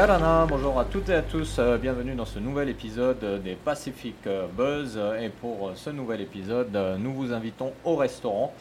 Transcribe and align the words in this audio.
Bonjour 0.00 0.80
à 0.80 0.86
toutes 0.86 1.10
et 1.10 1.14
à 1.14 1.20
tous, 1.20 1.56
euh, 1.58 1.76
bienvenue 1.76 2.14
dans 2.14 2.24
ce 2.24 2.38
nouvel 2.38 2.70
épisode 2.70 3.42
des 3.44 3.54
Pacific 3.54 4.16
Buzz. 4.56 4.98
Et 5.20 5.28
pour 5.28 5.68
euh, 5.68 5.72
ce 5.74 5.90
nouvel 5.90 6.22
épisode, 6.22 6.74
euh, 6.74 6.96
nous 6.96 7.12
vous 7.12 7.34
invitons 7.34 7.74
au 7.84 7.96
restaurant, 7.96 8.54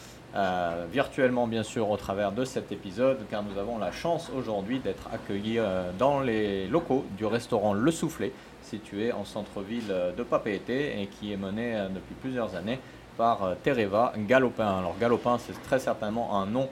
virtuellement 0.91 1.47
bien 1.47 1.63
sûr 1.63 1.89
au 1.89 1.95
travers 1.95 2.33
de 2.33 2.44
cet 2.44 2.73
épisode, 2.73 3.20
car 3.31 3.41
nous 3.41 3.57
avons 3.57 3.77
la 3.77 3.94
chance 3.94 4.30
aujourd'hui 4.38 4.80
d'être 4.80 5.07
accueillis 5.13 5.59
dans 5.97 6.20
les 6.20 6.67
locaux 6.67 7.05
du 7.17 7.25
restaurant 7.25 7.73
Le 7.73 7.89
Soufflet, 7.89 8.33
situé 8.61 9.13
en 9.13 9.23
centre-ville 9.23 9.94
de 10.17 10.23
Papeete 10.23 10.69
et 10.69 11.08
qui 11.09 11.31
est 11.31 11.38
mené 11.38 11.88
depuis 11.95 12.16
plusieurs 12.16 12.55
années 12.55 12.80
par 13.17 13.55
Tereva 13.63 14.11
Galopin. 14.27 14.80
Alors 14.80 14.95
Galopin, 14.99 15.38
c'est 15.39 15.59
très 15.63 15.80
certainement 15.80 16.39
un 16.39 16.45
nom 16.45 16.69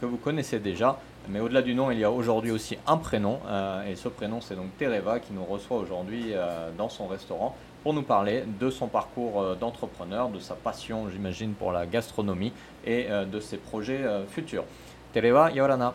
que 0.00 0.04
vous 0.04 0.18
connaissez 0.18 0.58
déjà, 0.58 0.98
mais 1.30 1.40
au-delà 1.40 1.62
du 1.62 1.74
nom, 1.74 1.90
il 1.90 1.98
y 1.98 2.04
a 2.04 2.10
aujourd'hui 2.10 2.50
aussi 2.50 2.78
un 2.86 2.96
prénom, 2.96 3.38
euh, 3.46 3.84
et 3.90 3.96
ce 3.96 4.08
prénom 4.08 4.40
c'est 4.40 4.54
donc 4.54 4.76
Tereva 4.78 5.20
qui 5.20 5.32
nous 5.32 5.44
reçoit 5.44 5.76
aujourd'hui 5.76 6.32
euh, 6.32 6.70
dans 6.76 6.88
son 6.88 7.06
restaurant 7.06 7.54
pour 7.82 7.94
nous 7.94 8.02
parler 8.02 8.44
de 8.58 8.70
son 8.70 8.88
parcours 8.88 9.40
euh, 9.40 9.54
d'entrepreneur, 9.54 10.30
de 10.30 10.38
sa 10.38 10.54
passion, 10.54 11.08
j'imagine, 11.10 11.52
pour 11.52 11.72
la 11.72 11.86
gastronomie 11.86 12.52
et 12.86 13.08
de 13.08 13.40
ses 13.40 13.58
projets 13.58 14.00
futurs. 14.30 14.64
Tereva 15.12 15.50
Yorana, 15.50 15.94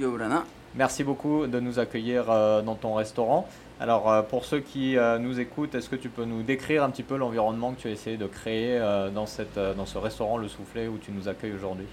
Yorana. 0.00 0.44
merci 0.74 1.04
beaucoup 1.04 1.46
de 1.46 1.60
nous 1.60 1.78
accueillir 1.78 2.26
dans 2.26 2.74
ton 2.74 2.94
restaurant. 2.94 3.46
Alors 3.78 4.24
pour 4.26 4.44
ceux 4.44 4.60
qui 4.60 4.96
nous 5.20 5.38
écoutent, 5.38 5.74
est-ce 5.74 5.88
que 5.88 5.96
tu 5.96 6.08
peux 6.08 6.24
nous 6.24 6.42
décrire 6.42 6.82
un 6.82 6.90
petit 6.90 7.02
peu 7.04 7.16
l'environnement 7.16 7.72
que 7.72 7.82
tu 7.82 7.88
as 7.88 7.92
essayé 7.92 8.16
de 8.16 8.26
créer 8.26 8.80
dans, 9.14 9.26
cette, 9.26 9.58
dans 9.58 9.86
ce 9.86 9.98
restaurant 9.98 10.38
Le 10.38 10.48
Soufflet 10.48 10.88
où 10.88 10.98
tu 10.98 11.12
nous 11.12 11.28
accueilles 11.28 11.54
aujourd'hui? 11.54 11.86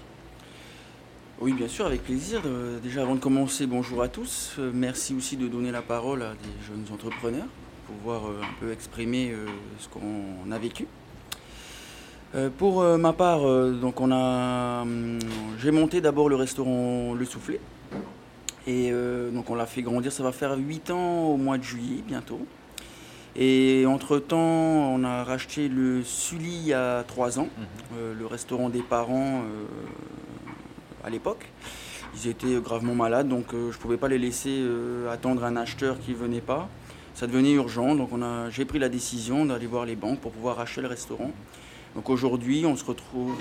Oui, 1.44 1.54
bien 1.54 1.66
sûr, 1.66 1.86
avec 1.86 2.04
plaisir. 2.04 2.40
Euh, 2.46 2.78
Déjà, 2.78 3.02
avant 3.02 3.16
de 3.16 3.20
commencer, 3.20 3.66
bonjour 3.66 4.00
à 4.00 4.06
tous. 4.06 4.52
Euh, 4.60 4.70
Merci 4.72 5.12
aussi 5.12 5.36
de 5.36 5.48
donner 5.48 5.72
la 5.72 5.82
parole 5.82 6.22
à 6.22 6.34
des 6.34 6.64
jeunes 6.64 6.84
entrepreneurs 6.94 7.48
pour 7.84 7.96
pouvoir 7.96 8.26
euh, 8.26 8.40
un 8.40 8.60
peu 8.60 8.70
exprimer 8.70 9.34
ce 9.80 9.88
qu'on 9.88 10.52
a 10.52 10.58
vécu. 10.60 10.86
Pour 12.58 12.82
ma 12.96 13.12
part, 13.12 13.40
donc 13.72 14.00
on 14.00 14.12
a, 14.12 14.82
hum, 14.82 15.18
j'ai 15.58 15.72
monté 15.72 16.00
d'abord 16.00 16.28
le 16.28 16.36
restaurant 16.36 17.12
Le 17.12 17.24
Soufflet. 17.24 17.58
Et 18.68 18.92
donc 19.34 19.50
on 19.50 19.54
l'a 19.54 19.66
fait 19.66 19.82
grandir, 19.82 20.12
ça 20.12 20.22
va 20.22 20.32
faire 20.32 20.56
8 20.56 20.92
ans 20.92 21.24
au 21.24 21.36
mois 21.36 21.58
de 21.58 21.64
juillet 21.64 22.02
bientôt. 22.06 22.40
Et 23.34 23.84
entre-temps, 23.86 24.36
on 24.38 25.04
a 25.04 25.24
racheté 25.24 25.68
le 25.68 26.02
Sully 26.02 26.54
il 26.54 26.66
y 26.66 26.74
a 26.74 27.02
3 27.02 27.40
ans, 27.40 27.48
euh, 27.96 28.12
le 28.14 28.26
restaurant 28.26 28.68
des 28.68 28.82
parents 28.82 29.42
à 31.04 31.10
l'époque. 31.10 31.46
Ils 32.14 32.28
étaient 32.28 32.60
gravement 32.60 32.94
malades, 32.94 33.28
donc 33.28 33.54
euh, 33.54 33.70
je 33.70 33.76
ne 33.76 33.80
pouvais 33.80 33.96
pas 33.96 34.08
les 34.08 34.18
laisser 34.18 34.50
euh, 34.50 35.10
attendre 35.10 35.44
un 35.44 35.56
acheteur 35.56 35.98
qui 35.98 36.10
ne 36.10 36.16
venait 36.16 36.40
pas. 36.40 36.68
Ça 37.14 37.26
devenait 37.26 37.52
urgent, 37.52 37.94
donc 37.94 38.10
j'ai 38.50 38.64
pris 38.64 38.78
la 38.78 38.88
décision 38.88 39.44
d'aller 39.44 39.66
voir 39.66 39.84
les 39.84 39.96
banques 39.96 40.20
pour 40.20 40.32
pouvoir 40.32 40.60
acheter 40.60 40.80
le 40.80 40.88
restaurant. 40.88 41.30
Donc 41.94 42.08
aujourd'hui, 42.08 42.64
on 42.64 42.74
se 42.74 42.84
retrouve, 42.84 43.34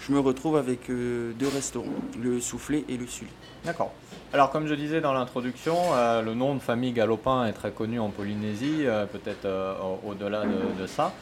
je 0.00 0.12
me 0.12 0.20
retrouve 0.20 0.56
avec 0.56 0.90
euh, 0.90 1.32
deux 1.38 1.48
restaurants, 1.48 1.88
le 2.20 2.40
Soufflet 2.40 2.84
et 2.88 2.96
le 2.96 3.06
Sully. 3.06 3.30
D'accord. 3.64 3.92
Alors, 4.32 4.50
comme 4.50 4.66
je 4.66 4.74
disais 4.74 5.00
dans 5.00 5.12
l'introduction, 5.12 5.76
euh, 5.94 6.20
le 6.20 6.34
nom 6.34 6.54
de 6.54 6.60
famille 6.60 6.92
Galopin 6.92 7.46
est 7.46 7.52
très 7.52 7.70
connu 7.70 7.98
en 7.98 8.10
Polynésie, 8.10 8.82
euh, 8.84 9.06
peut-être 9.06 9.46
au- 9.46 10.10
au-delà 10.10 10.44
de, 10.44 10.86
ça. 10.86 11.12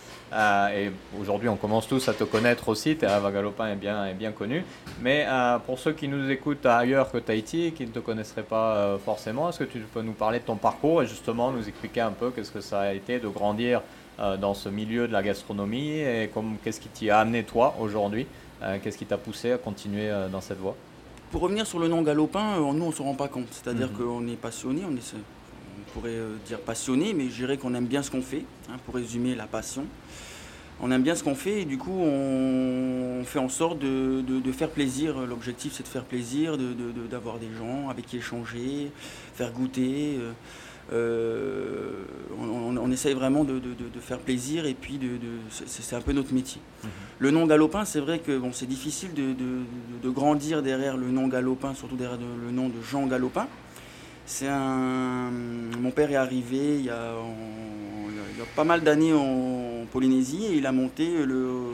Et 0.75 0.91
aujourd'hui, 1.21 1.49
on 1.49 1.57
commence 1.57 1.87
tous 1.87 2.09
à 2.09 2.12
te 2.12 2.25
connaître 2.25 2.69
aussi. 2.69 2.97
Terava 2.97 3.31
Galopin 3.31 3.69
est 3.69 3.77
bien, 3.77 4.07
est 4.07 4.15
bien 4.15 4.33
connu. 4.33 4.65
Mais 5.01 5.27
pour 5.65 5.79
ceux 5.79 5.93
qui 5.93 6.09
nous 6.09 6.29
écoutent 6.29 6.67
ailleurs 6.67 7.12
que 7.12 7.19
Tahiti 7.19 7.67
et 7.67 7.73
qui 7.73 7.85
ne 7.87 7.93
te 7.93 8.01
connaisseraient 8.01 8.43
pas 8.43 8.99
forcément, 9.05 9.49
est-ce 9.49 9.61
que 9.61 9.65
tu 9.65 9.79
peux 9.79 10.03
nous 10.03 10.12
parler 10.12 10.41
de 10.41 10.45
ton 10.45 10.56
parcours 10.56 11.03
et 11.03 11.06
justement 11.06 11.53
nous 11.53 11.69
expliquer 11.69 12.01
un 12.01 12.11
peu 12.11 12.31
qu'est-ce 12.31 12.51
que 12.51 12.61
ça 12.61 12.81
a 12.81 12.93
été 12.93 13.21
de 13.21 13.29
grandir 13.29 13.81
dans 14.41 14.55
ce 14.55 14.69
milieu 14.69 15.06
de 15.06 15.12
la 15.12 15.23
gastronomie 15.23 15.99
et 15.99 16.31
qu'est-ce 16.65 16.81
qui 16.81 16.89
t'y 16.89 17.11
a 17.11 17.21
amené 17.21 17.45
toi 17.45 17.77
aujourd'hui? 17.79 18.27
Qu'est-ce 18.83 18.97
qui 18.99 19.07
t'a 19.07 19.19
poussé 19.19 19.53
à 19.53 19.59
continuer 19.59 20.09
euh, 20.11 20.29
dans 20.29 20.41
cette 20.41 20.59
voie? 20.59 20.75
Pour 21.31 21.43
revenir 21.43 21.67
sur 21.67 21.79
le 21.79 21.89
nom 21.89 22.03
galopin, 22.03 22.57
euh, 22.57 22.73
nous 22.73 22.85
on 22.85 22.89
ne 22.89 22.93
se 22.95 23.03
rend 23.03 23.15
pas 23.15 23.29
compte. 23.29 23.49
C'est-à-dire 23.51 23.91
Mhm. 23.91 23.97
qu'on 23.99 24.27
est 24.29 24.37
passionné, 24.37 24.83
on, 24.89 24.95
est, 24.97 25.15
on 25.15 25.93
pourrait 25.93 26.11
euh, 26.15 26.37
dire 26.47 26.61
passionné, 26.61 27.13
mais 27.13 27.25
je 27.29 27.35
dirais 27.35 27.57
qu'on 27.59 27.75
aime 27.75 27.87
bien 27.87 28.03
ce 28.03 28.11
qu'on 28.11 28.23
fait, 28.23 28.45
hein, 28.71 28.77
pour 28.87 28.95
résumer 28.95 29.35
la 29.35 29.47
passion. 29.47 29.85
On 30.81 30.91
aime 30.91 31.03
bien 31.03 31.15
ce 31.15 31.23
qu'on 31.23 31.35
fait 31.37 31.63
et 31.63 31.65
du 31.65 31.79
coup 31.79 31.93
on, 32.01 33.23
fait 33.25 33.39
en 33.39 33.49
sorte 33.49 33.79
de, 33.79 34.23
de- 34.27 34.41
de 34.41 34.53
faire 34.53 34.71
plaisir. 34.71 35.19
L'objectif 35.27 35.73
c'est 35.75 35.83
de 35.85 35.89
faire 35.89 36.05
plaisir, 36.05 36.57
de- 36.59 36.75
d'avoir 37.11 37.39
des 37.39 37.49
gens 37.57 37.89
avec 37.91 38.07
qui 38.07 38.17
échanger, 38.17 38.91
faire 39.35 39.53
goûter. 39.53 40.17
euh, 40.19 40.33
euh, 40.93 41.93
on, 42.39 42.91
essaye 42.91 43.15
vraiment 43.15 43.45
de, 43.45 43.55
de- 43.55 43.59
de- 43.75 43.89
de 43.93 44.00
faire 44.00 44.19
plaisir 44.19 44.67
et 44.67 44.75
puis 44.75 44.99
de, 44.99 45.09
c'est 45.50 45.97
un 45.97 46.00
peu 46.00 46.12
notre 46.12 46.33
métier. 46.34 46.61
Le 47.19 47.31
nom 47.31 47.47
galopin, 47.47 47.84
c'est 47.84 48.00
vrai 48.00 48.19
que 48.19 48.37
bon, 48.39 48.50
c'est 48.53 48.67
difficile 48.67 49.15
de, 49.15 50.11
grandir 50.11 50.62
derrière 50.62 50.97
le 50.97 51.11
nom 51.11 51.27
galopin, 51.28 51.75
surtout 51.75 51.97
derrière 51.97 52.19
de- 52.19 52.25
le 52.47 52.50
nom 52.53 52.69
de 52.69 52.81
Jean 52.83 53.06
Galopin. 53.06 53.47
C'est 54.27 54.49
un. 54.49 55.31
Mon 55.81 55.91
père 55.91 56.11
est 56.11 56.17
arrivé 56.17 56.78
il 56.78 56.84
y 56.87 56.91
a, 56.91 57.15
en- 57.17 57.34
il 58.09 58.17
y 58.17 58.19
a- 58.19 58.23
il 58.33 58.39
y 58.39 58.43
a 58.43 58.47
pas 58.56 58.65
mal 58.65 58.83
d'années 58.83 59.12
en 59.12 59.84
Polynésie 59.93 60.44
et 60.47 60.55
il 60.56 60.67
a 60.67 60.73
monté 60.73 61.25
le, 61.25 61.73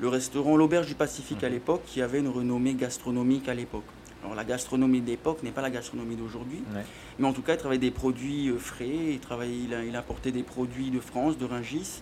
le 0.00 0.08
restaurant 0.08 0.56
L'Auberge 0.56 0.86
du 0.86 0.94
Pacifique 0.94 1.42
à 1.44 1.48
Mhm. 1.48 1.52
l'époque, 1.54 1.82
qui 1.86 2.02
avait 2.02 2.18
une 2.20 2.28
renommée 2.28 2.74
gastronomique 2.74 3.48
à 3.48 3.54
l'époque. 3.54 3.84
Alors 4.24 4.34
la 4.34 4.44
gastronomie 4.44 5.00
d'époque 5.00 5.42
n'est 5.44 5.52
pas 5.52 5.62
la 5.62 5.70
gastronomie 5.70 6.16
d'aujourd'hui, 6.16 6.60
Ouais. 6.74 6.82
mais 7.18 7.26
en 7.28 7.32
tout 7.32 7.42
cas 7.42 7.54
il 7.54 7.58
travaillait 7.58 7.80
des 7.80 7.90
produits 7.92 8.48
euh, 8.48 8.58
frais, 8.58 8.88
il, 9.12 9.20
travaillait, 9.20 9.64
il, 9.64 9.74
a- 9.74 9.84
il 9.84 9.94
apportait 9.96 10.32
des 10.32 10.42
produits 10.42 10.90
de 10.90 10.98
France, 11.00 11.38
de 11.38 11.44
Rungis. 11.44 12.00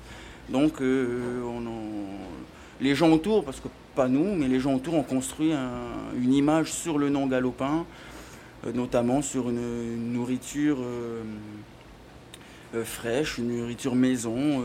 Donc 0.49 0.81
euh, 0.81 1.43
on 1.44 1.66
en- 1.66 2.19
les 2.81 2.94
gens 2.94 3.10
autour, 3.10 3.44
parce 3.44 3.60
que 3.60 3.69
pas 3.94 4.09
nous, 4.09 4.34
mais 4.34 4.49
les 4.49 4.60
gens 4.60 4.75
autour 4.75 4.94
ont 4.94 5.03
construit 5.03 5.53
un- 5.53 6.15
une 6.19 6.32
image 6.32 6.72
sur 6.72 6.97
le 6.99 7.10
nom 7.10 7.27
galopin, 7.27 7.84
euh, 8.66 8.72
notamment 8.72 9.21
sur 9.22 9.50
une, 9.50 9.59
une 9.59 10.12
nourriture 10.15 10.78
euh, 10.81 11.22
fraîche, 12.84 13.38
une 13.38 13.59
nourriture 13.59 13.94
maison, 13.94 14.62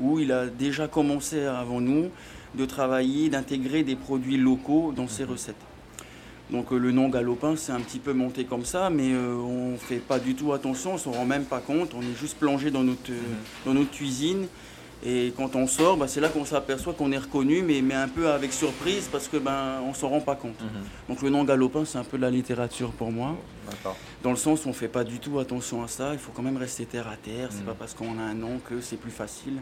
où 0.00 0.18
il 0.18 0.32
a 0.32 0.46
déjà 0.46 0.88
commencé 0.88 1.44
avant 1.44 1.80
nous 1.80 2.08
de 2.56 2.64
travailler, 2.66 3.28
d'intégrer 3.28 3.82
des 3.84 3.96
produits 3.96 4.36
locaux 4.36 4.92
dans 4.96 5.06
ses 5.08 5.24
Mhm. 5.24 5.30
recettes. 5.30 5.54
Donc 6.50 6.72
euh, 6.72 6.78
le 6.78 6.92
nom 6.92 7.08
galopin, 7.08 7.56
c'est 7.56 7.72
un 7.72 7.80
petit 7.80 7.98
peu 7.98 8.12
monté 8.12 8.44
comme 8.44 8.64
ça, 8.64 8.90
mais 8.90 9.12
euh, 9.12 9.34
on 9.34 9.72
ne 9.72 9.76
fait 9.76 9.96
pas 9.96 10.18
du 10.18 10.34
tout 10.34 10.52
attention, 10.52 10.90
on 10.90 10.94
ne 10.94 10.98
s'en 10.98 11.12
rend 11.12 11.24
même 11.24 11.44
pas 11.44 11.60
compte, 11.60 11.92
on 11.94 12.02
est 12.02 12.14
juste 12.20 12.36
plongé 12.38 12.70
dans 12.70 12.84
notre, 12.84 13.10
euh, 13.10 13.14
Mhm. 13.14 13.36
dans 13.66 13.74
notre 13.74 13.90
cuisine. 13.90 14.46
Et 15.06 15.34
quand 15.36 15.54
on 15.54 15.66
sort, 15.66 15.98
bah, 15.98 16.08
c'est 16.08 16.20
là 16.20 16.30
qu'on 16.30 16.46
s'aperçoit 16.46 16.94
qu'on 16.94 17.12
est 17.12 17.18
reconnu, 17.18 17.60
mais, 17.62 17.82
mais 17.82 17.92
un 17.94 18.08
peu 18.08 18.30
avec 18.30 18.54
surprise 18.54 19.08
parce 19.12 19.28
que 19.28 19.36
ben 19.36 19.80
on 19.86 19.92
s'en 19.92 20.08
rend 20.08 20.20
pas 20.20 20.34
compte. 20.34 20.58
Mhm. 20.62 20.68
Donc 21.08 21.22
le 21.22 21.28
nom 21.30 21.44
galopin, 21.44 21.84
c'est 21.84 21.98
un 21.98 22.04
peu 22.04 22.16
de 22.16 22.22
la 22.22 22.30
littérature 22.30 22.90
pour 22.92 23.10
moi, 23.12 23.36
dans 24.22 24.30
le 24.30 24.36
sens 24.36 24.64
où 24.64 24.68
on 24.70 24.72
fait 24.72 24.88
pas 24.88 25.04
du 25.04 25.18
tout 25.18 25.38
attention 25.40 25.82
à 25.82 25.88
ça. 25.88 26.12
Il 26.14 26.18
faut 26.18 26.32
quand 26.34 26.42
même 26.42 26.56
rester 26.56 26.86
terre 26.86 27.08
à 27.08 27.16
terre. 27.16 27.48
C'est 27.50 27.60
Mhm. 27.60 27.66
pas 27.66 27.74
parce 27.74 27.92
qu'on 27.94 28.18
a 28.18 28.22
un 28.22 28.34
nom 28.34 28.60
que 28.66 28.80
c'est 28.80 28.96
plus 28.96 29.10
facile. 29.10 29.54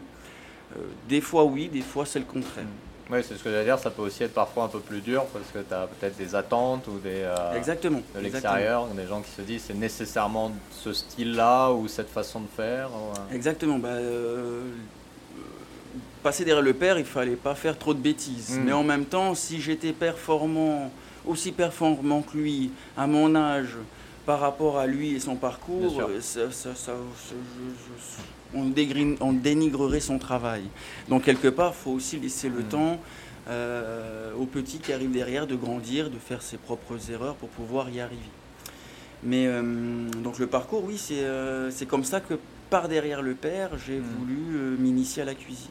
Euh, 0.77 0.79
des 1.09 1.19
fois 1.21 1.43
oui, 1.43 1.67
des 1.67 1.81
fois 1.81 2.05
c'est 2.05 2.19
le 2.19 2.25
contraire. 2.25 2.65
Oui, 3.13 3.19
c'est 3.27 3.37
ce 3.37 3.43
que 3.43 3.51
j'allais 3.51 3.65
dire, 3.65 3.77
ça 3.77 3.91
peut 3.91 4.01
aussi 4.01 4.23
être 4.23 4.33
parfois 4.33 4.63
un 4.63 4.67
peu 4.69 4.79
plus 4.79 4.99
dur 5.01 5.23
parce 5.25 5.45
que 5.53 5.59
tu 5.59 5.73
as 5.73 5.85
peut-être 5.87 6.17
des 6.17 6.33
attentes 6.33 6.87
ou 6.87 6.97
des, 6.97 7.21
euh, 7.21 7.53
Exactement. 7.55 8.01
de 8.15 8.19
l'extérieur, 8.19 8.87
des 8.87 9.05
gens 9.05 9.21
qui 9.21 9.29
se 9.29 9.41
disent 9.41 9.65
c'est 9.67 9.75
nécessairement 9.75 10.51
ce 10.71 10.93
style-là 10.93 11.71
ou 11.71 11.87
cette 11.87 12.09
façon 12.09 12.41
de 12.41 12.47
faire. 12.47 12.89
ou, 12.91 13.11
euh, 13.11 13.35
Exactement. 13.35 13.77
Bah, 13.77 13.89
euh, 13.89 14.63
passer 16.23 16.43
derrière 16.43 16.63
le 16.63 16.73
père, 16.73 16.97
il 16.97 17.05
fallait 17.05 17.35
pas 17.35 17.53
faire 17.53 17.77
trop 17.77 17.93
de 17.93 17.99
bêtises. 17.99 18.57
Mm. 18.57 18.63
Mais 18.63 18.71
en 18.73 18.83
même 18.83 19.05
temps, 19.05 19.35
si 19.35 19.61
j'étais 19.61 19.91
performant, 19.93 20.91
aussi 21.25 21.51
performant 21.51 22.23
que 22.23 22.35
lui, 22.35 22.71
à 22.97 23.05
mon 23.05 23.35
âge, 23.35 23.75
par 24.25 24.39
rapport 24.39 24.79
à 24.79 24.87
lui 24.87 25.13
et 25.15 25.19
son 25.19 25.35
parcours, 25.35 26.01
ça- 26.19 26.49
ça- 26.49 26.51
ça- 26.51 26.75
ça- 26.75 26.93
je- 27.29 27.35
je- 27.35 28.23
on, 28.55 28.65
dégrine- 28.65 29.17
on 29.21 29.33
dénigrerait 29.33 29.99
son 29.99 30.17
travail. 30.19 30.63
Donc 31.09 31.23
quelque 31.23 31.47
part, 31.47 31.73
il 31.77 31.81
faut 31.83 31.91
aussi 31.91 32.17
laisser 32.19 32.49
le 32.49 32.59
Mm. 32.61 32.69
temps 32.69 32.97
euh, 33.49 34.31
aux 34.39 34.45
petits 34.45 34.77
qui 34.79 34.93
arrivent 34.93 35.11
derrière 35.11 35.47
de 35.47 35.55
grandir, 35.55 36.09
de 36.09 36.17
faire 36.17 36.41
ses 36.41 36.57
propres 36.57 37.11
erreurs 37.11 37.35
pour 37.35 37.49
pouvoir 37.49 37.89
y 37.89 37.99
arriver. 37.99 38.21
Mais 39.23 39.47
euh, 39.47 39.61
donc 40.23 40.39
le 40.39 40.47
parcours, 40.47 40.83
oui, 40.85 40.97
c'est 40.97 41.23
euh, 41.23 41.71
c'est 41.71 41.85
comme 41.85 42.03
ça 42.03 42.19
que 42.21 42.35
par 42.69 42.87
derrière 42.89 43.21
le 43.21 43.35
père, 43.35 43.69
j'ai 43.85 43.99
Mm. 43.99 44.03
voulu 44.17 44.77
m'initier 44.79 45.21
à 45.21 45.25
la 45.25 45.35
cuisine. 45.35 45.69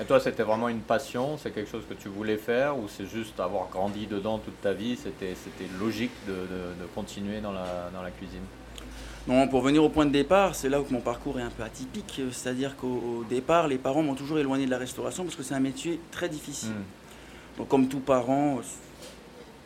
Et 0.00 0.04
toi, 0.06 0.18
c'était 0.18 0.44
vraiment 0.44 0.70
une 0.70 0.80
passion? 0.80 1.36
C'est 1.36 1.50
quelque 1.50 1.70
chose 1.70 1.82
que 1.88 1.92
tu 1.94 2.08
voulais 2.08 2.38
faire 2.38 2.78
ou 2.78 2.88
c'est 2.88 3.04
juste 3.06 3.38
avoir 3.38 3.68
grandi 3.68 4.06
dedans 4.06 4.38
toute 4.38 4.58
ta 4.62 4.72
vie? 4.72 4.96
C'était 4.96 5.34
c'était 5.44 5.68
logique 5.78 6.10
de, 6.26 6.32
de- 6.32 6.82
de 6.82 6.86
continuer 6.94 7.40
dans 7.42 7.52
la, 7.52 7.90
dans 7.92 8.02
la 8.02 8.10
cuisine? 8.10 8.40
Non, 9.28 9.46
pour 9.46 9.60
venir 9.60 9.84
au 9.84 9.90
point 9.90 10.06
de 10.06 10.10
départ, 10.10 10.54
c'est 10.54 10.68
là 10.70 10.80
où 10.80 10.86
mon 10.90 11.00
parcours 11.00 11.38
est 11.38 11.42
un 11.42 11.50
peu 11.50 11.62
atypique. 11.62 12.16
euh, 12.20 12.30
C'est-à-dire 12.32 12.76
qu'au 12.76 12.86
au 13.20 13.24
départ, 13.28 13.68
les 13.68 13.76
parents 13.78 14.02
m'ont 14.02 14.14
toujours 14.14 14.38
éloigné 14.38 14.64
de 14.64 14.70
la 14.70 14.78
restauration 14.78 15.22
parce 15.24 15.36
que 15.36 15.42
c'est 15.42 15.54
un 15.54 15.60
métier 15.60 16.00
très 16.10 16.28
difficile. 16.30 16.70
Hmm. 16.70 17.58
Donc, 17.58 17.68
comme 17.68 17.88
tout 17.88 18.00
parent, 18.00 18.60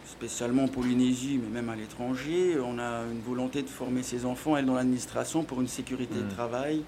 spécialement 0.07 0.65
en 0.65 0.69
Polynésie, 0.69 1.39
mais 1.43 1.61
même 1.61 1.69
à 1.71 1.77
l'étranger. 1.77 2.57
On 2.65 2.79
a 2.79 3.03
une 3.13 3.21
volonté 3.21 3.63
de 3.63 3.69
former 3.69 4.03
ses 4.03 4.25
enfants, 4.25 4.57
elle, 4.57 4.67
dans 4.67 4.75
l'administration, 4.75 5.43
pour 5.45 5.61
une 5.61 5.69
sécurité 5.69 6.15
de 6.15 6.25
Mm. 6.25 6.29
travail, 6.29 6.83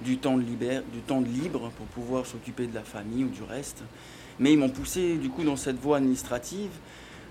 du 0.00 0.16
temps, 0.18 0.36
de 0.36 0.42
liber- 0.42 0.82
du 0.92 1.00
temps 1.00 1.20
de 1.20 1.28
libre 1.28 1.70
pour 1.76 1.86
pouvoir 1.86 2.24
s'occuper 2.26 2.66
de 2.66 2.74
la 2.74 2.82
famille 2.82 3.24
ou 3.24 3.28
du 3.28 3.42
reste. 3.42 3.82
Mais 4.38 4.52
ils 4.52 4.58
m'ont 4.58 4.68
poussé 4.70 5.16
du 5.16 5.28
coup 5.28 5.42
dans 5.44 5.56
cette 5.56 5.80
voie 5.80 5.96
administrative 5.96 6.70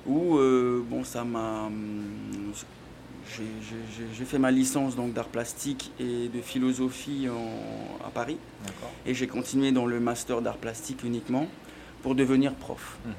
où 0.05 0.37
euh, 0.37 0.81
bon, 0.89 1.03
ça 1.05 1.23
m'a. 1.23 1.69
J'ai- 3.29 4.25
fait 4.25 4.39
ma 4.39 4.51
licence 4.51 4.95
donc 4.95 5.13
d'art 5.13 5.27
plastique 5.27 5.91
et 5.99 6.27
de 6.27 6.41
philosophie 6.41 7.27
en- 7.29 8.05
à 8.05 8.09
Paris 8.09 8.37
et 9.05 9.13
j'ai 9.13 9.27
continué 9.27 9.71
dans 9.71 9.85
le 9.85 9.99
master 9.99 10.41
d'art 10.41 10.57
plastique 10.57 11.03
uniquement 11.03 11.47
pour 12.03 12.15
devenir 12.15 12.53
prof. 12.53 12.97
Mhm. 13.05 13.13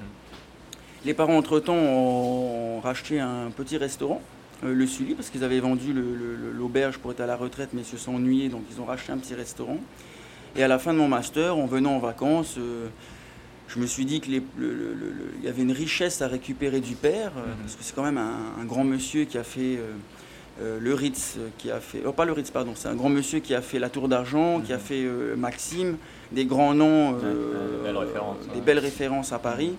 Les 1.05 1.15
parents, 1.15 1.37
entre-temps, 1.37 1.75
ont 1.77 2.81
racheté 2.81 3.21
un 3.21 3.51
petit 3.57 3.77
restaurant, 3.77 4.21
euh, 4.65 4.75
le 4.75 4.87
Sully, 4.87 5.15
parce 5.15 5.31
qu'ils 5.31 5.45
avaient 5.45 5.61
vendu 5.61 5.95
l'auberge 5.95 6.99
pour 6.99 7.13
être 7.13 7.21
à 7.21 7.27
la 7.27 7.37
retraite, 7.37 7.71
mais 7.73 7.83
ils 7.83 7.87
se 7.87 7.97
sont 7.97 8.15
ennuyés, 8.17 8.49
donc 8.49 8.63
ils 8.71 8.81
ont 8.81 8.85
racheté 8.85 9.13
un 9.13 9.19
petit 9.19 9.35
restaurant. 9.35 9.79
Et 10.57 10.63
à 10.63 10.69
la 10.69 10.79
fin 10.81 10.93
de 10.93 10.99
mon 10.99 11.07
master, 11.09 11.57
en 11.57 11.67
venant 11.67 11.95
en 11.95 11.99
vacances, 12.01 12.57
euh, 12.59 12.89
je 13.69 13.79
me 13.79 13.87
suis 13.87 14.05
dit 14.07 14.21
qu'il 14.21 14.35
y 15.43 15.49
avait 15.49 15.63
une 15.63 15.73
richesse 15.73 16.23
à 16.23 16.27
récupérer 16.29 16.81
du 16.81 16.95
père, 16.95 17.33
euh, 17.37 17.47
Mhm. 17.53 17.57
parce 17.63 17.77
que 17.77 17.85
c'est 17.85 17.95
quand 17.95 18.03
même 18.03 18.19
un, 18.19 18.61
un 18.61 18.65
grand 18.65 18.85
monsieur 18.85 19.25
qui 19.25 19.37
a 19.39 19.45
fait 19.45 19.77
euh, 19.77 19.93
euh, 20.61 20.79
le 20.81 20.95
Ritz, 20.95 21.37
qui 21.59 21.71
a 21.71 21.79
fait, 21.79 22.03
oh 22.07 22.13
pas 22.13 22.25
le 22.25 22.33
Ritz, 22.33 22.51
pardon, 22.51 22.73
c'est 22.75 22.89
un 22.89 22.95
grand 22.95 23.11
monsieur 23.11 23.39
qui 23.41 23.55
a 23.55 23.61
fait 23.63 23.79
la 23.79 23.91
Tour 23.91 24.09
d'Argent, 24.09 24.61
qui 24.61 24.73
a 24.73 24.77
Mhm. 24.77 24.83
fait 24.83 25.05
euh, 25.05 25.37
Maxime, 25.37 25.97
des 26.33 26.47
grands 26.47 26.75
noms, 26.75 27.17
euh, 27.23 27.83
belles 27.85 27.97
des 28.55 28.61
belles 28.61 28.79
références 28.79 29.33
à 29.33 29.39
Paris. 29.39 29.75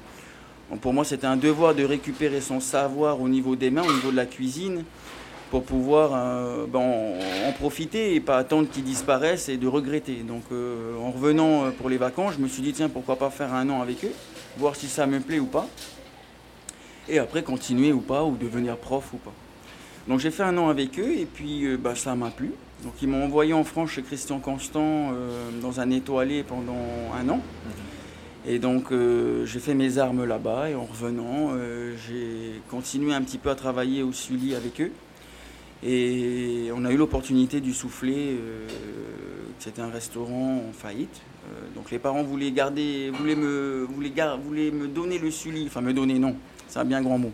Donc 0.69 0.81
pour 0.81 0.93
moi, 0.93 1.03
c'était 1.03 1.25
un 1.27 1.35
devoir 1.37 1.73
de 1.73 1.83
récupérer 1.83 2.41
son 2.41 2.59
savoir 2.59 3.19
au 3.19 3.27
niveau 3.27 3.55
des 3.55 3.71
mains, 3.71 3.81
au 3.83 3.91
niveau 3.91 4.11
de 4.11 4.15
la 4.15 4.27
cuisine, 4.27 4.83
pour 5.49 5.63
pouvoir 5.63 6.11
euh, 6.13 6.65
ben, 6.67 6.79
en, 6.79 7.51
profiter 7.53 8.15
et 8.15 8.19
pas 8.19 8.37
attendre 8.37 8.69
qu'il 8.69 8.83
disparaisse 8.83 9.49
et 9.49 9.57
de 9.57 9.67
regretter. 9.67 10.17
Donc 10.17 10.43
euh, 10.51 10.95
en 10.99 11.11
revenant 11.11 11.65
euh, 11.65 11.71
pour 11.71 11.89
les 11.89 11.97
vacances, 11.97 12.35
je 12.37 12.43
me 12.43 12.47
suis 12.47 12.61
dit, 12.61 12.73
tiens, 12.73 12.89
pourquoi 12.89 13.15
pas 13.15 13.29
faire 13.29 13.53
un 13.53 13.69
an 13.69 13.81
avec 13.81 14.05
eux, 14.05 14.11
voir 14.57 14.75
si 14.75 14.87
ça 14.87 15.07
me 15.07 15.19
plaît 15.19 15.39
ou 15.39 15.45
pas. 15.45 15.67
Et 17.07 17.17
après, 17.17 17.41
continuer 17.41 17.91
ou 17.91 18.01
pas, 18.01 18.23
ou 18.23 18.35
devenir 18.35 18.77
prof 18.77 19.13
ou 19.13 19.17
pas. 19.17 19.33
Donc 20.07 20.19
j'ai 20.19 20.31
fait 20.31 20.43
un 20.43 20.57
an 20.57 20.69
avec 20.69 20.99
eux 20.99 21.11
et 21.17 21.25
puis 21.25 21.77
bah, 21.77 21.95
ça 21.95 22.15
m'a 22.15 22.29
plu. 22.29 22.53
Donc 22.83 22.93
ils 23.01 23.07
m'ont 23.07 23.23
envoyé 23.23 23.53
en 23.53 23.63
France 23.63 23.91
chez 23.91 24.01
Christian 24.01 24.39
Constant 24.39 25.11
dans 25.61 25.79
un 25.79 25.89
étoilé 25.91 26.43
pendant 26.43 26.77
un 27.19 27.29
an. 27.29 27.41
Et 28.47 28.57
donc 28.57 28.93
j'ai 29.45 29.59
fait 29.59 29.73
mes 29.73 29.97
armes 29.97 30.25
là-bas 30.25 30.69
et 30.69 30.75
en 30.75 30.85
revenant, 30.85 31.51
j'ai 32.07 32.61
continué 32.69 33.13
un 33.13 33.21
petit 33.21 33.37
peu 33.37 33.49
à 33.49 33.55
travailler 33.55 34.01
au 34.01 34.13
Sully 34.13 34.55
avec 34.55 34.81
eux. 34.81 34.91
Et 35.81 36.71
on 36.75 36.83
a 36.83 36.91
eu 36.91 36.97
l'opportunité 36.97 37.61
du 37.61 37.73
souffler, 37.73 38.37
euh, 38.37 38.67
c'était 39.59 39.81
un 39.81 39.89
restaurant 39.89 40.65
en 40.69 40.73
faillite. 40.73 41.21
Euh, 41.45 41.73
donc 41.73 41.89
les 41.89 41.99
parents 41.99 42.23
voulaient 42.23 42.51
garder, 42.51 43.11
voulaient 43.11 43.35
me, 43.35 43.87
voulaient, 43.89 44.11
voulaient 44.43 44.71
me 44.71 44.87
donner 44.87 45.19
le 45.19 45.31
Sully, 45.31 45.65
enfin 45.67 45.79
me 45.79 45.93
donner 45.93 46.19
non, 46.19 46.35
c'est 46.67 46.79
un 46.79 46.85
bien 46.85 47.01
grand 47.01 47.17
mot. 47.17 47.31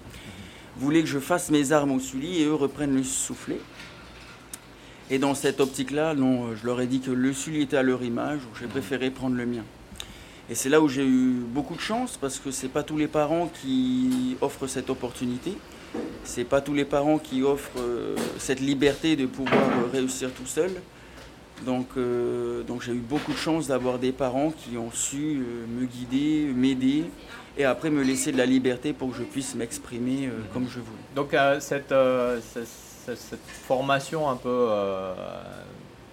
Voulaient 0.77 1.01
que 1.01 1.07
je 1.09 1.17
fasse 1.17 1.49
mes 1.49 1.71
armes 1.71 1.91
au 1.91 1.99
Sully 1.99 2.41
et 2.41 2.45
eux 2.45 2.53
reprennent 2.53 2.95
le 2.95 3.03
soufflet. 3.03 3.59
Et 5.09 5.17
dans 5.17 5.33
cette 5.33 5.59
optique-là, 5.59 6.13
non, 6.13 6.55
je 6.55 6.65
leur 6.65 6.81
ai 6.81 6.87
dit 6.87 6.99
que 6.99 7.11
le 7.11 7.33
Sully 7.33 7.61
était 7.61 7.77
à 7.77 7.83
leur 7.83 8.03
image, 8.03 8.41
j'ai 8.59 8.67
préféré 8.67 9.09
prendre 9.09 9.35
le 9.35 9.45
mien. 9.45 9.63
Et 10.49 10.55
c'est 10.55 10.69
là 10.69 10.81
où 10.81 10.87
j'ai 10.87 11.05
eu 11.05 11.31
beaucoup 11.47 11.75
de 11.75 11.81
chance 11.81 12.17
parce 12.17 12.37
que 12.37 12.51
c'est 12.51 12.69
pas 12.69 12.83
tous 12.83 12.97
les 12.97 13.07
parents 13.07 13.49
qui 13.61 14.37
offrent 14.41 14.67
cette 14.67 14.91
opportunité. 14.91 15.57
C'est 16.23 16.43
pas 16.43 16.61
tous 16.61 16.73
les 16.73 16.85
parents 16.85 17.17
qui 17.19 17.43
offrent 17.43 17.79
euh, 17.79 18.15
cette 18.39 18.59
liberté 18.59 19.15
de 19.15 19.25
pouvoir 19.25 19.61
euh, 19.61 19.89
réussir 19.91 20.31
tout 20.31 20.45
seul. 20.45 20.71
Donc, 21.65 21.87
euh, 21.97 22.63
donc 22.63 22.81
j'ai 22.81 22.91
eu 22.91 22.95
beaucoup 22.99 23.31
de 23.31 23.37
chance 23.37 23.67
d'avoir 23.67 23.97
des 23.99 24.11
parents 24.11 24.51
qui 24.51 24.77
ont 24.77 24.91
su 24.91 25.41
me 25.69 25.85
guider, 25.85 26.51
m'aider 26.53 27.05
et 27.57 27.63
après 27.63 27.89
me 27.89 28.03
laisser 28.03 28.31
de 28.33 28.37
la 28.37 28.45
liberté 28.45 28.91
pour 28.91 29.11
que 29.11 29.17
je 29.17 29.23
puisse 29.23 29.55
m'exprimer 29.55 30.27
euh, 30.27 30.31
comme 30.53 30.67
je 30.67 30.79
voulais. 30.79 31.05
Donc 31.15 31.35
cette, 31.61 31.93
cette, 32.53 32.67
cette- 33.05 33.17
cette 33.17 33.39
formation 33.67 34.27
un 34.29 34.35
peu 34.35 34.67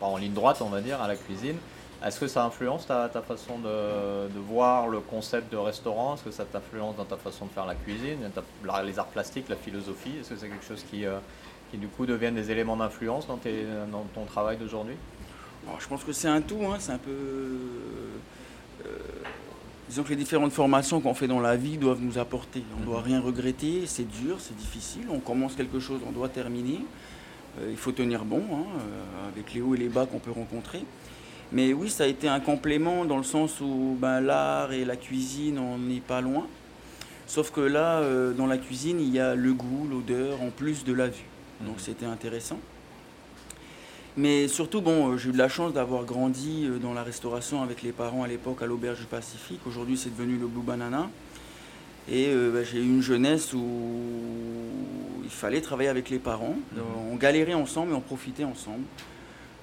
en 0.01 0.17
ligne 0.19 0.33
droite, 0.35 0.59
on 0.61 0.69
va 0.69 0.81
dire, 0.83 1.01
à 1.01 1.09
la 1.09 1.17
cuisine, 1.17 1.57
est-ce 2.05 2.19
que 2.21 2.27
ça 2.27 2.45
influence 2.45 2.87
ta, 2.87 3.09
ta 3.09 3.23
façon 3.23 3.59
de, 3.59 4.29
de 4.29 4.39
voir 4.39 4.89
le 4.89 5.01
concept 5.01 5.53
de 5.53 5.57
restaurant? 5.57 6.15
Est-ce 6.15 6.25
que 6.25 6.31
ça 6.31 6.45
t'influence 6.45 6.97
dans 6.97 7.05
ta 7.05 7.17
façon 7.17 7.47
de 7.47 7.51
faire 7.51 7.67
la 7.67 7.75
cuisine, 7.75 8.19
ta- 8.35 8.83
les 8.83 8.99
arts 8.99 9.07
plastiques, 9.07 9.49
la 9.49 9.57
philosophie? 9.57 10.13
Est-ce 10.21 10.31
que 10.31 10.37
c'est 10.37 10.49
quelque 10.49 10.65
chose 10.65 10.85
qui, 10.91 11.05
euh, 11.07 11.19
qui 11.71 11.77
du 11.79 11.89
coup 11.89 12.07
deviennent 12.07 12.35
des 12.35 12.51
éléments 12.51 12.77
d'influence 12.77 13.27
dans, 13.27 13.37
ton 14.15 14.25
travail 14.25 14.57
d'aujourd'hui? 14.57 14.97
Je 15.79 15.87
pense 15.87 16.03
que 16.03 16.13
c'est 16.13 16.29
un 16.29 16.41
tout, 16.41 16.59
hein, 16.65 16.77
c'est 16.81 16.93
un 16.93 16.99
peu. 16.99 17.11
euh, 18.85 18.89
disons 19.89 20.03
que 20.03 20.09
les 20.11 20.17
différentes 20.17 20.53
formations 20.53 21.01
qu'on 21.01 21.15
fait 21.15 21.29
dans 21.29 21.41
la 21.41 21.55
vie 21.57 21.77
doivent 21.77 22.01
nous 22.01 22.19
apporter. 22.19 22.65
On 22.77 22.81
ne 22.81 22.85
doit 22.87 22.99
Mhm. 23.01 23.05
rien 23.07 23.21
regretter, 23.21 23.83
c'est 23.87 24.09
dur, 24.09 24.37
c'est 24.41 24.57
difficile. 24.57 25.03
On 25.11 25.21
commence 25.21 25.55
quelque 25.55 25.79
chose, 25.81 26.01
on 26.07 26.11
doit 26.13 26.29
terminer. 26.29 26.81
Euh, 27.61 27.69
il 27.71 27.77
faut 27.77 27.93
tenir 27.93 28.25
bon, 28.25 28.43
hein, 28.53 28.65
avec 29.33 29.53
les 29.55 29.61
hauts 29.61 29.75
et 29.75 29.79
les 29.79 29.89
bas 29.89 30.07
qu'on 30.07 30.19
peut 30.19 30.31
rencontrer. 30.33 30.83
Mais 31.53 31.73
oui, 31.75 31.91
ça 31.91 32.05
a 32.05 32.07
été 32.07 32.29
un 32.29 32.41
complément 32.41 33.05
dans 33.05 33.19
le 33.19 33.23
sens 33.25 33.61
où 33.61 33.97
ben, 34.01 34.21
l'art 34.21 34.73
et 34.73 34.85
la 34.85 34.97
cuisine, 34.97 35.59
on 35.59 35.79
n'est 35.79 36.01
pas 36.01 36.21
loin. 36.21 36.47
Sauf 37.27 37.51
que 37.51 37.61
là, 37.61 37.99
euh, 38.01 38.33
dans 38.33 38.47
la 38.47 38.59
cuisine, 38.59 39.01
il 39.01 39.11
y 39.11 39.21
a 39.21 39.35
le 39.35 39.53
goût, 39.53 39.87
l'odeur, 39.91 40.41
en 40.43 40.51
plus 40.51 40.85
de 40.85 40.93
la 40.93 41.09
vue. 41.09 41.25
Donc 41.61 41.77
Mhm. 41.77 41.81
c'était 41.81 42.07
intéressant. 42.07 42.59
Mais 44.17 44.49
surtout, 44.49 44.81
bon, 44.83 45.13
euh, 45.13 45.17
j'ai 45.17 45.31
eu 45.31 45.33
de 45.33 45.39
la 45.39 45.49
chance 45.49 45.73
d'avoir 45.73 46.05
grandi 46.05 46.67
euh, 46.67 46.79
dans 46.79 46.93
la 46.93 47.03
restauration 47.03 47.63
avec 47.63 47.83
les 47.83 47.93
parents 47.93 48.23
à 48.23 48.29
l'époque 48.29 48.63
à 48.63 48.67
l'Auberge 48.67 49.01
du 49.01 49.07
Pacifique. 49.07 49.61
Aujourd'hui, 49.67 49.97
c'est 49.97 50.15
devenu 50.15 50.37
le 50.39 50.47
Blue 50.47 50.63
Banana. 50.63 51.09
Et 52.11 52.27
euh, 52.29 52.51
bah, 52.53 52.65
j'ai 52.65 52.79
eu 52.79 52.85
une 52.87 53.01
jeunesse 53.01 53.55
où 53.55 53.63
il 55.23 55.31
fallait 55.31 55.61
travailler 55.61 55.89
avec 55.89 56.11
les 56.11 56.19
parents. 56.19 56.57
Mhm. 56.75 56.83
On 57.13 57.17
galérait 57.17 57.55
ensemble 57.55 57.93
et 57.93 57.95
on 57.95 58.01
profitait 58.01 58.45
ensemble. 58.45 58.85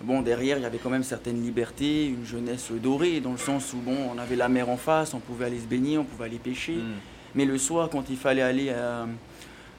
Bon, 0.02 0.22
derrière, 0.22 0.58
il 0.58 0.62
y 0.62 0.66
avait 0.66 0.78
quand 0.78 0.90
même 0.90 1.04
certaines 1.04 1.42
libertés, 1.44 2.08
une 2.08 2.26
jeunesse 2.26 2.72
dorée, 2.72 3.20
dans 3.20 3.32
le 3.34 3.38
sens 3.38 3.74
où, 3.74 3.78
bon, 3.78 3.96
on 4.16 4.18
avait 4.18 4.38
la 4.38 4.48
mer 4.48 4.70
en 4.70 4.78
face, 4.78 5.14
on 5.14 5.20
pouvait 5.20 5.46
aller 5.46 5.60
se 5.60 5.66
baigner, 5.66 5.98
on 5.98 6.06
pouvait 6.06 6.26
aller 6.26 6.40
pêcher. 6.40 6.76
Mm. 6.76 6.94
Mais 7.36 7.46
le 7.46 7.58
soir, 7.58 7.90
quand 7.90 8.10
il 8.10 8.16
fallait 8.18 8.42
aller 8.42 8.70
à, 8.70 9.08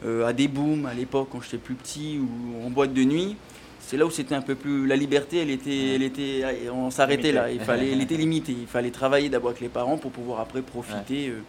euh, 0.05 0.27
à 0.27 0.33
des 0.35 0.47
booms, 0.47 0.85
à 0.87 0.93
l'époque, 0.95 1.29
quand 1.33 1.41
j'étais 1.41 1.57
plus 1.59 1.75
petit, 1.75 2.19
ou 2.19 2.67
en 2.67 2.71
boîte 2.71 2.93
de 2.93 3.03
nuit, 3.03 3.37
c'est 3.81 3.97
là 3.97 4.05
où 4.07 4.11
c'était 4.11 4.35
un 4.35 4.43
peu 4.43 4.55
plus. 4.55 4.87
La 4.87 4.95
liberté, 4.95 5.39
elle 5.39 5.51
était. 5.51 5.95
Elle 5.95 6.03
était 6.03 6.45
on 6.73 6.91
s'arrêtait 6.91 7.33
là. 7.33 7.51
Il 7.51 7.61
fallait, 7.61 7.91
elle 7.91 8.01
était 8.07 8.17
limitée. 8.17 8.55
Il 8.61 8.67
fallait 8.69 8.91
travailler 8.91 9.31
d'abord 9.31 9.51
avec 9.51 9.63
les 9.63 9.69
parents 9.69 9.97
pour 9.97 10.13
pouvoir 10.13 10.41
après 10.41 10.63
profiter 10.63 11.29
euh, 11.31 11.41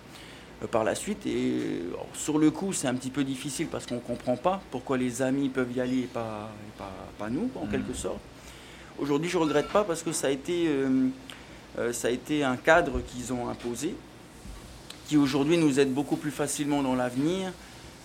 euh, 0.63 0.68
par 0.68 0.84
la 0.84 0.96
suite. 0.96 1.28
Et 1.28 1.30
euh, 1.36 1.90
alors, 1.94 2.08
sur 2.16 2.40
le 2.40 2.50
coup, 2.50 2.74
c'est 2.74 2.88
un 2.88 2.96
petit 2.96 3.12
peu 3.12 3.24
difficile 3.24 3.68
parce 3.68 3.86
qu'on 3.86 3.96
ne 3.96 4.00
comprend 4.00 4.38
pas 4.38 4.60
pourquoi 4.72 4.98
les 4.98 5.22
amis 5.22 5.50
peuvent 5.50 5.72
y 5.75 5.82
aller 5.82 6.00
et 6.00 6.10
pas, 6.12 6.50
et 6.68 6.78
pas, 6.80 6.92
pas 7.20 7.30
nous, 7.30 7.51
en 7.56 7.66
Mhm. 7.66 7.72
quelque 7.72 7.94
sorte. 7.94 8.20
Aujourd'hui, 9.00 9.29
je 9.29 9.38
ne 9.38 9.43
regrette 9.43 9.69
pas 9.69 9.83
parce 9.83 10.03
que 10.03 10.12
ça 10.12 10.27
a 10.27 10.29
été, 10.29 10.67
euh, 10.67 11.07
euh, 11.79 11.93
ça 11.93 12.07
a 12.10 12.12
été 12.12 12.43
un 12.43 12.57
cadre 12.57 13.01
qu'ils 13.01 13.33
ont 13.33 13.50
imposé 13.50 13.95
qui 15.07 15.17
aujourd'hui 15.17 15.57
nous 15.57 15.77
aide 15.79 15.93
beaucoup 15.93 16.15
plus 16.15 16.31
facilement 16.31 16.81
dans 16.83 16.95
l'avenir 16.95 17.51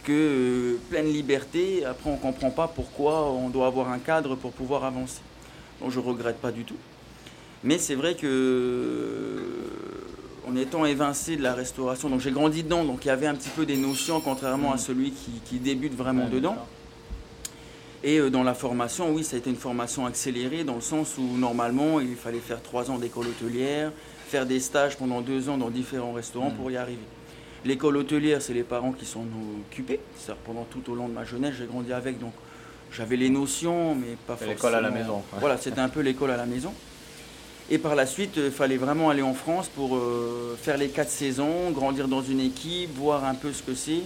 que 0.02 0.12
euh, 0.12 0.76
pleine 0.90 1.06
liberté. 1.06 1.84
Après, 1.84 2.10
on 2.10 2.14
ne 2.14 2.18
comprend 2.18 2.50
pas 2.50 2.66
pourquoi 2.66 3.30
on 3.30 3.48
doit 3.48 3.66
avoir 3.68 3.90
un 3.92 3.98
cadre 3.98 4.34
pour 4.34 4.50
pouvoir 4.52 4.84
avancer. 4.84 5.20
Donc, 5.80 5.90
je 5.92 6.00
ne 6.00 6.04
regrette 6.04 6.38
pas 6.38 6.50
du 6.50 6.64
tout. 6.64 6.76
Mais 7.62 7.78
c'est 7.78 7.94
vrai 7.94 8.14
que, 8.14 9.40
en 10.48 10.56
étant 10.56 10.84
évincé 10.84 11.36
de 11.36 11.42
la 11.42 11.54
restauration, 11.54 12.08
donc 12.08 12.20
j'ai 12.20 12.30
grandi 12.32 12.62
dedans, 12.62 12.84
donc 12.84 13.04
il 13.04 13.08
y 13.08 13.10
avait 13.10 13.26
un 13.26 13.34
petit 13.34 13.50
peu 13.50 13.66
des 13.66 13.76
notions, 13.76 14.20
contrairement 14.20 14.70
à 14.72 14.76
Mhm. 14.76 14.80
celui 14.80 15.10
qui, 15.12 15.30
qui 15.44 15.58
débute 15.58 15.94
vraiment 15.94 16.24
Ouais, 16.24 16.30
dedans. 16.30 16.56
Et 18.04 18.18
euh, 18.18 18.30
dans 18.30 18.42
la 18.42 18.54
formation, 18.54 19.10
oui, 19.12 19.24
ça 19.24 19.36
a 19.36 19.38
été 19.38 19.50
une 19.50 19.56
formation 19.56 20.06
accélérée 20.06 20.64
dans 20.64 20.74
le 20.76 20.80
sens 20.80 21.16
où 21.18 21.22
normalement 21.36 22.00
il 22.00 22.14
fallait 22.14 22.38
faire 22.38 22.62
trois 22.62 22.90
ans 22.90 22.98
d'école 22.98 23.26
hôtelière, 23.28 23.90
faire 24.28 24.46
des 24.46 24.60
stages 24.60 24.96
pendant 24.96 25.20
deux 25.20 25.48
ans 25.48 25.56
dans 25.58 25.70
différents 25.70 26.12
restaurants 26.12 26.50
Mhm. 26.50 26.56
pour 26.56 26.70
y 26.70 26.76
arriver. 26.76 26.98
L'école 27.64 27.96
hôtelière, 27.96 28.42
c'est 28.42 28.54
les 28.54 28.62
parents 28.62 28.92
qui 28.92 29.06
s'en 29.06 29.24
occupés. 29.70 29.98
C'est-à-dire, 30.18 30.42
Pendant 30.44 30.64
tout 30.64 30.88
au 30.90 30.94
long 30.94 31.08
de 31.08 31.14
ma 31.14 31.24
jeunesse, 31.24 31.54
j'ai 31.58 31.66
grandi 31.66 31.92
avec, 31.92 32.18
donc 32.20 32.32
j'avais 32.92 33.16
les 33.16 33.30
notions, 33.30 33.94
mais 33.96 34.16
pas 34.26 34.36
C'est 34.38 34.44
forcément. 34.44 34.50
l'école 34.50 34.74
à 34.74 34.80
la 34.80 34.90
maison. 34.90 35.22
Voilà, 35.40 35.56
c'était 35.56 35.80
un 35.88 35.88
peu 35.88 36.00
l'école 36.00 36.30
à 36.30 36.36
la 36.36 36.46
maison. 36.46 36.72
Et 37.68 37.78
par 37.78 37.96
la 37.96 38.06
suite, 38.06 38.34
il 38.36 38.52
fallait 38.52 38.76
vraiment 38.76 39.10
aller 39.10 39.22
en 39.22 39.34
France 39.34 39.68
pour 39.74 39.96
euh, 39.96 40.56
faire 40.62 40.76
les 40.76 40.88
quatre 40.88 41.10
saisons, 41.10 41.72
grandir 41.72 42.06
dans 42.06 42.22
une 42.22 42.38
équipe, 42.38 42.94
voir 42.96 43.24
un 43.24 43.34
peu 43.34 43.52
ce 43.52 43.62
que 43.64 43.74
c'est. 43.74 44.02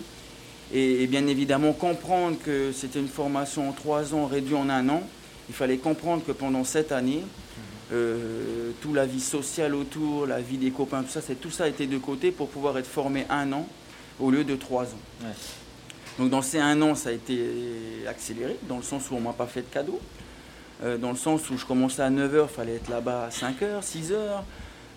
Et, 0.73 1.03
et 1.03 1.07
bien 1.07 1.27
évidemment 1.27 1.73
comprendre 1.73 2.37
que 2.45 2.73
c'était 2.73 3.01
une 3.01 3.09
formation 3.09 3.69
en 3.69 3.73
trois 3.73 4.15
ans 4.15 4.27
réduite 4.27 4.57
en 4.57 4.69
un 4.69 4.89
an. 4.89 5.03
Il 5.49 5.55
fallait 5.55 5.79
comprendre 5.79 6.23
que 6.25 6.33
pendant 6.33 6.63
cette 6.65 6.93
année, 6.93 7.23
euh, 7.93 8.71
toute 8.81 8.95
la 8.95 9.05
vie 9.05 9.21
sociale 9.21 9.75
autour, 9.75 10.27
la 10.27 10.41
vie 10.41 10.59
des 10.59 10.71
copains, 10.71 11.03
tout 11.03 11.11
ça, 11.11 11.21
c'est 11.21 11.35
tout 11.35 11.51
ça 11.51 11.67
était 11.67 11.89
de 11.89 11.99
côté 11.99 12.31
pour 12.31 12.49
pouvoir 12.49 12.79
être 12.79 12.87
formé 12.87 13.27
un 13.29 13.53
an 13.53 13.67
au 14.21 14.31
lieu 14.31 14.45
de 14.45 14.55
trois 14.55 14.85
ans. 14.85 15.01
Ouais. 15.23 15.33
Donc 16.19 16.31
dans 16.31 16.43
ces 16.43 16.59
un 16.59 16.81
an, 16.83 16.95
ça 16.95 17.09
a 17.09 17.13
été 17.13 17.41
accéléré, 18.07 18.57
dans 18.69 18.77
le 18.77 18.83
sens 18.85 19.11
où 19.11 19.17
on 19.17 19.21
m'a 19.21 19.33
pas 19.33 19.47
fait 19.47 19.63
de 19.63 19.73
cadeau. 19.73 19.99
Euh, 20.85 20.99
dans 20.99 21.11
le 21.11 21.17
sens 21.17 21.51
où 21.51 21.59
je 21.59 21.67
commençais 21.67 22.03
à 22.03 22.11
9h, 22.11 22.47
il 22.49 22.55
fallait 22.55 22.77
être 22.77 22.89
là-bas 22.89 23.25
à 23.25 23.29
5h, 23.31 23.83
6h. 23.83 24.15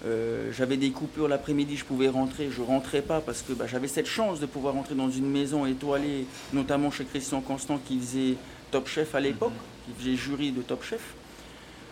Euh, 0.06 0.52
j'avais 0.52 0.76
des 0.76 0.92
coupures 0.92 1.30
l'après-midi, 1.30 1.78
je 1.78 1.86
pouvais 1.86 2.10
rentrer, 2.10 2.50
je 2.52 2.62
rentrais 2.62 3.02
pas 3.02 3.22
parce 3.22 3.42
que 3.42 3.54
bah, 3.54 3.68
j'avais 3.68 3.88
cette 3.88 4.06
chance 4.06 4.42
de 4.42 4.46
pouvoir 4.46 4.74
rentrer 4.74 4.96
dans 4.96 5.10
une 5.10 5.30
maison 5.30 5.66
étoilée, 5.66 6.26
notamment 6.52 6.92
chez 6.92 7.06
Christian 7.06 7.40
Constant 7.40 7.80
qui 7.86 7.98
faisait 8.00 8.36
Top 8.72 8.88
Chef 8.88 9.16
à 9.16 9.22
l'époque, 9.22 9.54
qui 9.86 10.04
faisait 10.04 10.16
jury 10.18 10.52
de 10.52 10.62
Top 10.62 10.84
Chef. 10.84 11.14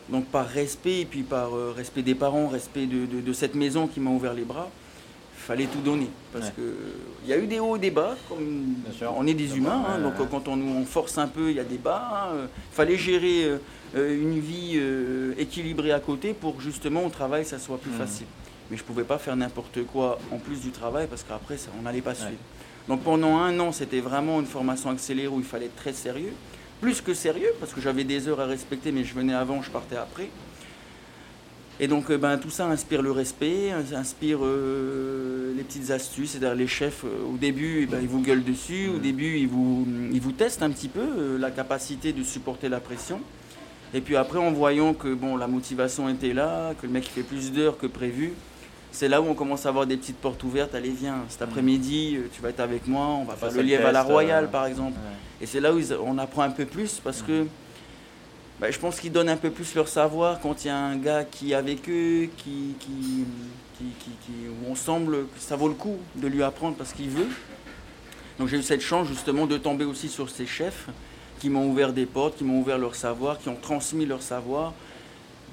Donc 0.10 0.25
par 0.25 0.46
respect, 0.46 1.01
et 1.01 1.06
puis 1.06 1.24
par 1.24 1.56
euh, 1.56 1.74
respect 1.75 2.01
des 2.01 2.15
parents, 2.15 2.50
respect 2.50 2.86
de, 2.86 3.34
cette 3.34 3.56
maison 3.56 3.88
qui 3.88 4.01
m'a 4.01 4.12
ouvert 4.12 4.34
les 4.34 4.44
bras, 4.44 4.70
fallait 5.41 5.65
tout 5.65 5.81
donner. 5.81 6.10
Parce 6.31 6.45
qu'il 6.51 6.63
que 6.63 6.75
il 7.24 7.29
y 7.29 7.33
a 7.33 7.38
eu 7.38 7.48
des 7.48 7.60
hauts 7.60 7.75
et 7.75 7.79
des 7.79 7.91
bas, 7.91 8.15
comme 8.29 8.75
on 9.15 9.27
est 9.27 9.33
des 9.33 9.57
humains, 9.57 9.83
hein, 9.88 10.00
donc 10.00 10.13
quand 10.29 10.48
on 10.48 10.55
nous 10.55 10.86
force 10.86 11.17
un 11.17 11.27
peu, 11.27 11.50
il 11.50 11.57
y 11.57 11.60
a 11.60 11.63
des 11.63 11.77
bas. 11.77 12.31
Il 12.33 12.39
hein. 12.39 12.48
fallait 12.71 12.98
gérer 12.98 13.60
euh, 13.95 14.21
une 14.21 14.39
vie 14.39 14.74
euh, 14.75 15.33
équilibrée 15.38 15.91
à 15.91 16.00
côté 16.00 16.33
pour 16.33 16.62
justement 16.62 17.05
au 17.05 17.10
travail 17.10 17.43
ça 17.43 17.60
soit 17.60 17.77
plus 17.77 17.91
mmh. 17.91 17.98
facile. 17.98 18.25
Mais 18.69 18.77
je 18.77 18.83
ne 18.83 18.88
pouvais 18.88 19.03
pas 19.03 19.17
faire 19.17 19.36
n'importe 19.36 19.86
quoi 19.86 20.17
en 20.31 20.38
plus 20.38 20.62
du 20.62 20.71
travail 20.71 21.07
parce 21.07 21.24
qu'après 21.24 21.57
on 21.77 21.81
n'allait 21.81 22.01
pas 22.01 22.15
suivre. 22.15 22.39
Donc 22.88 23.01
pendant 23.01 23.38
un 23.38 23.60
an 23.60 23.74
c'était 23.74 24.00
vraiment 24.00 24.39
une 24.39 24.45
formation 24.45 24.89
accélérée 24.91 25.27
où 25.27 25.39
il 25.39 25.45
fallait 25.45 25.65
être 25.65 25.75
très 25.75 25.91
sérieux. 25.91 26.33
Plus 26.79 27.01
que 27.01 27.13
sérieux 27.13 27.51
parce 27.60 27.74
que 27.74 27.81
j'avais 27.81 28.05
des 28.05 28.29
heures 28.29 28.39
à 28.39 28.45
respecter 28.45 28.93
mais 28.93 29.03
je 29.03 29.13
venais 29.13 29.33
avant, 29.33 29.62
je 29.62 29.69
partais 29.69 29.98
après. 29.98 30.29
Et 31.81 31.88
donc 31.88 32.09
euh, 32.09 32.17
ben, 32.17 32.38
tout 32.38 32.50
ça 32.50 32.67
inspire 32.67 33.01
le 33.01 33.11
respect, 33.11 33.71
inspire 33.71 34.39
les 34.41 35.63
petites 35.63 35.91
astuces. 35.91 36.31
C'est-à-dire 36.31 36.55
les 36.55 36.67
chefs, 36.67 37.03
au 37.03 37.35
début, 37.38 37.88
ben, 37.91 38.00
ils 38.01 38.07
vous 38.07 38.21
gueulent 38.21 38.43
dessus, 38.43 38.88
au 38.95 39.00
début, 39.00 39.38
ils 39.38 39.50
vous, 39.50 39.85
ils 40.13 40.21
vous 40.21 40.31
testent 40.31 40.63
un 40.63 40.69
petit 40.69 40.88
peu 40.88 41.38
la 41.38 41.51
capacité 41.51 42.13
de 42.13 42.23
supporter 42.23 42.69
la 42.69 42.79
pression. 42.79 43.19
Et 43.93 44.00
puis 44.00 44.15
après, 44.15 44.39
en 44.39 44.51
voyant 44.51 44.93
que 44.93 45.13
bon, 45.13 45.35
la 45.35 45.47
motivation 45.47 46.07
était 46.07 46.33
là, 46.33 46.73
que 46.79 46.88
le 46.88 46.93
mec 46.93 47.03
fait 47.03 47.23
plus 47.23 47.51
d'heures 47.51 47.77
que 47.77 47.88
prévu, 47.88 48.33
c'est 48.91 49.07
là 49.07 49.21
où 49.21 49.25
on 49.25 49.33
commence 49.33 49.65
à 49.65 49.69
avoir 49.69 49.85
des 49.85 49.97
petites 49.97 50.17
portes 50.17 50.43
ouvertes. 50.43 50.75
Allez, 50.75 50.91
viens, 50.91 51.23
cet 51.29 51.41
après-midi, 51.41 52.17
euh, 52.17 52.27
tu 52.33 52.41
vas 52.41 52.50
être 52.50 52.59
avec 52.59 52.88
moi, 52.88 53.05
on 53.05 53.23
va 53.23 53.35
faire 53.35 53.51
le 53.51 53.61
lièvre 53.61 53.88
à 53.88 53.91
la 53.91 54.03
Royale, 54.03 54.45
euh, 54.45 54.47
par 54.47 54.65
exemple. 54.65 54.97
Et 55.41 55.45
c'est 55.45 55.59
là 55.59 55.73
où 55.73 55.79
on 56.05 56.17
apprend 56.17 56.43
un 56.43 56.51
peu 56.51 56.65
plus 56.65 57.01
parce 57.03 57.21
que 57.21 57.45
bah, 58.62 58.72
je 58.72 58.80
pense 58.80 59.00
qu'ils 59.00 59.12
donnent 59.12 59.30
un 59.30 59.38
peu 59.38 59.50
plus 59.50 59.75
leur 59.75 59.88
savoir 59.88 60.39
quand 60.39 60.63
il 60.63 60.68
y 60.68 60.70
a 60.70 60.77
un 60.77 60.96
gars 60.96 61.25
qui 61.25 61.51
est 61.51 61.56
avec 61.56 61.89
eux, 61.89 62.30
qui, 62.38 62.75
qui, 62.80 63.15
qui, 63.80 64.32
où 64.48 64.72
on 64.72 64.75
semble 64.75 65.25
que 65.27 65.39
ça 65.39 65.56
vaut 65.56 65.68
le 65.68 65.74
coup 65.74 65.98
de 66.15 66.27
lui 66.27 66.44
apprendre 66.44 66.75
parce 66.77 66.94
qu'il 66.94 67.10
veut. 67.10 67.27
Donc 68.38 68.48
j'ai 68.48 68.58
eu 68.58 68.63
cette 68.63 68.82
chance 68.82 69.08
justement 69.08 69.48
de 69.48 69.58
tomber 69.58 69.86
aussi 69.86 70.08
sur 70.08 70.30
ces 70.30 70.46
chefs 70.46 70.88
qui 71.39 71.50
m'ont 71.50 71.68
ouvert 71.68 71.91
des 71.91 72.06
portes, 72.06 72.38
qui 72.38 72.44
m'ont 72.44 72.60
ouvert 72.60 72.77
leur 72.77 72.94
savoir, 72.94 73.39
qui 73.39 73.50
ont 73.50 73.58
transmis 73.60 74.06
leur 74.06 74.22
savoir. 74.22 74.74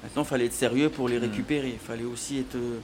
Maintenant, 0.03 0.21
il 0.21 0.27
fallait 0.27 0.45
être 0.45 0.53
sérieux 0.53 0.89
pour 0.89 1.09
les 1.09 1.17
hmm. 1.17 1.23
récupérer. 1.23 1.69
Il 1.69 1.79
fallait 1.79 2.03
aussi 2.03 2.39
être 2.39 2.55
euh, 2.55 2.79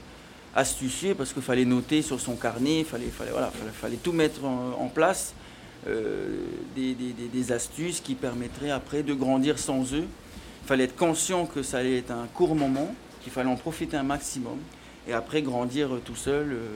astucieux 0.56 1.14
parce 1.14 1.32
qu'il 1.32 1.42
fallait 1.42 1.64
noter 1.64 2.02
sur 2.02 2.18
son 2.18 2.34
carnet, 2.34 2.80
il 2.80 2.84
fallait, 2.84 3.06
fallait, 3.06 3.30
voilà, 3.30 3.52
fallait, 3.80 3.96
tout 3.96 4.12
mettre 4.12 4.44
en, 4.44 4.88
place, 4.88 5.34
euh, 5.86 6.44
des, 6.74 7.52
astuces 7.52 8.00
qui 8.00 8.14
permettraient 8.14 8.70
après 8.70 9.02
de 9.02 9.14
grandir 9.14 9.58
sans 9.58 9.94
eux. 9.94 10.06
Il 10.62 10.66
fallait 10.66 10.84
être 10.84 10.96
conscient 10.96 11.46
que 11.46 11.62
ça 11.62 11.78
allait 11.78 11.98
être 11.98 12.10
un 12.10 12.26
court 12.34 12.54
moment, 12.54 12.92
qu'il 13.22 13.32
fallait 13.32 13.50
en 13.50 13.56
profiter 13.56 13.96
un 13.96 14.02
maximum 14.02 14.58
et 15.08 15.12
après 15.12 15.42
grandir 15.42 15.90
tout 16.04 16.16
seul 16.16 16.52
euh, 16.52 16.68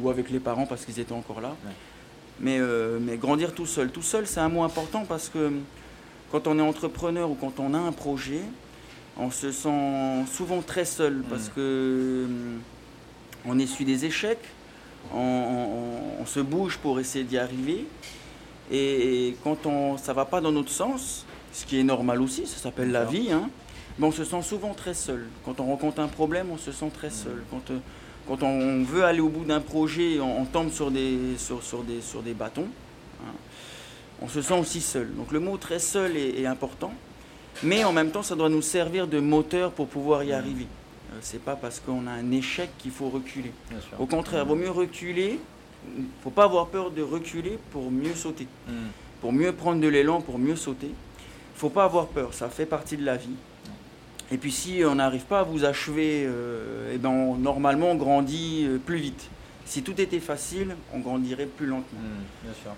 ou 0.00 0.10
avec 0.10 0.30
les 0.30 0.40
parents 0.40 0.66
parce 0.66 0.84
qu'ils 0.84 0.98
étaient 0.98 1.12
encore 1.12 1.40
là. 1.40 1.54
Euh, 2.46 2.98
mais, 3.00 3.16
grandir 3.16 3.54
tout 3.54 3.66
seul. 3.66 3.90
Tout 3.90 4.02
seul, 4.02 4.26
c'est 4.26 4.40
un 4.40 4.48
mot 4.48 4.62
important 4.62 5.04
parce 5.06 5.28
que 5.28 5.52
quand 6.32 6.46
on 6.46 6.58
est 6.58 6.62
entrepreneur 6.62 7.30
ou 7.30 7.34
quand 7.34 7.60
on 7.60 7.74
a 7.74 7.78
un 7.78 7.92
projet, 7.92 8.40
on 9.18 9.30
se 9.30 9.52
sent 9.52 10.24
souvent 10.32 10.62
très 10.62 10.84
seul 10.84 11.16
mm. 11.18 11.22
parce 11.24 11.48
que 11.48 11.58
euh, 11.58 12.26
on 13.46 13.58
essuie 13.58 13.84
des 13.84 14.04
échecs, 14.04 14.44
on, 15.14 16.24
se 16.26 16.40
bouge 16.40 16.76
pour 16.78 17.00
essayer 17.00 17.24
d'y 17.24 17.38
arriver. 17.38 17.86
Et, 18.70 19.36
quand 19.42 19.66
on, 19.66 19.96
ça 19.98 20.12
ne 20.12 20.16
va 20.16 20.24
pas 20.24 20.40
dans 20.40 20.52
notre 20.52 20.70
sens, 20.70 21.26
ce 21.52 21.64
qui 21.66 21.80
est 21.80 21.84
normal 21.84 22.22
aussi, 22.22 22.46
ça 22.46 22.58
s'appelle 22.58 22.90
la 22.90 23.04
vie, 23.04 23.32
hein, 23.32 23.50
on 24.02 24.12
se 24.12 24.24
sent 24.24 24.42
souvent 24.42 24.74
très 24.74 24.94
seul. 24.94 25.26
Quand 25.44 25.60
on 25.60 25.66
rencontre 25.66 26.00
un 26.00 26.08
problème, 26.08 26.48
on 26.52 26.58
se 26.58 26.72
sent 26.72 26.90
très 26.94 27.10
seul. 27.10 27.42
Quand, 27.50 27.70
euh, 27.70 27.78
quand 28.26 28.42
on 28.42 28.82
veut 28.82 29.04
aller 29.04 29.20
au 29.20 29.28
bout 29.28 29.44
d'un 29.44 29.60
projet, 29.60 30.20
on, 30.20 30.44
tombe 30.44 30.70
sur 30.70 30.90
des, 30.90 31.18
sur, 31.36 31.82
des, 31.82 32.00
sur 32.00 32.22
des 32.22 32.32
bâtons. 32.32 32.68
Hein. 33.22 33.32
On 34.22 34.28
se 34.28 34.42
sent 34.42 34.58
aussi 34.58 34.80
seul. 34.80 35.14
Donc 35.16 35.32
le 35.32 35.40
mot 35.40 35.56
très 35.56 35.78
seul 35.78 36.16
est, 36.16 36.46
important, 36.46 36.92
mais 37.62 37.84
en 37.84 37.92
même 37.92 38.10
temps, 38.10 38.22
ça 38.22 38.36
doit 38.36 38.48
nous 38.48 38.62
servir 38.62 39.06
de 39.06 39.18
moteur 39.18 39.72
pour 39.72 39.88
pouvoir 39.88 40.24
y 40.24 40.32
arriver. 40.32 40.66
Euh, 41.12 41.18
c'est 41.20 41.42
pas 41.42 41.56
parce 41.56 41.80
qu'on 41.80 42.06
a 42.06 42.12
un 42.12 42.30
échec 42.30 42.70
qu'il 42.78 42.90
faut 42.90 43.08
reculer. 43.08 43.52
Au 43.98 44.06
contraire, 44.06 44.44
il 44.44 44.48
vaut 44.48 44.56
mieux 44.56 44.70
reculer. 44.70 45.40
Il 45.96 46.02
ne 46.02 46.08
faut 46.22 46.30
pas 46.30 46.44
avoir 46.44 46.66
peur 46.66 46.90
de 46.90 47.02
reculer 47.02 47.58
pour 47.70 47.90
mieux 47.90 48.14
sauter. 48.14 48.46
Mmh. 48.68 48.72
Pour 49.20 49.32
mieux 49.32 49.52
prendre 49.52 49.80
de 49.80 49.88
l'élan, 49.88 50.20
pour 50.20 50.38
mieux 50.38 50.56
sauter. 50.56 50.88
Il 50.88 51.54
ne 51.54 51.58
faut 51.58 51.70
pas 51.70 51.84
avoir 51.84 52.06
peur, 52.06 52.32
ça 52.32 52.48
fait 52.48 52.66
partie 52.66 52.96
de 52.96 53.04
la 53.04 53.16
vie. 53.16 53.36
Et 54.32 54.38
puis 54.38 54.52
si 54.52 54.82
on 54.84 54.94
n'arrive 54.94 55.24
pas 55.24 55.40
à 55.40 55.42
vous 55.42 55.64
achever, 55.64 56.24
euh, 56.24 56.92
eh 56.94 56.98
ben 56.98 57.36
normalement 57.36 57.90
on 57.90 57.96
grandit 57.96 58.64
euh, 58.66 58.78
plus 58.78 58.98
vite. 58.98 59.28
Si 59.64 59.82
tout 59.82 60.00
était 60.00 60.20
facile, 60.20 60.76
on 60.94 61.00
grandirait 61.00 61.46
plus 61.46 61.66
lentement. 61.66 62.00
Hmm, 62.00 62.44
bien 62.44 62.52
sûr. 62.54 62.70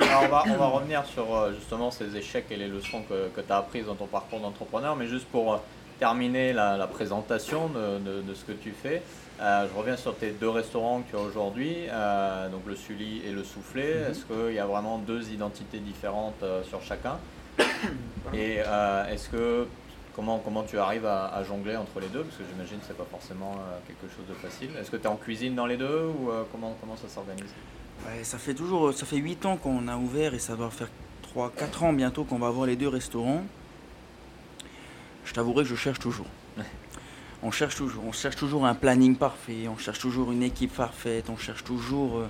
Alors 0.00 0.24
on, 0.24 0.28
va, 0.28 0.44
on 0.54 0.58
va 0.58 0.66
revenir 0.66 1.04
sur 1.06 1.34
euh, 1.34 1.52
justement 1.54 1.90
ces 1.90 2.16
échecs 2.16 2.46
et 2.50 2.56
les 2.56 2.68
leçons 2.68 3.02
que, 3.08 3.28
que 3.28 3.40
tu 3.40 3.52
as 3.52 3.58
apprises 3.58 3.86
dans 3.86 3.94
ton 3.94 4.06
parcours 4.06 4.40
d'entrepreneur, 4.40 4.96
mais 4.96 5.06
juste 5.06 5.26
pour 5.26 5.60
terminer 5.98 6.52
la, 6.52 6.86
présentation 6.86 7.68
de, 7.68 8.20
de, 8.20 8.34
ce 8.34 8.44
que 8.44 8.52
tu 8.52 8.72
fais, 8.72 9.02
je 9.40 9.76
reviens 9.76 9.96
sur 9.96 10.16
tes 10.16 10.30
deux 10.30 10.48
restaurants 10.48 11.02
que 11.02 11.10
tu 11.10 11.16
as 11.16 11.20
aujourd'hui, 11.20 11.76
donc 12.50 12.62
le 12.66 12.76
Sully 12.76 13.22
et 13.26 13.32
le 13.32 13.44
Soufflé. 13.44 13.82
Mm-hmm. 13.82 14.10
Est-ce 14.10 14.24
qu'il 14.24 14.54
y 14.54 14.58
a 14.58 14.66
vraiment 14.66 14.98
deux 14.98 15.30
identités 15.30 15.78
différentes 15.78 16.44
sur 16.68 16.82
chacun? 16.82 17.18
Et 18.32 18.56
est-ce 19.10 19.28
que 19.28 19.66
Comment, 20.14 20.38
comment 20.38 20.62
tu 20.62 20.78
arrives 20.78 21.06
à, 21.06 21.42
jongler 21.42 21.76
entre 21.76 21.98
les 21.98 22.06
deux? 22.06 22.22
Parce 22.22 22.36
que 22.36 22.44
j'imagine 22.48 22.78
que 22.78 22.84
ce 22.84 22.90
n'est 22.90 22.98
pas 22.98 23.06
forcément 23.10 23.56
euh, 23.58 23.78
quelque 23.86 24.06
chose 24.14 24.26
de 24.28 24.34
facile. 24.34 24.70
Est-ce 24.80 24.90
que 24.90 24.96
tu 24.96 25.04
es 25.04 25.08
en 25.08 25.16
cuisine 25.16 25.56
dans 25.56 25.66
les 25.66 25.76
deux 25.76 26.06
ou 26.06 26.30
euh, 26.30 26.44
comment, 26.52 26.76
comment 26.80 26.96
ça 26.96 27.08
s'organise? 27.08 27.52
Ça 28.22 28.38
fait 28.38 28.54
toujours 28.54 28.92
ça 28.92 29.06
fait 29.06 29.16
8 29.16 29.46
ans 29.46 29.56
qu'on 29.56 29.88
a 29.88 29.96
ouvert 29.96 30.34
et 30.34 30.38
ça 30.38 30.54
va 30.54 30.68
faire 30.70 30.88
3-4 31.34 31.84
ans 31.84 31.92
bientôt 31.92 32.24
qu'on 32.24 32.38
va 32.38 32.48
avoir 32.48 32.66
les 32.66 32.76
deux 32.76 32.88
restaurants. 32.88 33.42
Je 35.24 35.32
t'avouerai 35.32 35.64
que 35.64 35.70
je 35.70 35.74
cherche 35.74 35.98
toujours. 35.98 36.26
On 37.44 37.50
cherche 37.50 37.76
toujours. 37.76 38.02
On 38.06 38.12
cherche 38.12 38.36
toujours 38.36 38.66
un 38.66 38.74
planning 38.74 39.16
parfait, 39.16 39.68
on 39.68 39.76
cherche 39.76 40.00
toujours 40.00 40.32
une 40.32 40.42
équipe 40.42 40.74
parfaite, 40.74 41.26
on 41.28 41.36
cherche 41.36 41.62
toujours... 41.62 42.18
Euh, 42.18 42.26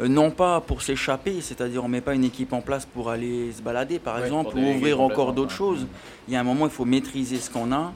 euh, 0.00 0.08
non 0.08 0.32
pas 0.32 0.60
pour 0.60 0.82
s'échapper, 0.82 1.40
c'est-à-dire 1.40 1.84
on 1.84 1.86
ne 1.86 1.92
met 1.92 2.00
pas 2.00 2.14
une 2.14 2.24
équipe 2.24 2.52
en 2.52 2.60
place 2.60 2.84
pour 2.84 3.10
aller 3.10 3.52
se 3.52 3.62
balader 3.62 4.00
par 4.00 4.22
exemple, 4.24 4.56
ou 4.56 4.60
ouvrir 4.60 5.00
encore 5.00 5.32
d'autres 5.32 5.52
choses. 5.52 5.86
Il 6.26 6.34
y 6.34 6.36
a 6.36 6.40
un 6.40 6.44
moment, 6.44 6.66
il 6.66 6.72
faut 6.72 6.84
maîtriser 6.84 7.36
ce 7.36 7.48
qu'on 7.48 7.70
a 7.72 7.92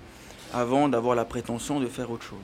avant 0.55 0.89
d'avoir 0.89 1.17
la 1.17 1.25
prétention 1.25 1.81
de 1.81 1.87
faire 1.87 2.11
autre 2.11 2.23
chose. 2.23 2.39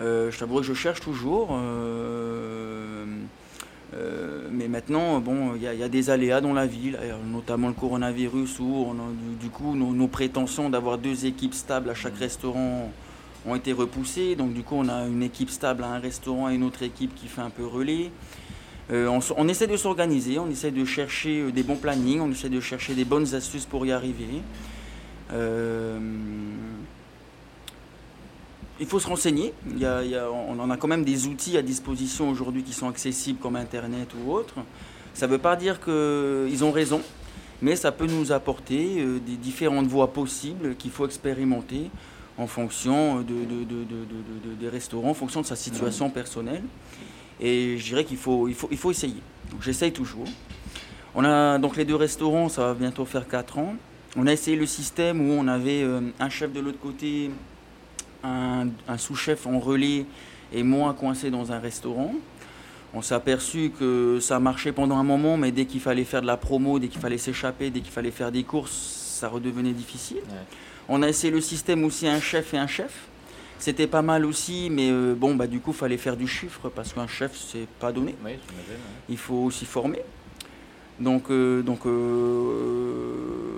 Euh, 0.00 0.30
je 0.30 0.38
t'avoue 0.38 0.60
que 0.60 0.62
je 0.62 0.72
cherche 0.72 1.00
toujours, 1.00 1.50
euh, 1.52 3.04
mais 4.52 4.68
maintenant, 4.68 5.18
bon, 5.18 5.54
il 5.56 5.62
y, 5.62 5.82
a 5.82 5.88
des 5.88 6.10
aléas 6.10 6.40
dans 6.40 6.52
la 6.52 6.66
ville, 6.66 6.98
notamment 7.26 7.68
le 7.68 7.74
coronavirus, 7.74 8.60
où 8.60 8.94
du, 9.40 9.48
coup 9.48 9.74
nos 9.74 10.06
prétentions 10.08 10.70
d'avoir 10.70 10.98
deux 10.98 11.26
équipes 11.26 11.54
stables 11.54 11.90
à 11.90 11.94
chaque 11.94 12.16
mmh. 12.16 12.22
restaurant 12.22 12.92
ont 13.46 13.54
été 13.54 13.72
repoussés. 13.72 14.36
Donc 14.36 14.52
du 14.52 14.62
coup, 14.62 14.76
on 14.76 14.88
a 14.88 15.06
une 15.06 15.22
équipe 15.22 15.50
stable 15.50 15.84
à 15.84 15.88
un 15.88 15.98
restaurant 15.98 16.50
et 16.50 16.54
une 16.54 16.62
autre 16.62 16.82
équipe 16.82 17.14
qui 17.14 17.26
fait 17.26 17.40
un 17.40 17.50
peu 17.50 17.66
relais. 17.66 18.10
Euh, 18.92 19.20
on, 19.36 19.48
essaie 19.48 19.68
de 19.68 19.76
s'organiser, 19.76 20.38
on 20.40 20.50
essaie 20.50 20.72
de 20.72 20.84
chercher 20.84 21.42
euh, 21.42 21.52
des 21.52 21.62
bons 21.62 21.76
plannings, 21.76 22.20
on 22.20 22.30
essaie 22.30 22.48
de 22.48 22.60
chercher 22.60 22.94
des 22.94 23.04
bonnes 23.04 23.34
astuces 23.36 23.64
pour 23.64 23.86
y 23.86 23.92
arriver. 23.92 24.42
Euh, 25.32 25.96
il 28.80 28.86
faut 28.86 28.98
se 28.98 29.06
renseigner. 29.06 29.52
Il 29.76 29.86
on 30.32 30.58
en 30.58 30.70
a 30.70 30.76
quand 30.76 30.88
même 30.88 31.04
des 31.04 31.26
outils 31.26 31.56
à 31.56 31.62
disposition 31.62 32.30
aujourd'hui 32.30 32.62
qui 32.62 32.72
sont 32.72 32.88
accessibles 32.88 33.38
comme 33.38 33.56
Internet 33.56 34.08
ou 34.14 34.32
autre. 34.32 34.54
Ça 35.14 35.26
ne 35.26 35.32
veut 35.32 35.38
pas 35.38 35.56
dire 35.56 35.80
qu'ils 35.80 36.64
ont 36.64 36.72
raison, 36.72 37.02
mais 37.62 37.76
ça 37.76 37.92
peut 37.92 38.06
nous 38.06 38.32
apporter 38.32 39.04
des 39.26 39.36
différentes 39.36 39.86
voies 39.86 40.12
possibles 40.12 40.76
qu'il 40.76 40.90
faut 40.90 41.04
expérimenter 41.04 41.90
en 42.38 42.46
fonction 42.46 43.20
de, 43.20 43.34
des 44.58 44.68
restaurants, 44.68 45.10
en 45.10 45.14
fonction 45.14 45.42
de 45.42 45.46
sa 45.46 45.56
situation 45.56 46.08
personnelle. 46.08 46.62
Et 47.40 47.76
je 47.78 47.84
dirais 47.84 48.04
qu'il 48.04 48.16
faut, 48.16 48.48
il 48.48 48.54
faut, 48.54 48.68
il 48.70 48.78
faut 48.78 48.90
essayer. 48.90 49.22
Donc 49.50 49.62
j'essaye 49.62 49.92
toujours. 49.92 50.26
On 51.14 51.24
a 51.24 51.58
donc 51.58 51.76
les 51.76 51.84
deux 51.84 51.96
restaurants, 51.96 52.48
ça 52.48 52.66
va 52.66 52.74
bientôt 52.74 53.04
faire 53.04 53.26
4 53.26 53.58
ans. 53.58 53.74
On 54.16 54.26
a 54.26 54.32
essayé 54.32 54.56
le 54.56 54.66
système 54.66 55.20
où 55.20 55.32
on 55.32 55.48
avait 55.48 55.82
euh, 55.82 56.00
un 56.18 56.28
chef 56.28 56.52
de 56.52 56.60
l'autre 56.60 56.80
côté, 56.80 57.30
un, 58.24 58.98
sous-chef 58.98 59.46
en 59.46 59.58
relais 59.58 60.06
et 60.52 60.62
moi 60.62 60.94
coincé 60.94 61.30
dans 61.30 61.52
un 61.52 61.58
restaurant. 61.58 62.14
On 62.92 63.02
s'est 63.02 63.14
aperçu 63.14 63.70
que 63.78 64.18
ça 64.20 64.40
marchait 64.40 64.72
pendant 64.72 64.96
un 64.96 65.04
moment, 65.04 65.36
mais 65.36 65.52
dès 65.52 65.64
qu'il 65.64 65.80
fallait 65.80 66.04
faire 66.04 66.22
de 66.22 66.26
la 66.26 66.36
promo, 66.36 66.78
dès 66.78 66.88
qu'il 66.88 67.00
fallait 67.00 67.18
s'échapper, 67.18 67.70
dès 67.70 67.80
qu'il 67.80 67.92
fallait 67.92 68.10
faire 68.10 68.32
des 68.32 68.42
courses, 68.42 68.72
ça 69.20 69.28
redevenait 69.28 69.72
difficile. 69.72 70.22
On 70.88 71.02
a 71.02 71.08
essayé 71.08 71.32
le 71.32 71.40
système 71.40 71.84
aussi 71.84 72.08
un 72.08 72.20
chef 72.20 72.52
et 72.54 72.58
un 72.58 72.66
chef. 72.66 73.10
C'était 73.60 73.86
pas 73.86 74.02
mal 74.02 74.24
aussi, 74.24 74.68
mais 74.70 74.90
euh, 74.90 75.14
bon, 75.14 75.34
bah, 75.34 75.46
du 75.46 75.60
coup, 75.60 75.72
il 75.72 75.76
fallait 75.76 75.98
faire 75.98 76.16
du 76.16 76.26
chiffre 76.26 76.70
parce 76.70 76.94
qu'un 76.94 77.06
chef, 77.06 77.32
c'est 77.36 77.68
pas 77.78 77.92
donné. 77.92 78.16
Il 79.08 79.18
faut 79.18 79.34
aussi 79.34 79.66
former. 79.66 80.02
Donc, 80.98 81.30
euh, 81.30 81.62
donc 81.62 81.86
euh, 81.86 83.49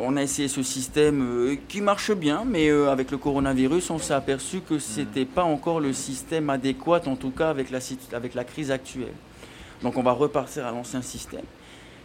on 0.00 0.16
a 0.16 0.22
essayé 0.22 0.48
ce 0.48 0.62
système 0.62 1.56
qui 1.68 1.80
marche 1.80 2.12
bien, 2.12 2.44
mais 2.46 2.70
avec 2.70 3.10
le 3.10 3.18
coronavirus, 3.18 3.90
on 3.90 3.98
s'est 3.98 4.14
aperçu 4.14 4.60
que 4.60 4.78
ce 4.78 5.00
n'était 5.00 5.24
pas 5.24 5.44
encore 5.44 5.80
le 5.80 5.92
système 5.92 6.50
adéquat, 6.50 7.02
en 7.06 7.16
tout 7.16 7.30
cas 7.30 7.50
avec 7.50 7.70
la, 7.70 7.78
avec 8.12 8.34
la 8.34 8.44
crise 8.44 8.70
actuelle. 8.70 9.14
Donc, 9.82 9.96
on 9.96 10.02
va 10.02 10.12
repartir 10.12 10.66
à 10.66 10.70
l'ancien 10.70 11.02
système. 11.02 11.44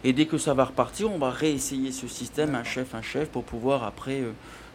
Et 0.04 0.12
dès 0.12 0.26
que 0.26 0.38
ça 0.38 0.54
va 0.54 0.64
repartir, 0.64 1.10
on 1.10 1.18
va 1.18 1.30
réessayer 1.30 1.90
ce 1.90 2.06
système, 2.06 2.54
un 2.54 2.64
chef, 2.64 2.94
un 2.94 3.02
chef, 3.02 3.28
pour 3.30 3.44
pouvoir 3.44 3.84
après 3.84 4.22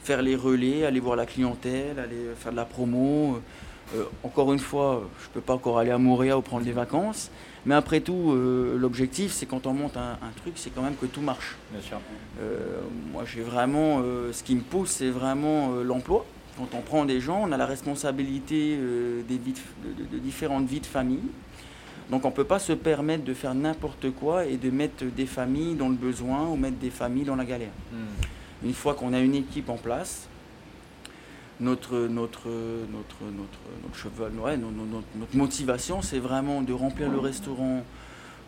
faire 0.03 0.21
les 0.21 0.35
relais, 0.35 0.85
aller 0.85 0.99
voir 0.99 1.15
la 1.15 1.25
clientèle, 1.25 1.99
aller 1.99 2.31
faire 2.38 2.51
de 2.51 2.57
la 2.57 2.65
promo. 2.65 3.39
Encore 4.24 4.53
une 4.53 4.60
fois, 4.60 5.03
je 5.22 5.27
ne 5.27 5.34
peux 5.34 5.41
pas 5.41 5.53
encore 5.53 5.79
aller 5.79 5.91
à 5.91 5.98
Montréal 5.98 6.38
ou 6.38 6.41
prendre 6.41 6.63
des 6.63 6.72
vacances. 6.72 7.31
Mais 7.65 7.75
après 7.75 8.00
tout, 8.00 8.31
euh, 8.31 8.77
l'objectif, 8.77 9.31
c'est 9.31 9.46
quand 9.46 9.67
on 9.67 9.74
monte 9.74 9.98
un, 9.98 10.17
truc, 10.38 10.53
c'est 10.55 10.69
quand 10.69 10.81
même 10.81 10.96
que 10.96 11.05
tout 11.05 11.22
marche. 11.22 11.58
Bien 11.72 11.81
sûr. 11.81 12.00
Euh, 12.41 12.79
moi, 13.12 13.24
j'ai 13.25 13.41
vraiment, 13.41 14.00
euh, 14.01 14.31
ce 14.31 14.43
qui 14.43 14.55
me 14.55 14.62
pousse, 14.62 14.91
c'est 14.91 15.10
vraiment 15.10 15.74
l'emploi. 15.84 16.25
Quand 16.58 16.77
on 16.77 16.81
prend 16.81 17.05
des 17.05 17.22
gens, 17.22 17.41
on 17.48 17.51
a 17.51 17.58
la 17.58 17.65
responsabilité 17.65 18.77
des 19.27 19.38
de, 19.38 20.17
différentes 20.17 20.67
vies 20.67 20.81
de 20.81 20.86
famille. 20.86 21.24
Donc 22.10 22.25
on 22.25 22.29
ne 22.29 22.34
peut 22.34 22.43
pas 22.43 22.60
se 22.60 22.74
permettre 22.74 23.24
de 23.24 23.34
faire 23.34 23.53
n'importe 23.53 24.10
quoi 24.12 24.46
et 24.46 24.58
de 24.58 24.72
mettre 24.72 25.05
des 25.05 25.27
familles 25.27 25.75
dans 25.75 25.89
le 25.89 25.96
besoin 25.96 26.48
ou 26.48 26.55
mettre 26.55 26.77
des 26.77 26.89
familles 26.89 27.24
dans 27.24 27.36
la 27.36 27.46
galère. 27.46 27.72
Hmm. 27.93 28.65
Une 28.65 28.74
fois 28.74 28.96
qu'on 28.96 29.13
a 29.13 29.19
une 29.19 29.36
équipe 29.36 29.69
en 29.69 29.77
place, 29.77 30.27
notre, 31.59 32.07
notre, 32.07 32.47
notre, 32.47 33.23
notre, 33.35 33.59
notre 33.83 33.95
cheval, 33.95 34.31
notre, 34.33 35.37
motivation, 35.37 36.01
c'est 36.01 36.19
vraiment 36.19 36.61
de 36.61 36.73
remplir 36.73 37.09
le 37.09 37.19
restaurant 37.19 37.83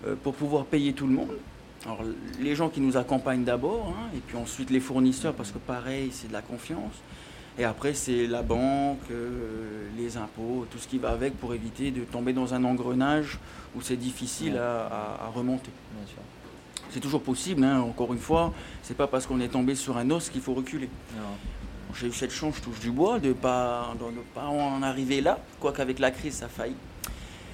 euh, 0.06 0.16
pour 0.22 0.34
pouvoir 0.34 0.66
payer 0.66 0.94
tout 0.94 1.08
le 1.08 1.14
monde. 1.14 1.38
Alors, 1.86 2.02
les 2.40 2.56
gens 2.56 2.70
qui 2.70 2.80
nous 2.80 2.96
accompagnent 2.96 3.44
d'abord, 3.44 3.96
hein, 3.98 4.10
et 4.16 4.20
puis 4.20 4.38
ensuite 4.38 4.70
les 4.70 4.80
fournisseurs, 4.80 5.34
parce 5.34 5.52
que 5.52 5.58
pareil, 5.58 6.10
c'est 6.12 6.28
de 6.28 6.34
la 6.34 6.42
confiance. 6.42 6.94
Et 7.58 7.66
après, 7.66 7.94
c'est 7.94 8.28
la 8.28 8.44
banque, 8.44 9.00
euh, 9.12 9.88
les 9.98 10.16
impôts, 10.16 10.66
tout 10.72 10.78
ce 10.78 10.88
qui 10.88 10.98
va 10.98 11.10
avec 11.10 11.38
pour 11.38 11.54
éviter 11.54 11.92
de 11.92 12.02
tomber 12.02 12.34
dans 12.34 12.54
un 12.54 12.64
engrenage 12.64 13.40
où 13.76 13.82
c'est 13.82 13.98
difficile 13.98 14.58
à, 14.58 15.30
remonter. 15.36 15.72
C'est 16.92 17.00
toujours 17.00 17.22
possible, 17.22 17.64
hein, 17.64 17.82
encore 17.82 18.14
une 18.14 18.20
fois, 18.20 18.54
c'est 18.84 18.98
pas 18.98 19.08
parce 19.08 19.26
qu'on 19.26 19.40
est 19.40 19.48
tombé 19.48 19.76
sur 19.76 19.98
un 19.98 20.10
os 20.12 20.30
qu'il 20.30 20.42
faut 20.42 20.54
reculer. 20.54 20.90
J'ai 22.00 22.08
eu 22.08 22.14
cette 22.14 22.32
chance, 22.32 22.56
je 22.58 22.62
touche 22.62 22.80
du 22.80 22.92
bois, 22.92 23.20
de 23.20 23.30
ne 23.30 23.34
pas, 23.34 23.96
pas 24.34 24.46
en 24.46 24.82
arriver 24.82 25.22
là, 25.22 25.40
quoique 25.60 25.82
avec 25.82 26.00
la 26.00 26.12
crise, 26.12 26.36
ça 26.36 26.48
faillit. 26.48 26.76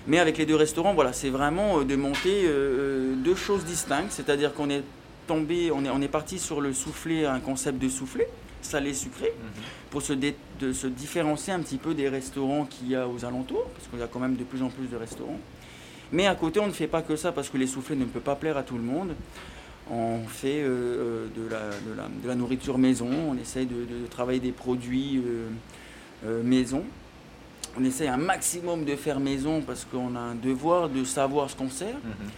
Mais 0.07 0.19
avec 0.19 0.37
les 0.37 0.45
deux 0.45 0.55
restaurants, 0.55 0.93
voilà, 0.93 1.11
c'est 1.11 1.29
vraiment 1.29 1.79
euh, 1.79 1.83
de 1.83 1.95
monter 1.97 2.45
euh, 2.45 2.49
euh, 2.49 3.15
deux 3.15 3.35
choses 3.35 3.65
distinctes, 3.65 4.11
c'est-à-dire 4.11 4.53
qu'on 4.53 4.69
est 4.69 4.83
tombé, 5.27 5.69
on 5.71 5.83
est, 5.83 5.89
on 5.89 6.01
est 6.01 6.07
parti 6.07 6.39
sur 6.39 6.61
le 6.61 6.73
soufflé, 6.73 7.25
un 7.25 7.41
concept 7.41 7.77
de 7.77 7.89
soufflé, 7.89 8.25
salé 8.61 8.93
sucré, 8.93 9.33
mhm. 9.37 9.63
pour 9.91 10.01
se, 10.01 10.13
de, 10.13 10.71
se 10.71 10.87
différencier 10.87 11.51
un 11.51 11.59
petit 11.59 11.77
peu 11.77 11.93
des 11.93 12.07
restaurants 12.07 12.65
qu'il 12.65 12.87
y 12.87 12.95
a 12.95 13.07
aux 13.07 13.25
alentours, 13.25 13.65
parce 13.75 13.87
qu'il 13.87 13.99
y 13.99 14.03
a 14.03 14.07
quand 14.07 14.19
même 14.19 14.37
de 14.37 14.45
plus 14.45 14.63
en 14.63 14.69
plus 14.69 14.87
de 14.87 14.95
restaurants. 14.95 15.39
Mais 16.13 16.25
à 16.25 16.35
côté, 16.35 16.61
on 16.61 16.67
ne 16.67 16.71
fait 16.71 16.87
pas 16.87 17.01
que 17.01 17.17
ça, 17.17 17.33
parce 17.33 17.49
que 17.49 17.57
les 17.57 17.67
soufflés 17.67 17.97
ne 17.97 18.05
peuvent 18.05 18.21
pas 18.21 18.35
plaire 18.35 18.55
à 18.55 18.63
tout 18.63 18.77
le 18.77 18.83
monde. 18.83 19.13
On 19.89 20.27
fait 20.27 20.61
euh, 20.61 20.67
euh, 20.67 21.27
de, 22.23 22.27
la, 22.27 22.35
nourriture 22.35 22.77
maison, 22.77 23.09
on 23.29 23.37
essaye 23.37 23.65
de, 23.65 23.85
travailler 24.09 24.39
des 24.39 24.51
produits 24.51 25.21
euh, 26.25 26.43
maison. 26.43 26.83
On 27.79 27.83
essaye 27.83 28.07
un 28.07 28.17
maximum 28.17 28.85
de 28.85 28.95
faire 28.95 29.19
maison 29.19 29.61
parce 29.61 29.85
qu'on 29.85 30.15
a 30.15 30.19
un 30.19 30.35
devoir 30.35 30.89
de 30.89 31.03
savoir 31.03 31.49
ce 31.49 31.55
qu'on 31.55 31.69
sert. 31.69 31.95
Mhm. 31.95 32.29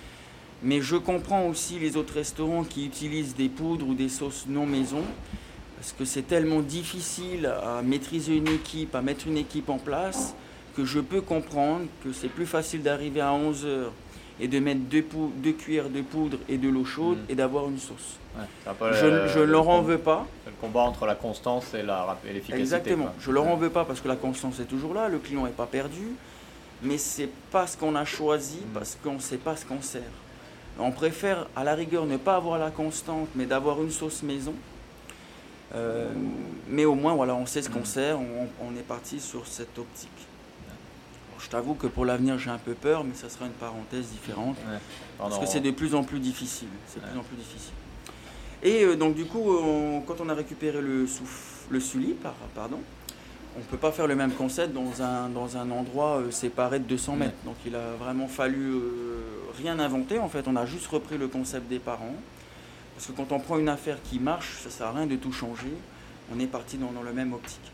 Mais 0.61 0.81
je 0.81 0.97
comprends 0.97 1.47
aussi 1.47 1.79
les 1.79 1.95
autres 1.95 2.15
restaurants 2.15 2.65
qui 2.65 2.85
utilisent 2.85 3.35
des 3.35 3.47
poudres 3.47 3.87
ou 3.87 3.93
des 3.93 4.09
sauces 4.09 4.45
non 4.47 4.65
maison 4.65 5.03
parce 5.77 5.93
que 5.93 6.03
c'est 6.03 6.23
tellement 6.27 6.59
difficile 6.59 7.45
à 7.45 7.81
maîtriser 7.81 8.35
une 8.35 8.49
équipe, 8.49 8.93
à 8.95 9.01
mettre 9.01 9.27
une 9.27 9.37
équipe 9.37 9.69
en 9.69 9.77
place, 9.77 10.35
que 10.75 10.83
je 10.83 10.99
peux 10.99 11.21
comprendre 11.21 11.85
que 12.03 12.11
c'est 12.11 12.27
plus 12.27 12.45
facile 12.45 12.83
d'arriver 12.83 13.21
à 13.21 13.31
11 13.31 13.65
heures 13.65 13.93
et 14.39 14.47
de 14.47 14.59
mettre 14.59 14.81
deux, 14.81 15.05
deux 15.37 15.51
cuillères 15.53 15.89
de 15.89 16.01
poudre 16.01 16.37
et 16.47 16.57
de 16.57 16.69
l'eau 16.69 16.85
chaude 16.85 17.17
mm. 17.17 17.31
et 17.31 17.35
d'avoir 17.35 17.67
une 17.67 17.77
sauce. 17.77 18.17
je 18.93 19.39
ne 19.39 19.43
leur 19.43 19.67
en 19.69 19.81
veux 19.81 19.97
pas. 19.97 20.25
le 20.45 20.51
combat 20.61 20.81
entre 20.81 21.05
la 21.05 21.15
constance 21.15 21.73
et 21.73 21.83
l'efficacité. 21.83 22.59
Exactement. 22.59 23.09
Je 23.19 23.31
leur 23.31 23.47
en 23.47 23.55
veux 23.55 23.69
pas 23.69 23.85
parce 23.85 24.01
que 24.01 24.07
la 24.07 24.15
constance 24.15 24.59
est 24.59 24.65
toujours 24.65 24.93
là, 24.93 25.09
le 25.09 25.19
client 25.19 25.45
n'est 25.45 25.51
pas 25.51 25.65
perdu, 25.65 26.07
mais 26.81 26.97
c'est 26.97 27.29
pas 27.51 27.67
ce 27.67 27.77
qu'on 27.77 27.95
a 27.95 28.05
choisi 28.05 28.59
mm. 28.59 28.73
parce 28.73 28.97
qu'on 29.01 29.13
ne 29.13 29.19
sait 29.19 29.37
pas 29.37 29.55
ce 29.55 29.65
qu'on 29.65 29.81
sert. 29.81 30.01
On 30.81 30.91
préfère 30.91 31.47
à 31.57 31.65
la 31.65 31.75
rigueur 31.75 32.05
ne 32.05 32.15
pas 32.15 32.37
avoir 32.37 32.57
la 32.57 32.71
constante, 32.71 33.27
mais 33.35 33.45
d'avoir 33.45 33.81
une 33.81 33.91
sauce 33.91 34.23
maison. 34.23 34.53
Euh, 35.75 36.09
mais 36.67 36.85
au 36.85 36.95
moins, 36.95 37.13
voilà, 37.13 37.35
on 37.35 37.45
sait 37.45 37.61
ce 37.61 37.69
qu'on 37.69 37.81
mm. 37.81 37.85
sert, 37.85 38.19
on 38.19 38.77
est 38.77 38.87
parti 38.87 39.19
sur 39.19 39.45
cette 39.45 39.77
optique 39.77 40.28
je 41.39 41.49
t'avoue 41.49 41.73
que 41.73 41.87
pour 41.87 42.05
l'avenir, 42.05 42.37
j'ai 42.37 42.49
un 42.49 42.57
peu 42.57 42.73
peur, 42.73 43.03
mais 43.03 43.13
ça 43.13 43.29
sera 43.29 43.45
une 43.45 43.51
parenthèse 43.51 44.07
différente. 44.07 44.57
parce 45.17 45.39
que 45.39 45.45
c'est 45.45 45.61
de 45.61 45.71
plus 45.71 45.95
en 45.95 46.03
plus 46.03 46.19
difficile. 46.19 46.69
C'est 46.87 47.01
plus 47.01 47.17
en 47.19 47.23
plus 47.23 47.37
difficile. 47.37 47.73
Et 48.61 48.83
euh, 48.83 48.95
donc, 48.95 49.15
du 49.15 49.25
coup, 49.25 49.55
quand 50.05 50.19
on 50.19 50.27
a 50.29 50.33
récupéré 50.33 50.81
le, 50.81 51.05
le 51.69 51.79
Sully, 51.79 52.13
pardon, 52.55 52.79
on 53.55 53.59
ne 53.59 53.63
peut 53.65 53.77
pas 53.77 53.91
faire 53.91 54.07
le 54.07 54.15
même 54.15 54.31
concept 54.31 54.73
dans 54.73 55.01
un, 55.01 55.29
dans 55.29 55.57
un 55.57 55.69
endroit 55.71 56.17
euh, 56.17 56.31
séparé 56.31 56.79
de 56.79 56.85
200 56.85 57.15
mètres. 57.15 57.37
Donc, 57.45 57.55
il 57.65 57.75
a 57.75 57.93
vraiment 57.99 58.27
fallu 58.27 58.71
euh, 58.73 59.21
rien 59.57 59.79
inventer. 59.79 60.19
En 60.19 60.29
fait, 60.29 60.47
on 60.47 60.55
a 60.55 60.65
juste 60.65 60.87
repris 60.87 61.17
le 61.17 61.27
concept 61.27 61.67
des 61.67 61.79
parents. 61.79 62.15
Parce 62.95 63.07
que 63.07 63.11
quand 63.13 63.31
on 63.31 63.39
prend 63.39 63.57
une 63.57 63.69
affaire 63.69 63.97
qui 64.03 64.19
marche, 64.19 64.57
ça 64.59 64.69
ne 64.69 64.73
sert 64.73 64.87
à 64.87 64.91
rien 64.91 65.07
de 65.07 65.15
tout 65.15 65.31
changer. 65.31 65.73
On 66.33 66.39
est 66.39 66.47
parti 66.47 66.77
dans, 66.77 66.91
dans 66.91 67.01
le 67.01 67.13
même 67.13 67.33
optique. 67.33 67.71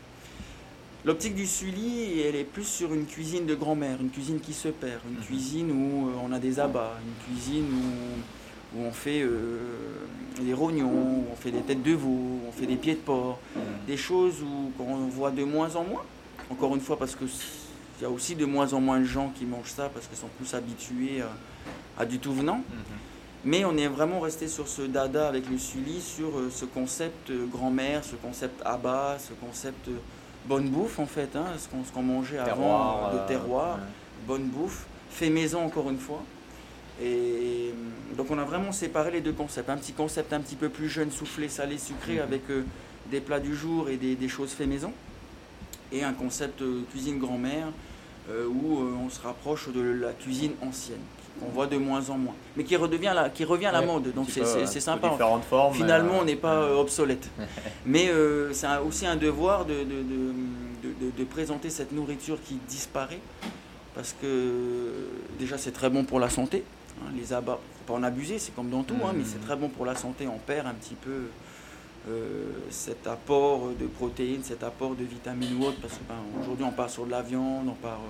L'optique 1.06 1.36
du 1.36 1.46
Sully, 1.46 2.20
elle 2.22 2.34
est 2.34 2.42
plus 2.42 2.66
sur 2.66 2.92
une 2.92 3.06
cuisine 3.06 3.46
de 3.46 3.54
grand-mère, 3.54 3.98
une 4.00 4.10
cuisine 4.10 4.40
qui 4.40 4.52
se 4.52 4.66
perd, 4.66 5.00
une 5.08 5.18
mhm. 5.18 5.22
cuisine 5.22 5.70
où 5.70 6.08
euh, 6.08 6.12
on 6.20 6.32
a 6.32 6.40
des 6.40 6.58
abats, 6.58 6.98
une 7.00 7.32
cuisine 7.32 7.66
où, 8.74 8.80
on 8.80 8.90
fait 8.90 9.22
euh, 9.22 9.60
des 10.40 10.52
rognons, 10.52 10.90
où 10.90 11.24
on 11.32 11.36
fait 11.36 11.52
des 11.52 11.60
têtes 11.60 11.84
de 11.84 11.92
veau, 11.92 12.40
on 12.48 12.50
fait 12.50 12.66
des 12.66 12.74
pieds 12.74 12.94
de 12.94 12.98
porc, 12.98 13.38
mhm. 13.54 13.62
des 13.86 13.96
choses 13.96 14.42
où 14.42 14.72
on 14.82 15.06
voit 15.06 15.30
de 15.30 15.44
moins 15.44 15.76
en 15.76 15.84
moins. 15.84 16.02
Encore 16.50 16.74
une 16.74 16.80
fois, 16.80 16.98
parce 16.98 17.14
qu'il 17.14 17.28
y 18.02 18.04
a 18.04 18.10
aussi 18.10 18.34
de 18.34 18.44
moins 18.44 18.72
en 18.72 18.80
moins 18.80 18.98
de 18.98 19.04
gens 19.04 19.32
qui 19.38 19.44
mangent 19.44 19.70
ça 19.70 19.88
parce 19.88 20.08
qu'ils 20.08 20.18
sont 20.18 20.30
plus 20.36 20.54
habitués 20.54 21.22
à, 21.96 22.04
du 22.04 22.18
tout 22.18 22.32
venant. 22.32 22.56
Mhm. 22.56 22.64
Mais 23.44 23.64
on 23.64 23.76
est 23.76 23.86
vraiment 23.86 24.18
resté 24.18 24.48
sur 24.48 24.66
ce 24.66 24.82
dada 24.82 25.28
avec 25.28 25.48
le 25.48 25.56
Sully, 25.56 26.00
sur 26.00 26.36
euh, 26.36 26.50
ce 26.50 26.64
concept 26.64 27.30
grand-mère, 27.52 28.02
ce 28.02 28.16
concept 28.16 28.60
abat, 28.64 29.18
ce 29.20 29.34
concept 29.34 29.88
bonne 30.48 30.68
bouffe 30.68 30.98
en 30.98 31.06
fait, 31.06 31.34
hein, 31.36 31.46
ce 31.58 31.92
qu'on 31.92 32.02
mangeait 32.02 32.38
avant, 32.38 33.10
de 33.12 33.18
euh, 33.18 33.26
terroir, 33.26 33.78
bonne 34.26 34.44
bouffe, 34.44 34.86
fait 35.10 35.30
maison 35.30 35.64
encore 35.64 35.90
une 35.90 35.98
fois. 35.98 36.22
Et 37.02 37.74
donc 38.16 38.30
on 38.30 38.38
a 38.38 38.44
vraiment 38.44 38.72
séparé 38.72 39.10
les 39.10 39.20
deux 39.20 39.32
concepts. 39.32 39.68
Un 39.68 39.76
petit 39.76 39.92
concept 39.92 40.32
un 40.32 40.40
petit 40.40 40.56
peu 40.56 40.68
plus 40.68 40.88
jeune, 40.88 41.10
soufflé, 41.10 41.48
salé, 41.48 41.78
sucré, 41.78 42.14
mhm. 42.14 42.22
avec 42.22 42.50
euh, 42.50 42.64
des 43.10 43.20
plats 43.20 43.40
du 43.40 43.54
jour 43.54 43.88
et 43.88 43.96
des, 43.96 44.28
choses 44.28 44.50
fait 44.50 44.66
maison. 44.66 44.92
Et 45.92 46.02
un 46.02 46.12
concept 46.12 46.62
euh, 46.62 46.82
cuisine 46.90 47.18
grand-mère, 47.18 47.68
où 48.28 48.78
on 48.80 49.08
se 49.08 49.20
rapproche 49.20 49.68
de 49.68 49.80
la 49.80 50.12
cuisine 50.12 50.50
ancienne 50.60 50.98
qu'on 51.40 51.50
voit 51.50 51.66
de 51.66 51.76
moins 51.76 52.08
en 52.10 52.18
moins, 52.18 52.34
mais 52.56 52.64
qui 52.64 52.76
redevient 52.76 53.12
la, 53.14 53.30
qui 53.30 53.44
revient 53.44 53.66
à 53.66 53.72
la 53.72 53.82
mode. 53.82 54.12
Donc 54.14 54.28
c'est 54.30 54.80
sympa. 54.80 55.10
Formes, 55.48 55.74
Finalement, 55.74 56.18
on 56.20 56.24
n'est 56.24 56.36
pas 56.36 56.54
euh, 56.54 56.76
obsolète. 56.76 57.28
mais 57.86 58.08
euh, 58.08 58.52
c'est 58.52 58.66
aussi 58.78 59.06
un 59.06 59.16
devoir 59.16 59.64
de 59.64 59.74
de, 61.00 61.24
présenter 61.24 61.70
cette 61.70 61.92
nourriture 61.92 62.38
qui 62.42 62.58
disparaît, 62.68 63.20
parce 63.94 64.14
que 64.20 65.08
déjà 65.38 65.58
c'est 65.58 65.72
très 65.72 65.90
bon 65.90 66.04
pour 66.04 66.20
la 66.20 66.30
santé. 66.30 66.64
Hein, 67.00 67.10
les 67.16 67.32
abats, 67.32 67.58
faut 67.86 67.92
pas 67.92 67.98
en 67.98 68.02
abuser, 68.02 68.38
c'est 68.38 68.54
comme 68.54 68.70
dans 68.70 68.82
tout, 68.82 68.96
hein, 69.04 69.12
mais 69.14 69.24
c'est 69.24 69.44
très 69.44 69.56
bon 69.56 69.68
pour 69.68 69.84
la 69.84 69.94
santé. 69.94 70.26
On 70.26 70.38
perd 70.38 70.66
un 70.66 70.74
petit 70.74 70.94
peu 70.94 71.28
euh, 72.08 72.44
cet 72.70 73.06
apport 73.06 73.70
de 73.78 73.86
protéines, 73.86 74.42
cet 74.44 74.62
apport 74.62 74.94
de 74.94 75.04
vitamines 75.04 75.56
ou 75.60 75.66
autre, 75.66 75.78
parce 75.80 75.94
qu'aujourd'hui 75.94 76.64
ben, 76.64 76.70
on 76.72 76.76
part 76.76 76.90
sur 76.90 77.04
de 77.04 77.10
la 77.10 77.22
viande, 77.22 77.68
on 77.68 77.74
part 77.74 78.00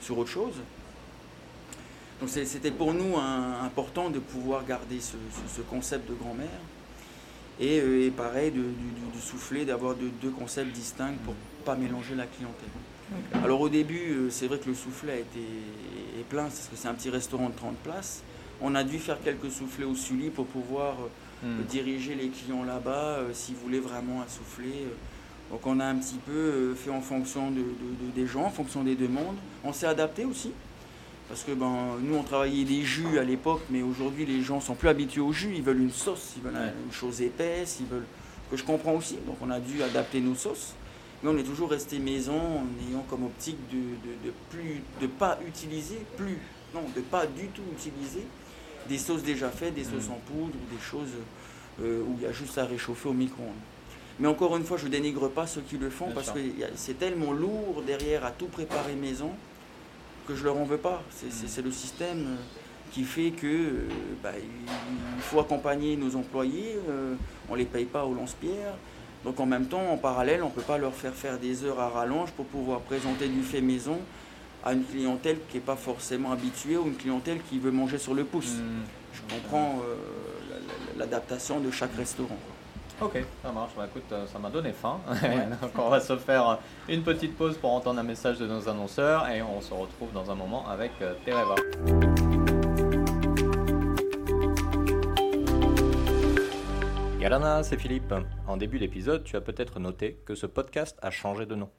sur 0.00 0.18
autre 0.18 0.30
chose. 0.30 0.54
Donc 2.22 2.30
c'était 2.30 2.70
pour 2.70 2.94
nous 2.94 3.16
important 3.16 4.08
de 4.08 4.20
pouvoir 4.20 4.64
garder 4.64 5.00
ce, 5.00 5.60
concept 5.62 6.08
de 6.08 6.14
grand-mère. 6.14 6.46
Et, 7.58 8.12
pareil, 8.16 8.52
de, 8.52 8.62
souffler, 9.20 9.64
d'avoir 9.64 9.96
deux 9.96 10.30
concepts 10.30 10.72
distincts 10.72 11.14
pour 11.24 11.34
pas 11.64 11.74
mélanger 11.74 12.14
la 12.14 12.26
clientèle. 12.26 12.68
Alors 13.42 13.60
au 13.60 13.68
début, 13.68 14.28
c'est 14.30 14.46
vrai 14.46 14.60
que 14.60 14.68
le 14.68 14.76
soufflet 14.76 15.12
a 15.12 15.16
été 15.16 15.40
est 16.20 16.22
plein, 16.28 16.44
parce 16.44 16.68
que 16.70 16.76
c'est 16.76 16.86
un 16.86 16.94
petit 16.94 17.10
restaurant 17.10 17.48
de 17.48 17.56
30 17.56 17.74
places. 17.78 18.22
On 18.60 18.76
a 18.76 18.84
dû 18.84 19.00
faire 19.00 19.20
quelques 19.20 19.50
soufflets 19.50 19.84
au 19.84 19.96
Sully 19.96 20.30
pour 20.30 20.46
pouvoir 20.46 20.94
hmm. 21.42 21.64
diriger 21.68 22.14
les 22.14 22.28
clients 22.28 22.62
là-bas 22.62 23.18
s'ils 23.32 23.56
voulaient 23.56 23.80
vraiment 23.80 24.22
un 24.22 24.28
soufflet. 24.28 24.86
Donc 25.50 25.66
on 25.66 25.80
a 25.80 25.86
un 25.86 25.96
petit 25.96 26.18
peu 26.24 26.30
euh, 26.30 26.74
fait 26.76 26.90
en 26.90 27.00
fonction 27.00 27.50
de, 27.50 27.64
des 28.14 28.28
gens, 28.28 28.44
en 28.44 28.50
fonction 28.50 28.84
des 28.84 28.94
demandes. 28.94 29.36
On 29.64 29.72
s'est 29.72 29.88
adapté 29.88 30.24
aussi. 30.24 30.52
Parce 31.32 31.44
que 31.44 31.52
ben, 31.52 31.96
nous, 32.02 32.14
on 32.14 32.22
travaillait 32.24 32.66
des 32.66 32.82
jus 32.82 33.18
à 33.18 33.24
l'époque, 33.24 33.62
mais 33.70 33.80
aujourd'hui, 33.80 34.26
les 34.26 34.42
gens 34.42 34.60
sont 34.60 34.74
plus 34.74 34.90
habitués 34.90 35.22
au 35.22 35.32
jus. 35.32 35.54
Ils 35.56 35.62
veulent 35.62 35.80
une 35.80 35.90
sauce, 35.90 36.34
ils 36.36 36.42
veulent 36.42 36.60
une 36.84 36.92
chose 36.92 37.22
épaisse, 37.22 37.78
ils 37.80 37.86
veulent. 37.86 38.04
que 38.50 38.56
je 38.58 38.62
comprends 38.62 38.92
aussi. 38.92 39.16
Donc, 39.26 39.38
on 39.40 39.48
a 39.48 39.58
dû 39.58 39.82
adapter 39.82 40.20
nos 40.20 40.34
sauces. 40.34 40.74
Mais 41.22 41.30
on 41.30 41.38
est 41.38 41.42
toujours 41.42 41.70
resté 41.70 41.98
maison 42.00 42.34
en 42.36 42.66
ayant 42.86 43.02
comme 43.08 43.24
optique 43.24 43.56
de 43.70 43.78
ne 43.78 44.26
de, 44.26 44.34
plus 44.50 44.82
de 45.00 45.06
pas 45.06 45.38
utiliser, 45.48 46.00
plus, 46.18 46.36
non, 46.74 46.82
de 46.94 47.00
pas 47.00 47.24
du 47.24 47.46
tout 47.46 47.62
utiliser 47.72 48.26
des 48.90 48.98
sauces 48.98 49.22
déjà 49.22 49.48
faites, 49.48 49.72
des 49.72 49.84
sauces 49.84 50.08
mm. 50.10 50.12
en 50.12 50.20
poudre 50.26 50.54
ou 50.54 50.76
des 50.76 50.82
choses 50.82 51.14
euh, 51.80 52.02
où 52.02 52.14
il 52.18 52.24
y 52.24 52.26
a 52.26 52.32
juste 52.32 52.58
à 52.58 52.66
réchauffer 52.66 53.08
au 53.08 53.14
micro-ondes. 53.14 53.54
Mais 54.20 54.28
encore 54.28 54.54
une 54.58 54.64
fois, 54.64 54.76
je 54.76 54.86
dénigre 54.86 55.30
pas 55.30 55.46
ceux 55.46 55.62
qui 55.62 55.78
le 55.78 55.88
font 55.88 56.10
parce 56.14 56.30
que 56.30 56.40
c'est 56.74 56.98
tellement 56.98 57.32
lourd 57.32 57.82
derrière 57.86 58.26
à 58.26 58.32
tout 58.32 58.48
préparer 58.48 58.94
maison 58.96 59.30
que 60.26 60.34
je 60.34 60.44
leur 60.44 60.56
en 60.56 60.64
veux 60.64 60.78
pas. 60.78 61.02
C'est 61.10 61.26
mm. 61.26 61.64
le 61.64 61.70
système 61.70 62.18
euh, 62.18 62.36
qui 62.92 63.04
fait 63.04 63.30
que 63.30 63.46
euh, 63.46 63.88
bah, 64.22 64.30
il 64.38 65.22
faut 65.22 65.40
accompagner 65.40 65.96
nos 65.96 66.16
employés, 66.16 66.78
euh, 66.88 67.14
on 67.48 67.54
ne 67.54 67.58
les 67.58 67.64
paye 67.64 67.84
pas 67.84 68.04
au 68.04 68.14
lance-pierre. 68.14 68.74
Donc 69.24 69.38
en 69.38 69.46
même 69.46 69.66
temps, 69.66 69.90
en 69.90 69.96
parallèle, 69.96 70.42
on 70.42 70.48
ne 70.48 70.52
peut 70.52 70.62
pas 70.62 70.78
leur 70.78 70.94
faire 70.94 71.14
faire 71.14 71.38
des 71.38 71.64
heures 71.64 71.80
à 71.80 71.88
rallonge 71.88 72.30
pour 72.32 72.46
pouvoir 72.46 72.80
présenter 72.80 73.28
du 73.28 73.42
fait 73.42 73.60
maison 73.60 73.98
à 74.64 74.72
une 74.72 74.84
clientèle 74.84 75.38
qui 75.48 75.56
n'est 75.56 75.62
pas 75.62 75.76
forcément 75.76 76.32
habituée 76.32 76.76
ou 76.76 76.86
une 76.86 76.96
clientèle 76.96 77.38
qui 77.48 77.58
veut 77.58 77.70
manger 77.70 77.98
sur 77.98 78.14
le 78.14 78.24
pouce. 78.24 78.54
Mm. 78.56 78.82
Je 79.14 79.34
comprends 79.34 79.80
l'adaptation 80.96 81.60
de 81.60 81.70
chaque 81.70 81.94
restaurant. 81.94 82.38
Ok, 83.02 83.18
ça 83.42 83.50
marche. 83.50 83.72
Bah, 83.76 83.86
écoute, 83.90 84.04
euh, 84.12 84.28
ça 84.28 84.38
m'a 84.38 84.48
donné 84.48 84.72
faim. 84.72 85.00
Donc 85.60 85.72
on 85.76 85.88
va 85.88 85.98
se 85.98 86.16
faire 86.16 86.60
une 86.88 87.02
petite 87.02 87.36
pause 87.36 87.56
pour 87.58 87.72
entendre 87.72 87.98
un 87.98 88.04
message 88.04 88.38
de 88.38 88.46
nos 88.46 88.68
annonceurs 88.68 89.28
et 89.28 89.42
on 89.42 89.60
se 89.60 89.74
retrouve 89.74 90.12
dans 90.12 90.30
un 90.30 90.36
moment 90.36 90.68
avec 90.68 90.92
euh, 91.02 91.14
Tereva. 91.24 91.56
Yalana, 97.18 97.64
c'est 97.64 97.76
Philippe. 97.76 98.14
En 98.46 98.56
début 98.56 98.78
d'épisode, 98.78 99.24
tu 99.24 99.34
as 99.34 99.40
peut-être 99.40 99.80
noté 99.80 100.22
que 100.24 100.36
ce 100.36 100.46
podcast 100.46 100.96
a 101.02 101.10
changé 101.10 101.44
de 101.44 101.56
nom. 101.56 101.70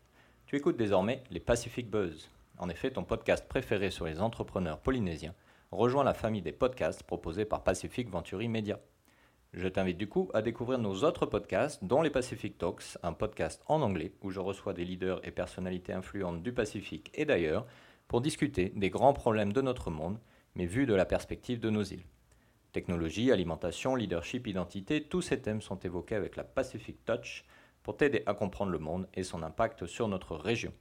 Tu 0.45 0.57
écoutes 0.57 0.75
désormais 0.75 1.23
les 1.31 1.39
Pacific 1.39 1.89
Buzz. 1.89 2.29
En 2.57 2.67
effet, 2.67 2.91
ton 2.91 3.05
podcast 3.05 3.47
préféré 3.47 3.91
sur 3.91 4.05
les 4.05 4.19
entrepreneurs 4.19 4.79
polynésiens 4.79 5.33
rejoint 5.71 6.03
la 6.03 6.13
famille 6.13 6.41
des 6.41 6.51
podcasts 6.51 7.03
proposés 7.03 7.45
par 7.45 7.63
Pacific 7.63 8.09
Venturi 8.09 8.49
Media. 8.49 8.77
Je 9.53 9.67
t'invite 9.67 9.99
du 9.99 10.09
coup 10.09 10.31
à 10.33 10.41
découvrir 10.41 10.79
nos 10.79 11.03
autres 11.03 11.27
podcasts, 11.27 11.83
dont 11.83 12.01
les 12.01 12.09
Pacific 12.09 12.57
Talks, 12.57 12.97
un 13.03 13.13
podcast 13.13 13.61
en 13.67 13.83
anglais 13.83 14.11
où 14.23 14.31
je 14.31 14.39
reçois 14.39 14.73
des 14.73 14.83
leaders 14.83 15.21
et 15.27 15.29
personnalités 15.29 15.93
influentes 15.93 16.41
du 16.41 16.51
Pacifique 16.51 17.11
et 17.13 17.23
d'ailleurs 17.23 17.67
pour 18.07 18.19
discuter 18.19 18.73
des 18.75 18.89
grands 18.89 19.13
problèmes 19.13 19.53
de 19.53 19.61
notre 19.61 19.91
monde, 19.91 20.17
mais 20.55 20.65
vus 20.65 20.87
de 20.87 20.95
la 20.95 21.05
perspective 21.05 21.59
de 21.59 21.69
nos 21.69 21.83
îles. 21.83 22.07
Technologie, 22.71 23.31
alimentation, 23.31 23.93
leadership, 23.93 24.47
identité, 24.47 25.03
tous 25.03 25.21
ces 25.21 25.39
thèmes 25.39 25.61
sont 25.61 25.77
évoqués 25.77 26.15
avec 26.15 26.35
la 26.35 26.43
Pacific 26.43 27.05
Touch 27.05 27.45
pour 27.83 27.95
t'aider 27.95 28.23
à 28.25 28.33
comprendre 28.33 28.71
le 28.71 28.79
monde 28.79 29.07
et 29.13 29.21
son 29.21 29.43
impact 29.43 29.85
sur 29.85 30.07
notre 30.07 30.35
région. 30.35 30.73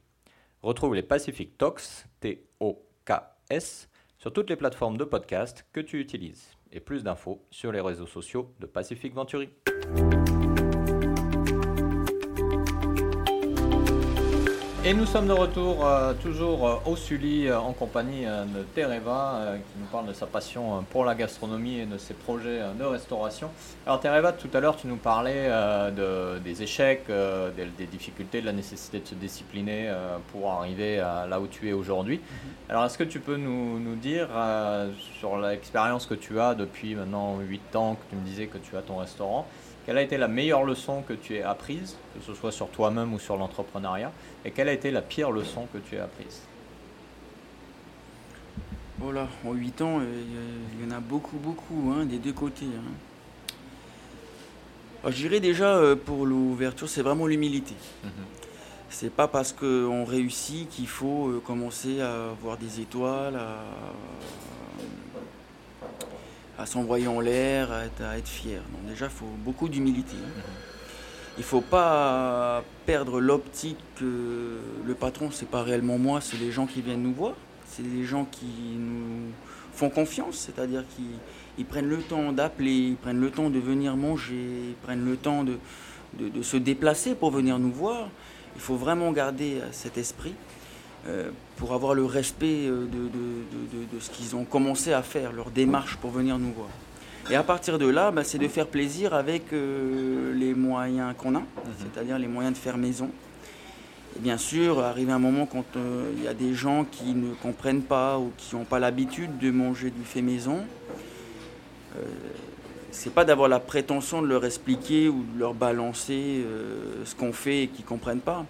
Retrouve 0.63 0.95
les 0.95 1.03
Pacific 1.03 1.59
Talks, 1.59 2.07
T-O-K-S, 2.21 3.89
sur 4.17 4.33
toutes 4.33 4.49
les 4.49 4.55
plateformes 4.55 4.97
de 4.97 5.03
podcast 5.03 5.63
que 5.71 5.79
tu 5.79 5.99
utilises 5.99 6.52
et 6.73 6.79
plus 6.79 7.03
d'infos 7.03 7.45
sur 7.51 7.71
les 7.71 7.81
réseaux 7.81 8.07
sociaux 8.07 8.53
de 8.59 8.65
Pacific 8.65 9.13
Venturi. 9.13 9.49
Et 14.85 14.93
nous 14.93 15.05
sommes 15.05 15.27
de 15.27 15.33
retour 15.33 15.87
euh, 15.87 16.13
toujours 16.13 16.67
euh, 16.67 16.75
au 16.85 16.97
Sully 16.97 17.47
euh, 17.47 17.57
en 17.57 17.71
compagnie 17.71 18.25
de 18.25 18.63
Tereva 18.75 19.53
qui 19.55 19.79
nous 19.79 19.85
parle 19.85 20.07
de 20.07 20.13
sa 20.13 20.25
passion 20.25 20.83
pour 20.89 21.05
la 21.05 21.15
gastronomie 21.15 21.79
et 21.79 21.85
de 21.85 21.97
ses 21.97 22.13
projets 22.13 22.59
de 22.77 22.83
restauration. 22.83 23.49
Alors 23.85 24.01
Tereva, 24.01 24.33
tout 24.33 24.49
à 24.53 24.59
l'heure 24.59 24.75
tu 24.75 24.87
nous 24.87 24.97
parlais 24.97 25.47
de, 25.95 26.37
des 26.39 26.63
échecs, 26.63 27.05
des, 27.07 27.85
difficultés, 27.85 28.41
de 28.41 28.45
la 28.45 28.51
nécessité 28.51 28.99
de 28.99 29.07
se 29.07 29.15
discipliner 29.15 29.89
pour 30.33 30.51
arriver 30.51 30.99
à 30.99 31.27
là 31.27 31.39
où 31.39 31.47
tu 31.47 31.69
es 31.69 31.73
aujourd'hui. 31.73 32.17
Mhm. 32.17 32.51
Alors 32.67 32.83
est-ce 32.83 32.97
que 32.97 33.05
tu 33.05 33.21
peux 33.21 33.37
nous, 33.37 33.79
nous 33.79 33.95
dire 33.95 34.27
sur 35.17 35.37
l'expérience 35.37 36.05
que 36.05 36.15
tu 36.15 36.41
as 36.41 36.55
depuis 36.55 36.95
maintenant 36.95 37.39
8 37.39 37.75
ans 37.77 37.95
que 37.95 38.09
tu 38.09 38.17
me 38.17 38.25
disais 38.25 38.47
que 38.47 38.57
tu 38.57 38.75
as 38.75 38.81
ton 38.81 38.97
restaurant, 38.97 39.47
quelle 39.85 39.97
a 39.97 40.01
été 40.01 40.17
la 40.17 40.27
meilleure 40.27 40.63
leçon 40.63 41.01
que 41.01 41.13
tu 41.13 41.35
aies 41.35 41.43
apprise, 41.43 41.97
que 42.15 42.23
ce 42.23 42.33
soit 42.33 42.51
sur 42.51 42.69
toi-même 42.69 43.13
ou 43.13 43.19
sur 43.19 43.35
l'entrepreneuriat 43.35 44.11
Et 44.45 44.51
quelle 44.51 44.69
a 44.69 44.73
été 44.73 44.91
la 44.91 45.01
pire 45.01 45.31
leçon 45.31 45.67
que 45.73 45.77
tu 45.77 45.95
aies 45.95 45.99
apprise? 45.99 46.41
Voilà, 48.99 49.27
en 49.45 49.51
8 49.51 49.81
ans, 49.81 49.99
euh, 49.99 50.23
il 50.79 50.85
y 50.85 50.89
en 50.89 50.95
a 50.95 51.01
beaucoup, 51.01 51.35
beaucoup, 51.37 51.93
hein, 51.93 52.05
des 52.05 52.19
deux 52.19 52.31
côtés. 52.31 52.65
Hein. 52.65 53.49
je 55.09 55.15
dirais 55.17 55.41
déjà 55.41 55.75
euh, 55.75 55.97
pour 55.97 56.25
l'ouverture, 56.25 56.87
c'est 56.87 57.01
vraiment 57.01 57.27
l'humilité. 57.27 57.75
Ce 58.01 58.07
mhm. 58.07 58.13
C'est 58.89 59.09
pas 59.09 59.27
parce 59.27 59.51
qu'on 59.51 60.05
réussit 60.05 60.69
qu'il 60.69 60.87
faut 60.87 61.27
euh, 61.27 61.41
commencer 61.45 61.99
à 61.99 62.29
avoir 62.29 62.55
des 62.57 62.79
étoiles, 62.79 63.35
à, 63.35 63.65
à 66.63 66.65
s'envoyer 66.65 67.07
en 67.07 67.19
l'air, 67.19 67.71
à 67.73 68.17
être, 68.17 68.27
fier. 68.27 68.61
Donc 68.71 68.89
déjà, 68.89 69.05
il 69.05 69.11
faut 69.11 69.25
beaucoup 69.43 69.67
d'humilité. 69.67 70.15
Hein. 70.15 70.41
Il 71.37 71.41
ne 71.41 71.45
faut 71.45 71.61
pas 71.61 72.63
perdre 72.85 73.19
l'optique 73.19 73.79
que 73.97 74.59
le 74.85 74.93
patron, 74.93 75.29
c'est 75.29 75.49
pas 75.49 75.61
réellement 75.61 75.97
moi, 75.97 76.21
c'est 76.21 76.37
les 76.37 76.51
gens 76.51 76.65
qui 76.65 76.81
viennent 76.81 77.03
nous 77.03 77.13
voir, 77.13 77.33
c'est 77.67 77.83
les 77.83 78.05
gens 78.05 78.25
qui 78.31 78.77
nous 78.77 79.31
font 79.73 79.89
confiance, 79.89 80.37
c'est-à-dire 80.37 80.85
qu'ils 80.95 81.65
prennent 81.65 81.89
le 81.89 81.97
temps 81.97 82.31
d'appeler, 82.31 82.71
ils 82.71 82.95
prennent 82.95 83.19
le 83.19 83.31
temps 83.31 83.49
de 83.49 83.59
venir 83.59 83.97
manger, 83.97 84.69
ils 84.69 84.75
prennent 84.83 85.03
le 85.03 85.17
temps 85.17 85.43
de, 85.43 85.57
de 86.17 86.41
se 86.41 86.55
déplacer 86.55 87.13
pour 87.13 87.31
venir 87.31 87.59
nous 87.59 87.71
voir. 87.71 88.07
Il 88.55 88.61
faut 88.61 88.75
vraiment 88.77 89.11
garder 89.11 89.59
cet 89.71 89.97
esprit. 89.97 90.35
Euh, 91.07 91.31
pour 91.57 91.73
avoir 91.73 91.93
le 91.93 92.05
respect 92.05 92.65
euh, 92.65 92.85
de, 92.85 93.99
ce 93.99 94.09
qu'ils 94.09 94.37
ont 94.37 94.45
commencé 94.45 94.93
à 94.93 95.01
faire, 95.01 95.33
leur 95.33 95.51
démarche 95.51 95.97
pour 95.97 96.11
venir 96.11 96.39
nous 96.39 96.53
voir. 96.53 96.69
Et 97.29 97.35
à 97.35 97.43
partir 97.43 97.77
de 97.77 97.87
là, 97.87 98.11
bah, 98.11 98.23
c'est 98.23 98.37
de 98.37 98.47
faire 98.47 98.67
plaisir 98.67 99.13
avec 99.13 99.51
euh, 99.51 100.33
les 100.33 100.53
moyens 100.53 101.13
qu'on 101.17 101.35
a, 101.35 101.39
mhm. 101.39 101.45
c'est-à-dire 101.77 102.17
les 102.17 102.27
moyens 102.27 102.53
de 102.53 102.59
faire 102.59 102.77
maison. 102.77 103.09
Et 104.15 104.19
bien 104.19 104.37
sûr, 104.37 104.79
arrive 104.79 105.09
un 105.09 105.19
moment 105.19 105.45
quand 105.45 105.65
il 106.15 106.23
y 106.23 106.27
a 106.27 106.33
des 106.33 106.53
gens 106.53 106.85
qui 106.89 107.13
ne 107.13 107.33
comprennent 107.33 107.81
pas 107.81 108.17
ou 108.17 108.31
qui 108.37 108.55
n'ont 108.55 108.63
pas 108.63 108.79
l'habitude 108.79 109.37
de 109.39 109.51
manger 109.51 109.89
du 109.89 110.03
fait 110.05 110.21
maison, 110.21 110.59
c'est 112.91 113.11
pas 113.11 113.25
d'avoir 113.25 113.49
la 113.49 113.59
prétention 113.59 114.21
de 114.21 114.27
leur 114.27 114.45
expliquer 114.45 115.09
ou 115.09 115.25
de 115.33 115.39
leur 115.39 115.55
balancer 115.55 116.45
ce 117.05 117.15
qu'on 117.15 117.33
fait 117.33 117.63
et 117.63 117.67
qu'ils 117.69 117.85
ne 117.85 117.89
comprennent 117.89 118.19
pas. 118.19 118.45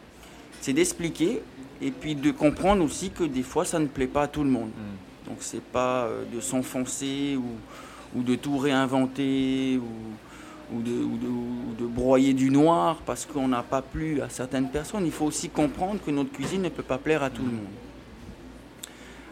C'est 0.59 0.73
d'expliquer 0.73 1.41
et 1.81 1.91
puis 1.91 2.15
de 2.15 2.31
comprendre 2.31 2.83
aussi 2.83 3.09
que 3.09 3.23
des 3.23 3.43
fois 3.43 3.65
ça 3.65 3.79
ne 3.79 3.87
plaît 3.87 4.07
pas 4.07 4.23
à 4.23 4.27
tout 4.27 4.43
le 4.43 4.49
monde. 4.49 4.69
Mm. 4.69 5.29
Donc 5.29 5.37
c'est 5.39 5.63
pas 5.63 6.05
euh, 6.05 6.23
de 6.33 6.39
s'enfoncer 6.39 7.37
ou, 7.37 8.19
ou, 8.19 8.23
de 8.23 8.35
tout 8.35 8.57
réinventer 8.57 9.77
ou, 9.77 10.75
ou, 10.75 10.81
de, 10.81 10.91
ou, 10.91 11.75
de, 11.79 11.85
broyer 11.85 12.33
du 12.33 12.49
noir 12.49 12.97
parce 13.05 13.25
qu'on 13.25 13.47
n'a 13.47 13.63
pas 13.63 13.81
plu 13.81 14.21
à 14.21 14.29
certaines 14.29 14.69
personnes. 14.69 15.05
Il 15.05 15.11
faut 15.11 15.25
aussi 15.25 15.49
comprendre 15.49 15.99
que 16.05 16.11
notre 16.11 16.31
cuisine 16.31 16.61
ne 16.61 16.69
peut 16.69 16.83
pas 16.83 16.97
plaire 16.97 17.23
à 17.23 17.29
tout 17.29 17.43
le 17.43 17.51
monde. 17.51 17.73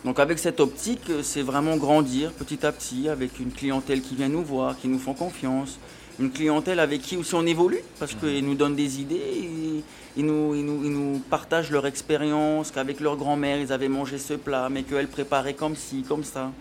Donc 0.05 0.19
avec 0.19 0.39
cette 0.39 0.59
optique, 0.59 1.09
euh, 1.09 1.21
c'est 1.23 1.43
vraiment 1.43 1.77
grandir 1.77 2.31
petit 2.31 2.65
à 2.65 2.71
petit 2.71 3.09
avec 3.09 3.39
une 3.39 3.51
clientèle 3.51 4.01
qui 4.01 4.15
vient 4.15 4.29
nous 4.29 4.43
voir, 4.43 4.77
qui 4.77 4.87
nous 4.87 4.99
font 4.99 5.13
confiance, 5.13 5.77
une 6.21 6.31
clientèle 6.31 6.79
avec 6.79 7.01
qui 7.01 7.17
aussi 7.17 7.35
on 7.35 7.45
évolue 7.45 7.81
parce 7.99 8.13
qu'ils 8.13 8.45
nous 8.45 8.55
donnent 8.55 8.75
des 8.75 9.01
idées 9.01 9.83
ils 10.17 10.25
nous, 10.25 10.55
ils 10.55 10.65
nous, 10.65 11.19
partagent 11.19 11.71
leur 11.71 11.85
expérience, 11.87 12.71
qu'avec 12.71 12.99
leur 12.99 13.15
grand-mère, 13.15 13.59
ils 13.59 13.71
avaient 13.71 13.87
mangé 13.87 14.17
ce 14.17 14.33
plat, 14.33 14.67
mais 14.69 14.83
qu'elle 14.83 15.07
préparait 15.07 15.53
comme 15.53 15.75
ci, 15.75 16.03
comme 16.03 16.23
ça. 16.23 16.51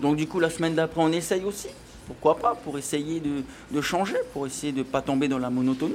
Donc 0.00 0.16
du 0.16 0.26
coup, 0.26 0.40
la 0.40 0.50
semaine 0.50 0.74
d'après, 0.74 1.00
on 1.00 1.12
essaye 1.12 1.42
aussi. 1.44 1.68
Pourquoi 2.06 2.36
pas 2.36 2.54
Pour 2.54 2.78
essayer 2.78 3.20
de, 3.20 3.80
changer, 3.80 4.16
pour 4.32 4.46
essayer 4.46 4.72
de 4.72 4.78
ne 4.78 4.82
pas 4.82 5.02
tomber 5.02 5.28
dans 5.28 5.38
la 5.38 5.50
monotonie. 5.50 5.94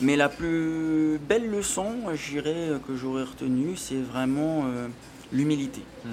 Mais 0.00 0.16
la 0.16 0.28
plus 0.28 1.18
belle 1.28 1.48
leçon, 1.48 1.94
je 2.14 2.30
dirais, 2.30 2.68
que 2.86 2.96
j'aurais 2.96 3.24
retenue, 3.24 3.76
c'est 3.76 4.00
vraiment 4.00 4.64
euh, 4.66 4.88
l'humilité. 5.32 5.82
Mhm. 6.04 6.12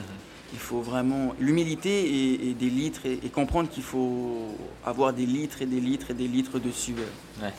Il 0.53 0.59
faut 0.59 0.81
vraiment 0.81 1.35
l'humilité 1.39 2.49
et, 2.49 2.53
des 2.53 2.69
litres 2.69 3.01
et, 3.05 3.29
comprendre 3.29 3.69
qu'il 3.69 3.83
faut 3.83 4.55
avoir 4.85 5.13
des 5.13 5.25
litres 5.25 5.61
et 5.61 5.65
des 5.65 5.79
litres 5.79 6.11
et 6.11 6.13
des 6.15 6.27
litres 6.27 6.59
de 6.59 6.71
sueur. 6.71 6.97
Ouais. 7.41 7.53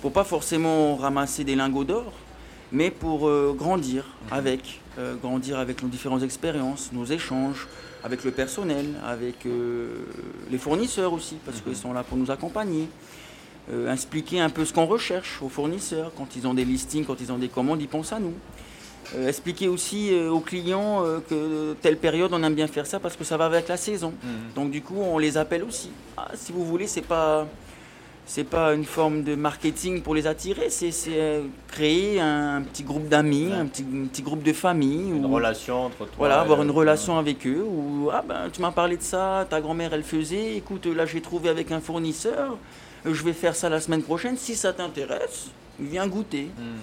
Pour 0.00 0.12
pas 0.12 0.24
forcément 0.24 0.94
ramasser 0.96 1.42
des 1.42 1.56
lingots 1.56 1.84
d'or, 1.84 2.12
mais 2.72 2.90
pour 2.90 3.28
euh, 3.28 3.54
grandir 3.56 4.04
mhm. 4.04 4.38
avec, 4.38 4.80
euh, 4.98 5.16
grandir 5.16 5.58
avec 5.58 5.82
nos 5.82 5.88
différentes 5.88 6.22
expériences, 6.22 6.90
nos 6.92 7.04
échanges, 7.04 7.66
avec 8.04 8.24
le 8.24 8.30
personnel, 8.30 8.86
avec 9.04 9.46
euh, 9.46 10.04
les 10.50 10.58
fournisseurs 10.58 11.12
aussi, 11.12 11.36
parce 11.44 11.60
qu'ils 11.60 11.72
mhm. 11.72 11.78
sont 11.78 11.92
là 11.92 12.04
pour 12.04 12.16
nous 12.18 12.30
accompagner. 12.30 12.88
expliquer 13.90 14.40
un 14.40 14.48
peu 14.48 14.64
ce 14.64 14.72
qu'on 14.72 14.86
recherche 14.86 15.42
aux 15.42 15.50
fournisseurs, 15.50 16.12
quand 16.16 16.36
ils 16.36 16.46
ont 16.46 16.54
des 16.54 16.64
listings, 16.64 17.04
quand 17.04 17.20
ils 17.20 17.30
ont 17.30 17.38
des 17.38 17.50
commandes, 17.50 17.82
ils 17.82 17.88
pensent 17.88 18.12
à 18.12 18.20
nous. 18.20 18.34
Expliquer 19.26 19.68
aussi 19.68 20.12
aux 20.28 20.40
clients 20.40 21.02
que 21.28 21.74
telle 21.80 21.96
période 21.96 22.32
on 22.32 22.42
aime 22.42 22.54
bien 22.54 22.66
faire 22.66 22.86
ça 22.86 23.00
parce 23.00 23.16
que 23.16 23.24
ça 23.24 23.36
va 23.36 23.46
avec 23.46 23.68
la 23.68 23.76
saison. 23.76 24.12
Mhm. 24.22 24.30
Donc 24.54 24.70
du 24.70 24.82
coup 24.82 25.00
on 25.00 25.18
les 25.18 25.36
appelle 25.36 25.64
aussi. 25.64 25.90
Ah, 26.16 26.28
si 26.34 26.52
vous 26.52 26.64
voulez, 26.64 26.86
c'est 26.86 27.02
pas 27.02 27.46
c'est 28.28 28.44
pas 28.44 28.74
une 28.74 28.84
forme 28.84 29.22
de 29.22 29.34
marketing 29.34 30.02
pour 30.02 30.14
les 30.14 30.26
attirer, 30.26 30.68
c'est 30.68 30.92
euh, 31.08 31.46
créer 31.66 32.20
un 32.20 32.60
petit 32.60 32.82
groupe 32.82 33.08
d'amis, 33.08 33.50
un, 33.50 33.64
petit, 33.64 33.82
petit, 33.82 34.20
groupe 34.20 34.42
de 34.42 34.52
famille. 34.52 35.08
Une 35.08 35.24
relation 35.24 35.86
entre 35.86 35.96
toi. 35.96 36.08
Voilà, 36.18 36.40
avoir 36.40 36.62
une 36.62 36.70
relation 36.70 37.18
avec 37.18 37.46
eux. 37.46 37.64
Ou 37.66 38.10
ah 38.12 38.22
ben 38.28 38.50
tu 38.52 38.60
m'as 38.60 38.70
parlé 38.70 38.98
de 38.98 39.02
ça, 39.02 39.46
ta 39.48 39.62
grand-mère 39.62 39.94
elle 39.94 40.02
faisait. 40.02 40.56
Écoute, 40.56 40.84
là 40.84 41.06
j'ai 41.06 41.22
trouvé 41.22 41.48
avec 41.48 41.72
un 41.72 41.80
fournisseur. 41.80 42.58
Euh, 43.06 43.14
je 43.14 43.24
vais 43.24 43.32
faire 43.32 43.56
ça 43.56 43.70
la 43.70 43.80
semaine 43.80 44.02
prochaine. 44.02 44.36
Si 44.36 44.56
ça 44.56 44.74
t'intéresse, 44.74 45.46
viens 45.80 46.06
goûter. 46.06 46.50
Hmm. 46.58 46.76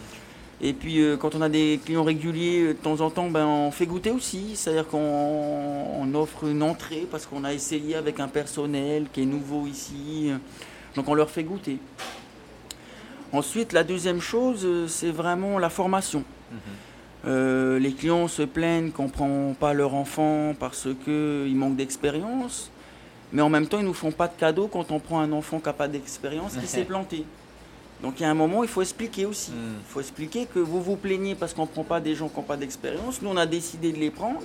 Et 0.61 0.73
puis 0.73 1.01
euh, 1.01 1.17
quand 1.17 1.35
on 1.35 1.41
a 1.41 1.49
des 1.49 1.79
clients 1.83 2.03
réguliers, 2.03 2.67
de 2.69 2.73
temps 2.73 3.01
en 3.01 3.09
temps, 3.09 3.29
ben, 3.29 3.45
on 3.45 3.71
fait 3.71 3.85
goûter 3.85 4.11
aussi. 4.11 4.55
C'est-à-dire 4.55 4.87
qu'on 4.87 6.13
offre 6.13 6.45
une 6.45 6.63
entrée 6.63 7.07
parce 7.09 7.25
qu'on 7.25 7.43
a 7.43 7.53
essayé 7.53 7.95
avec 7.95 8.19
un 8.19 8.27
personnel 8.27 9.07
qui 9.11 9.23
est 9.23 9.25
nouveau 9.25 9.67
ici. 9.67 10.31
Donc 10.95 11.09
on 11.09 11.13
leur 11.13 11.29
fait 11.29 11.43
goûter. 11.43 11.77
Ensuite, 13.33 13.73
la 13.73 13.83
deuxième 13.83 14.21
chose, 14.21 14.61
euh, 14.63 14.87
c'est 14.87 15.11
vraiment 15.11 15.59
la 15.59 15.69
formation. 15.69 16.23
Mhm. 16.51 16.57
Euh, 17.27 17.79
les 17.79 17.91
clients 17.91 18.27
se 18.27 18.43
plaignent 18.43 18.91
qu'on 18.91 19.05
ne 19.05 19.09
prend 19.09 19.55
pas 19.59 19.73
leur 19.73 19.93
enfant 19.93 20.53
parce 20.57 20.87
qu'ils 21.03 21.55
manquent 21.55 21.75
d'expérience, 21.75 22.69
mais 23.33 23.41
en 23.41 23.49
même 23.49 23.67
temps, 23.67 23.79
ils 23.79 23.83
ne 23.83 23.87
nous 23.87 23.93
font 23.93 24.11
pas 24.11 24.27
de 24.27 24.35
cadeau 24.37 24.67
quand 24.67 24.91
on 24.91 24.99
prend 24.99 25.19
un 25.19 25.31
enfant 25.31 25.59
qui 25.59 25.65
n'a 25.65 25.73
pas 25.73 25.87
d'expérience, 25.87 26.55
qui 26.55 26.67
s'est 26.67 26.83
planté. 26.85 27.25
Donc 28.01 28.19
il 28.19 28.23
y 28.23 28.25
a 28.25 28.29
un 28.29 28.35
moment, 28.35 28.63
il 28.63 28.69
faut 28.69 28.81
expliquer 28.81 29.25
aussi. 29.25 29.51
Mhm. 29.51 29.75
Il 29.79 29.91
faut 29.91 29.99
expliquer 29.99 30.45
que 30.45 30.59
vous 30.59 30.81
vous 30.81 30.95
plaignez 30.95 31.35
parce 31.35 31.53
qu'on 31.53 31.63
ne 31.63 31.67
prend 31.67 31.83
pas 31.83 31.99
des 31.99 32.15
gens 32.15 32.27
qui 32.27 32.37
n'ont 32.37 32.43
pas 32.43 32.57
d'expérience. 32.57 33.21
Nous, 33.21 33.29
on 33.29 33.37
a 33.37 33.45
décidé 33.45 33.91
de 33.91 33.97
les 33.97 34.11
prendre. 34.11 34.41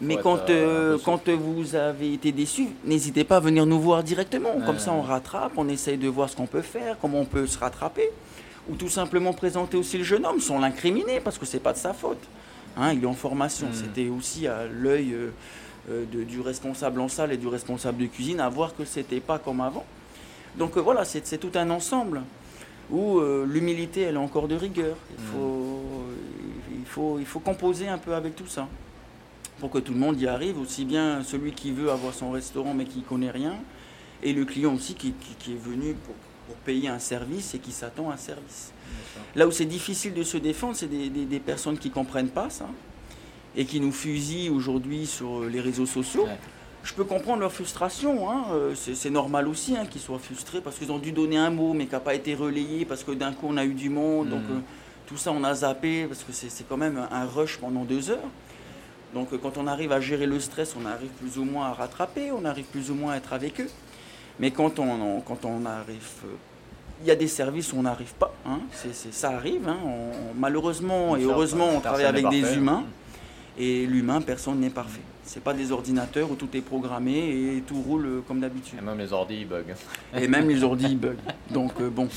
Mais 0.00 0.16
quand, 0.16 0.50
euh, 0.50 0.98
quand 1.04 1.28
vous 1.28 1.76
avez 1.76 2.14
été 2.14 2.32
déçu, 2.32 2.68
n'hésitez 2.84 3.22
pas 3.22 3.36
à 3.36 3.40
venir 3.40 3.66
nous 3.66 3.80
voir 3.80 4.02
directement. 4.02 4.50
Comme 4.66 4.78
ça, 4.78 4.92
on 4.92 5.02
rattrape, 5.02 5.52
on 5.56 5.68
essaye 5.68 5.96
de 5.96 6.08
voir 6.08 6.28
ce 6.28 6.34
qu'on 6.34 6.46
peut 6.46 6.62
faire, 6.62 6.96
comment 7.00 7.20
on 7.20 7.24
peut 7.24 7.46
se 7.46 7.58
rattraper. 7.58 8.10
Ou 8.68 8.74
tout 8.74 8.88
simplement 8.88 9.32
présenter 9.32 9.76
aussi 9.76 9.98
le 9.98 10.04
jeune 10.04 10.26
homme 10.26 10.40
sans 10.40 10.58
l'incriminer, 10.58 11.20
parce 11.20 11.38
que 11.38 11.46
ce 11.46 11.56
n'est 11.56 11.62
pas 11.62 11.72
de 11.72 11.78
sa 11.78 11.92
faute. 11.92 12.22
Hein, 12.76 12.94
il 12.94 13.02
est 13.04 13.06
en 13.06 13.12
formation. 13.12 13.68
Hmm. 13.68 13.74
C'était 13.74 14.08
aussi 14.08 14.46
à 14.48 14.66
l'œil 14.66 15.12
euh, 15.12 15.30
euh, 15.90 16.04
du 16.24 16.40
responsable 16.40 17.00
en 17.00 17.08
salle 17.08 17.32
et 17.32 17.36
du 17.36 17.46
responsable 17.46 17.98
de 17.98 18.06
cuisine 18.06 18.40
à 18.40 18.48
voir 18.48 18.74
que 18.74 18.84
ce 18.84 19.00
n'était 19.00 19.20
pas 19.20 19.38
comme 19.38 19.60
avant. 19.60 19.84
Donc 20.56 20.76
voilà, 20.76 21.04
c'est 21.04 21.38
tout 21.38 21.52
un 21.54 21.70
ensemble 21.70 22.22
où 22.90 23.20
l'humilité, 23.46 24.02
elle 24.02 24.16
est 24.16 24.18
encore 24.18 24.48
de 24.48 24.54
rigueur. 24.54 24.96
Il 25.18 25.24
faut, 25.24 25.82
il, 26.78 26.86
faut, 26.86 27.18
il 27.18 27.26
faut 27.26 27.40
composer 27.40 27.88
un 27.88 27.98
peu 27.98 28.14
avec 28.14 28.36
tout 28.36 28.46
ça 28.46 28.68
pour 29.62 29.70
que 29.70 29.78
tout 29.78 29.92
le 29.92 29.98
monde 30.00 30.20
y 30.20 30.26
arrive, 30.26 30.58
aussi 30.58 30.84
bien 30.84 31.22
celui 31.22 31.52
qui 31.52 31.70
veut 31.70 31.92
avoir 31.92 32.12
son 32.14 32.32
restaurant 32.32 32.74
mais 32.74 32.84
qui 32.84 32.98
ne 32.98 33.04
connaît 33.04 33.30
rien, 33.30 33.54
et 34.20 34.32
le 34.32 34.44
client 34.44 34.74
aussi 34.74 34.94
qui, 34.94 35.10
est 35.10 35.54
venu 35.54 35.94
pour, 35.94 36.16
payer 36.66 36.88
un 36.88 36.98
service 36.98 37.54
et 37.54 37.60
qui 37.60 37.70
s'attend 37.70 38.10
à 38.10 38.14
un 38.14 38.16
service. 38.16 38.72
Là 39.36 39.46
où 39.46 39.52
c'est 39.52 39.64
difficile 39.64 40.14
de 40.14 40.24
se 40.24 40.36
défendre, 40.36 40.74
c'est 40.74 40.88
des, 40.88 41.40
personnes 41.40 41.78
qui 41.78 41.88
ne 41.90 41.94
comprennent 41.94 42.28
pas 42.28 42.50
ça 42.50 42.68
et 43.56 43.64
qui 43.64 43.80
nous 43.80 43.92
fusillent 43.92 44.50
aujourd'hui 44.50 45.06
sur 45.06 45.44
les 45.44 45.60
réseaux 45.60 45.86
sociaux. 45.86 46.26
Je 46.84 46.94
peux 46.94 47.04
comprendre 47.04 47.40
leur 47.40 47.52
frustration, 47.52 48.28
hein. 48.28 48.44
euh, 48.50 48.74
c'est 48.74 49.10
normal 49.10 49.46
aussi 49.46 49.76
hein, 49.76 49.86
qu'ils 49.86 50.00
soient 50.00 50.18
frustrés 50.18 50.60
parce 50.60 50.76
qu'ils 50.76 50.90
ont 50.90 50.98
dû 50.98 51.12
donner 51.12 51.36
un 51.36 51.50
mot 51.50 51.74
mais 51.74 51.86
qui 51.86 51.92
n'a 51.92 52.00
pas 52.00 52.14
été 52.14 52.34
relayé 52.34 52.84
parce 52.84 53.04
que 53.04 53.12
d'un 53.12 53.32
coup 53.32 53.46
on 53.48 53.56
a 53.56 53.64
eu 53.64 53.74
du 53.74 53.88
monde, 53.88 54.30
donc 54.30 54.42
hmm. 54.42 54.56
euh, 54.56 54.60
tout 55.06 55.16
ça 55.16 55.30
on 55.30 55.44
a 55.44 55.54
zappé 55.54 56.06
parce 56.06 56.24
que 56.24 56.32
c'est 56.32 56.68
quand 56.68 56.76
même 56.76 57.00
un 57.10 57.24
rush 57.24 57.58
pendant 57.58 57.84
deux 57.84 58.10
heures. 58.10 58.18
Donc 59.14 59.32
euh, 59.32 59.38
quand 59.40 59.58
on 59.58 59.68
arrive 59.68 59.92
à 59.92 60.00
gérer 60.00 60.26
le 60.26 60.40
stress, 60.40 60.74
on 60.80 60.84
arrive 60.84 61.10
plus 61.10 61.38
ou 61.38 61.44
moins 61.44 61.66
à 61.66 61.72
rattraper, 61.72 62.32
on 62.32 62.44
arrive 62.44 62.64
plus 62.64 62.90
ou 62.90 62.94
moins 62.94 63.12
à 63.12 63.16
être 63.18 63.32
avec 63.32 63.60
eux. 63.60 63.70
Mais 64.40 64.50
quand 64.50 64.78
on, 64.78 65.20
quand 65.20 65.44
on 65.44 65.64
arrive... 65.66 66.08
Euh, 66.24 66.34
il 67.02 67.08
y 67.08 67.10
a 67.10 67.16
des 67.16 67.28
services 67.28 67.72
où 67.72 67.78
on 67.78 67.82
n'arrive 67.82 68.14
pas, 68.14 68.32
hein. 68.46 68.60
ça 69.10 69.30
arrive. 69.30 69.68
Malheureusement 70.36 71.16
et 71.16 71.24
heureusement, 71.24 71.68
on 71.74 71.80
travaille 71.80 72.04
avec 72.04 72.28
des 72.28 72.54
humains. 72.54 72.84
Et 73.58 73.86
l'humain, 73.86 74.20
personne 74.20 74.60
n'est 74.60 74.70
parfait. 74.70 75.00
Ce 75.24 75.36
n'est 75.36 75.42
pas 75.42 75.54
des 75.54 75.70
ordinateurs 75.72 76.30
où 76.30 76.34
tout 76.34 76.48
est 76.54 76.60
programmé 76.60 77.56
et 77.56 77.62
tout 77.66 77.80
roule 77.80 78.06
euh, 78.06 78.20
comme 78.26 78.40
d'habitude. 78.40 78.78
Et 78.80 78.82
même 78.82 78.98
les 78.98 79.12
ordi, 79.12 79.36
ils 79.40 79.48
bug. 79.48 79.74
Et 80.18 80.26
même 80.28 80.48
les 80.48 80.62
ordi, 80.64 80.86
ils 80.90 80.98
bug. 80.98 81.16
Donc 81.50 81.80
bon, 81.82 82.08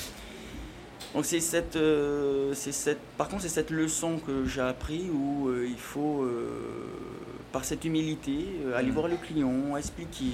donc 1.15 1.23
c'est 1.23 1.39
cette, 1.39 1.77
euh, 1.77 2.53
cette, 2.53 2.99
par 3.17 3.29
contre 3.29 3.43
c'est 3.43 3.49
cette 3.49 3.71
leçon 3.71 4.17
que 4.17 4.45
j'ai 4.45 4.59
appris 4.59 5.09
où 5.09 5.47
euh, 5.47 5.65
il 5.65 5.77
faut, 5.77 6.23
euh, 6.23 6.49
par 7.53 7.63
cette 7.63 7.85
humilité, 7.85 8.45
aller 8.75 8.89
mm. 8.89 8.93
voir 8.93 9.07
le 9.07 9.15
client, 9.15 9.77
expliquer, 9.77 10.33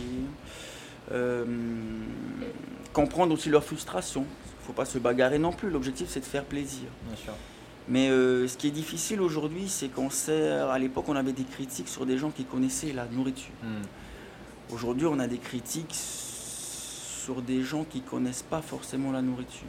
comprendre 2.94 3.32
aussi 3.34 3.50
leur 3.50 3.64
frustration. 3.64 4.22
Il 4.22 4.62
ne 4.62 4.66
faut 4.66 4.74
pas 4.74 4.86
se 4.86 4.98
bagarrer 4.98 5.38
non 5.38 5.52
plus. 5.52 5.70
L'objectif 5.70 6.08
c'est 6.10 6.20
de 6.20 6.26
faire 6.26 6.46
plaisir. 6.46 6.88
Mais 7.90 8.08
ce 8.10 8.58
qui 8.58 8.68
est 8.68 8.72
difficile 8.72 9.22
aujourd'hui, 9.22 9.68
c'est 9.68 9.90
qu'on 9.90 10.10
sert. 10.10 10.70
À 10.70 10.80
l'époque, 10.80 11.06
on 11.08 11.16
avait 11.16 11.34
des 11.34 11.44
critiques 11.44 11.90
sur 11.90 12.06
des 12.06 12.18
gens 12.18 12.30
qui 12.30 12.46
connaissaient 12.46 12.94
la 12.94 13.06
nourriture. 13.06 13.54
Mm. 13.64 14.74
Aujourd'hui, 14.74 15.08
on 15.08 15.20
a 15.20 15.28
des 15.28 15.40
critiques 15.40 15.94
sur 17.22 17.42
des 17.42 17.62
gens 17.62 17.84
qui 17.84 18.02
connaissent 18.02 18.44
pas 18.44 18.62
forcément 18.62 19.12
la 19.12 19.22
nourriture. 19.22 19.68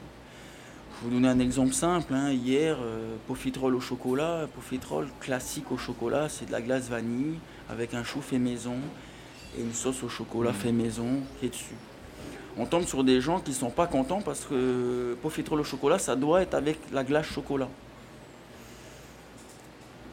Je 1.03 1.09
vous 1.09 1.15
donner 1.15 1.29
un 1.29 1.41
exemple 1.41 1.73
simple. 1.73 2.15
Hein. 2.15 2.31
Hier, 2.31 2.79
euh, 2.81 3.17
au 3.29 3.81
chocolat. 3.81 4.47
Profiterole 4.53 5.09
classique 5.21 5.73
au 5.73 5.77
chocolat, 5.77 6.29
c'est 6.29 6.47
de 6.47 6.53
la 6.53 6.61
glace 6.61 6.89
vanille 6.89 7.39
avec 7.69 7.95
un 7.95 8.05
chou 8.05 8.21
fait 8.21 8.39
maison 8.39 8.77
et 9.59 9.63
une 9.63 9.73
sauce 9.73 10.03
au 10.03 10.09
chocolat 10.09 10.51
mmh. 10.51 10.55
fait 10.55 10.73
maison 10.73 11.21
qui 11.41 11.47
est 11.47 11.51
dessus. 11.51 11.75
On 12.57 12.67
tombe 12.67 12.85
sur 12.85 13.03
des 13.03 13.21
gens 13.21 13.41
qui 13.41 13.51
ne 13.51 13.57
sont 13.57 13.71
pas 13.71 13.87
contents 13.87 14.21
parce 14.23 14.45
que 14.45 15.17
profiterole 15.21 15.61
au 15.61 15.65
chocolat, 15.65 15.99
ça 15.99 16.15
doit 16.15 16.43
être 16.43 16.55
avec 16.55 16.79
la 16.93 17.03
glace 17.03 17.27
chocolat. 17.27 17.69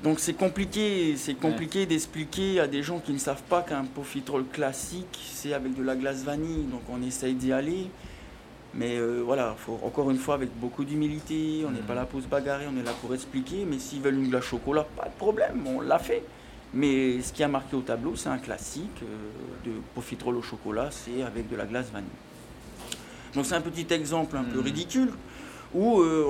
Donc 0.04 0.20
c'est 0.20 0.34
compliqué, 0.34 1.16
c'est 1.18 1.34
compliqué 1.34 1.86
d'expliquer 1.86 2.62
à 2.62 2.68
des 2.68 2.84
gens 2.84 3.00
qui 3.00 3.12
ne 3.12 3.18
savent 3.18 3.44
pas 3.44 3.62
qu'un 3.62 3.84
profiterole 3.84 4.46
classique, 4.46 5.20
c'est 5.34 5.54
avec 5.54 5.76
de 5.76 5.84
la 5.84 5.96
glace 5.96 6.24
vanille. 6.24 6.64
Donc 6.72 6.82
on 6.90 7.02
essaye 7.02 7.34
d'y 7.34 7.52
aller. 7.52 7.88
Mais 8.74 8.98
euh, 8.98 9.22
voilà, 9.26 9.56
faut, 9.58 9.80
encore 9.84 10.12
une 10.12 10.18
fois, 10.18 10.36
avec 10.36 10.50
beaucoup 10.58 10.86
d'humilité, 10.86 11.64
on 11.68 11.72
n'est 11.72 11.82
pas 11.82 11.96
là 11.96 12.06
pour 12.06 12.22
se 12.22 12.28
bagarrer, 12.28 12.66
on 12.68 12.80
est 12.80 12.84
là 12.84 12.94
pour 13.02 13.14
expliquer. 13.14 13.66
Mais 13.66 13.80
s'ils 13.80 14.02
veulent 14.02 14.20
une 14.20 14.30
glace 14.30 14.46
chocolat, 14.46 14.86
pas 14.96 15.06
de 15.06 15.18
problème, 15.18 15.66
on 15.66 15.82
l'a 15.82 16.00
fait. 16.00 16.24
Mais 16.74 17.22
ce 17.22 17.34
qui 17.34 17.44
a 17.44 17.48
marqué 17.48 17.76
au 17.76 17.82
tableau, 17.82 18.16
c'est 18.16 18.30
un 18.30 18.38
classique 18.38 19.02
euh, 19.02 19.66
de 19.66 19.72
profiterole 19.94 20.38
au 20.38 20.42
chocolat, 20.42 20.90
c'est 20.92 21.24
avec 21.24 21.50
de 21.50 21.56
la 21.56 21.66
glace 21.66 21.88
vanille. 21.92 22.10
Donc 23.34 23.46
c'est 23.46 23.56
un 23.56 23.62
petit 23.62 23.92
exemple 23.94 24.38
un 24.38 24.44
peu 24.44 24.60
hmm. 24.60 24.64
ridicule 24.64 25.12
où 25.74 26.00
euh, 26.02 26.26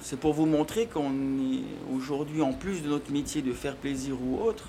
c'est 0.00 0.18
pour 0.18 0.32
vous 0.32 0.46
montrer 0.46 0.86
qu'on 0.86 1.10
est 1.10 1.94
aujourd'hui, 1.94 2.42
en 2.42 2.52
plus 2.52 2.82
de 2.82 2.88
notre 2.88 3.12
métier 3.12 3.42
de 3.42 3.52
faire 3.52 3.76
plaisir 3.76 4.14
ou 4.22 4.40
autre, 4.42 4.68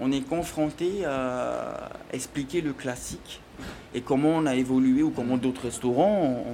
on 0.00 0.10
est 0.10 0.26
confronté 0.26 1.04
à 1.04 1.90
expliquer 2.12 2.60
le 2.60 2.72
classique 2.72 3.40
et 3.94 4.00
comment 4.00 4.30
on 4.30 4.46
a 4.46 4.54
évolué 4.54 5.02
ou 5.02 5.10
comment 5.10 5.36
d'autres 5.36 5.62
restaurants 5.62 6.44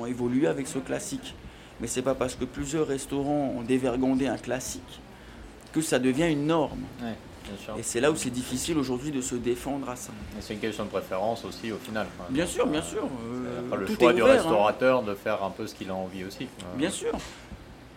ont, 0.00 0.06
évolué 0.06 0.46
avec 0.46 0.68
ce 0.68 0.78
classique. 0.78 1.34
Mais 1.80 1.88
c'est 1.88 2.02
pas 2.02 2.14
parce 2.14 2.36
que 2.36 2.44
plusieurs 2.44 2.86
restaurants 2.86 3.52
ont 3.58 3.62
dévergondé 3.62 4.28
un 4.28 4.36
classique 4.38 5.00
que 5.72 5.80
ça 5.80 5.98
devient 5.98 6.30
une 6.30 6.46
norme. 6.46 6.84
Et 7.78 7.82
c'est 7.82 8.00
là 8.00 8.10
où 8.10 8.16
c'est 8.16 8.30
difficile 8.30 8.78
aujourd'hui 8.78 9.10
de 9.10 9.20
se 9.20 9.34
défendre 9.34 9.88
à 9.88 9.96
ça. 9.96 10.12
C'est 10.40 10.54
une 10.54 10.60
question 10.60 10.84
de 10.84 10.90
préférence 10.90 11.44
aussi 11.44 11.72
au 11.72 11.78
final. 11.78 12.06
bien 12.30 12.46
sûr, 12.46 12.66
bien 12.66 12.82
sûr. 12.82 13.04
Euh, 13.04 13.76
le 13.76 13.86
choix 13.86 14.12
du 14.12 14.22
hein. 14.22 14.26
restaurateur 14.26 15.02
de 15.02 15.14
faire 15.14 15.42
un 15.42 15.50
peu 15.50 15.66
ce 15.66 15.74
qu'il 15.74 15.90
a 15.90 15.94
envie 15.94 16.24
aussi. 16.24 16.48
Bien 16.76 16.90
sûr. 16.90 17.12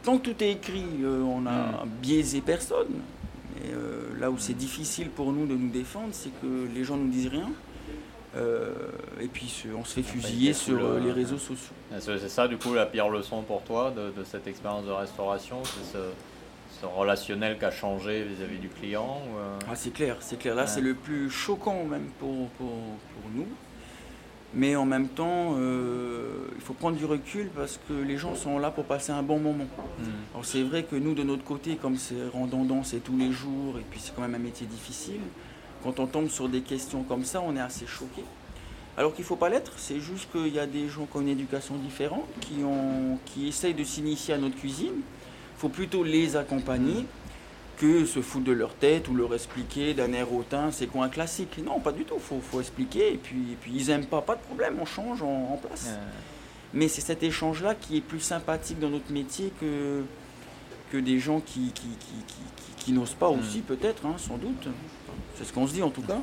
Tant 0.04 0.18
que 0.18 0.30
tout 0.30 0.44
est 0.44 0.52
écrit, 0.52 0.86
euh, 1.04 1.22
on 1.22 1.46
a 1.46 1.84
hmm. 1.84 1.90
biaisé 2.02 2.42
personne. 2.42 2.88
Mais 3.56 3.74
euh, 3.74 4.10
là 4.20 4.32
où 4.32 4.38
c'est 4.38 4.54
difficile 4.54 5.10
pour 5.10 5.32
nous 5.34 5.46
de 5.46 5.56
nous 5.56 5.70
défendre, 5.70 6.10
c'est 6.12 6.32
que 6.42 6.68
les 6.74 6.84
gens 6.84 6.96
ne 6.96 7.04
nous 7.04 7.12
disent 7.12 7.28
rien. 7.28 7.52
Euh, 8.36 8.74
et 9.20 9.28
puis 9.28 9.64
on 9.78 9.84
se 9.84 9.96
fait 9.96 10.04
fusiller 10.04 10.54
sur 10.54 11.00
les 11.00 11.12
réseaux 11.12 11.40
sociaux. 11.40 11.74
C'est 12.00 12.30
ça 12.30 12.48
du 12.48 12.58
coup 12.58 12.76
la 12.76 12.86
pire 12.86 13.10
leçon 13.10 13.42
pour 13.42 13.64
toi 13.64 13.92
de, 13.92 14.24
cette 14.24 14.46
expérience 14.46 14.86
de 14.86 14.92
restauration, 14.92 15.58
c'est 15.64 15.98
ce 15.98 16.04
relationnel 16.84 17.58
qui 17.58 17.66
a 17.66 17.72
changé 17.72 18.24
vis-à-vis 18.24 18.58
du 18.58 18.70
client 18.70 19.22
ah, 19.70 19.76
C'est 19.76 19.92
clair, 19.94 20.18
c'est 20.20 20.38
clair. 20.38 20.56
Là, 20.56 20.68
c'est 20.68 20.82
le 20.82 20.94
plus 20.94 21.30
choquant 21.30 21.84
même 21.86 22.08
pour, 22.20 22.48
pour, 22.50 22.68
pour, 22.68 23.32
nous. 23.34 23.48
Mais 24.54 24.76
en 24.76 24.86
même 24.86 25.10
temps, 25.10 25.56
il 25.58 26.62
faut 26.62 26.74
prendre 26.74 26.98
du 26.98 27.06
recul 27.06 27.50
parce 27.56 27.80
que 27.88 27.94
les 27.94 28.18
gens 28.18 28.36
sont 28.36 28.58
là 28.58 28.72
pour 28.72 28.86
passer 28.86 29.12
un 29.12 29.24
bon 29.24 29.40
moment. 29.40 29.68
Hmm. 30.00 30.06
Alors 30.34 30.46
c'est 30.46 30.64
vrai 30.64 30.84
que 30.84 30.96
nous, 30.96 31.14
de 31.14 31.24
notre 31.24 31.44
côté, 31.44 31.76
comme 31.76 31.98
c'est 31.98 32.16
redondant, 32.34 32.84
c'est 32.84 33.04
tous 33.04 33.18
les 33.18 33.32
jours, 33.32 33.78
et 33.78 33.86
puis 33.90 34.00
c'est 34.00 34.16
quand 34.16 34.22
même 34.22 34.36
un 34.36 34.40
métier 34.40 34.66
difficile, 34.66 35.22
quand 35.84 36.00
on 36.00 36.08
tombe 36.08 36.30
sur 36.30 36.50
des 36.50 36.62
questions 36.62 37.04
comme 37.04 37.24
ça, 37.24 37.42
on 37.42 37.56
est 37.56 37.62
assez 37.62 37.88
choqué. 37.88 38.24
Alors 38.98 39.14
qu'il 39.14 39.24
ne 39.24 39.28
faut 39.28 39.38
pas 39.38 39.48
l'être, 39.48 39.72
c'est 39.78 40.00
juste 40.00 40.30
qu'il 40.32 40.54
y 40.54 40.60
a 40.60 40.66
des 40.66 40.90
gens 40.90 41.06
qui 41.06 41.18
ont 41.18 41.22
une 41.22 41.30
éducation 41.30 41.76
différente, 41.76 42.28
qui, 42.42 42.64
ont, 42.66 43.18
qui 43.26 43.48
essayent 43.48 43.74
de 43.74 43.84
s'initier 43.84 44.34
à 44.34 44.38
notre 44.38 44.58
cuisine. 44.58 45.02
Faut 45.60 45.70
plutôt 45.70 46.04
les 46.04 46.36
accompagner 46.36 47.06
que 47.78 48.06
se 48.06 48.22
foutre 48.22 48.46
de 48.46 48.52
leur 48.52 48.74
tête 48.74 49.08
ou 49.08 49.16
leur 49.16 49.34
expliquer 49.34 49.94
d'un 49.94 50.12
air 50.12 50.34
hautain, 50.34 50.72
c'est 50.72 50.88
quoi 50.88 51.06
un 51.06 51.10
classique. 51.10 51.60
Non, 51.64 51.80
pas 51.80 51.92
du 51.92 52.04
tout, 52.04 52.16
il 52.18 52.42
faut, 52.42 52.60
expliquer. 52.60 53.14
Et 53.14 53.18
puis, 53.18 53.58
puis 53.62 53.72
ils 53.76 53.88
n'aiment 53.88 54.08
pas, 54.08 54.22
pas 54.22 54.36
de 54.36 54.42
problème, 54.42 54.78
on 54.82 54.86
change 54.86 55.22
en, 55.22 55.60
place. 55.62 55.90
Mais 56.74 56.88
c'est 56.88 57.02
cet 57.02 57.24
échange-là 57.24 57.76
qui 57.76 57.98
est 57.98 58.02
plus 58.02 58.20
sympathique 58.20 58.80
dans 58.80 58.90
notre 58.90 59.12
métier 59.12 59.54
que, 59.62 60.04
que 60.92 60.98
des 60.98 61.20
gens 61.20 61.40
qui, 61.40 61.74
qui, 62.78 62.92
n'osent 62.92 63.14
pas 63.14 63.30
aussi, 63.30 63.60
peut-être, 63.60 64.08
hein, 64.08 64.16
sans 64.18 64.38
doute. 64.38 64.68
C'est 65.38 65.44
ce 65.44 65.54
qu'on 65.54 65.68
se 65.68 65.74
dit 65.74 65.84
en 65.84 65.92
tout 65.92 66.02
cas 66.02 66.20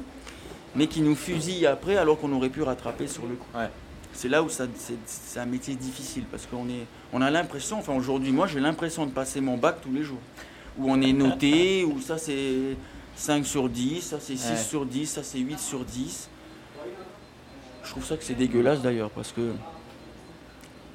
mais 0.76 0.86
qui 0.86 1.00
nous 1.00 1.16
fusille 1.16 1.66
après 1.66 1.96
alors 1.96 2.20
qu'on 2.20 2.32
aurait 2.32 2.50
pu 2.50 2.62
rattraper 2.62 3.08
sur 3.08 3.26
le 3.26 3.34
coup. 3.34 3.48
C'est 4.12 4.28
là 4.28 4.42
où 4.42 4.48
ça, 4.48 4.66
c'est, 4.76 5.38
un 5.38 5.44
métier 5.46 5.74
difficile 5.74 6.24
parce 6.30 6.46
qu'on 6.46 6.68
est, 6.68 6.86
on 7.16 7.22
a 7.22 7.30
l'impression, 7.30 7.78
enfin 7.78 7.94
aujourd'hui 7.94 8.30
moi 8.30 8.46
j'ai 8.46 8.60
l'impression 8.60 9.06
de 9.06 9.10
passer 9.10 9.40
mon 9.40 9.56
bac 9.56 9.76
tous 9.82 9.90
les 9.90 10.02
jours. 10.02 10.20
Où 10.78 10.90
on 10.90 11.00
est 11.00 11.14
noté, 11.14 11.82
où 11.82 11.98
ça 12.02 12.18
c'est 12.18 12.76
5 13.16 13.46
sur 13.46 13.70
10, 13.70 14.02
ça 14.02 14.18
c'est 14.20 14.36
6 14.36 14.68
sur 14.68 14.84
10, 14.84 15.06
ça 15.06 15.22
c'est 15.22 15.38
8 15.38 15.58
sur 15.58 15.82
10. 15.82 16.28
Je 17.84 17.90
trouve 17.90 18.04
ça 18.04 18.18
que 18.18 18.22
c'est 18.22 18.34
dégueulasse 18.34 18.82
d'ailleurs 18.82 19.08
parce 19.08 19.32
que 19.32 19.54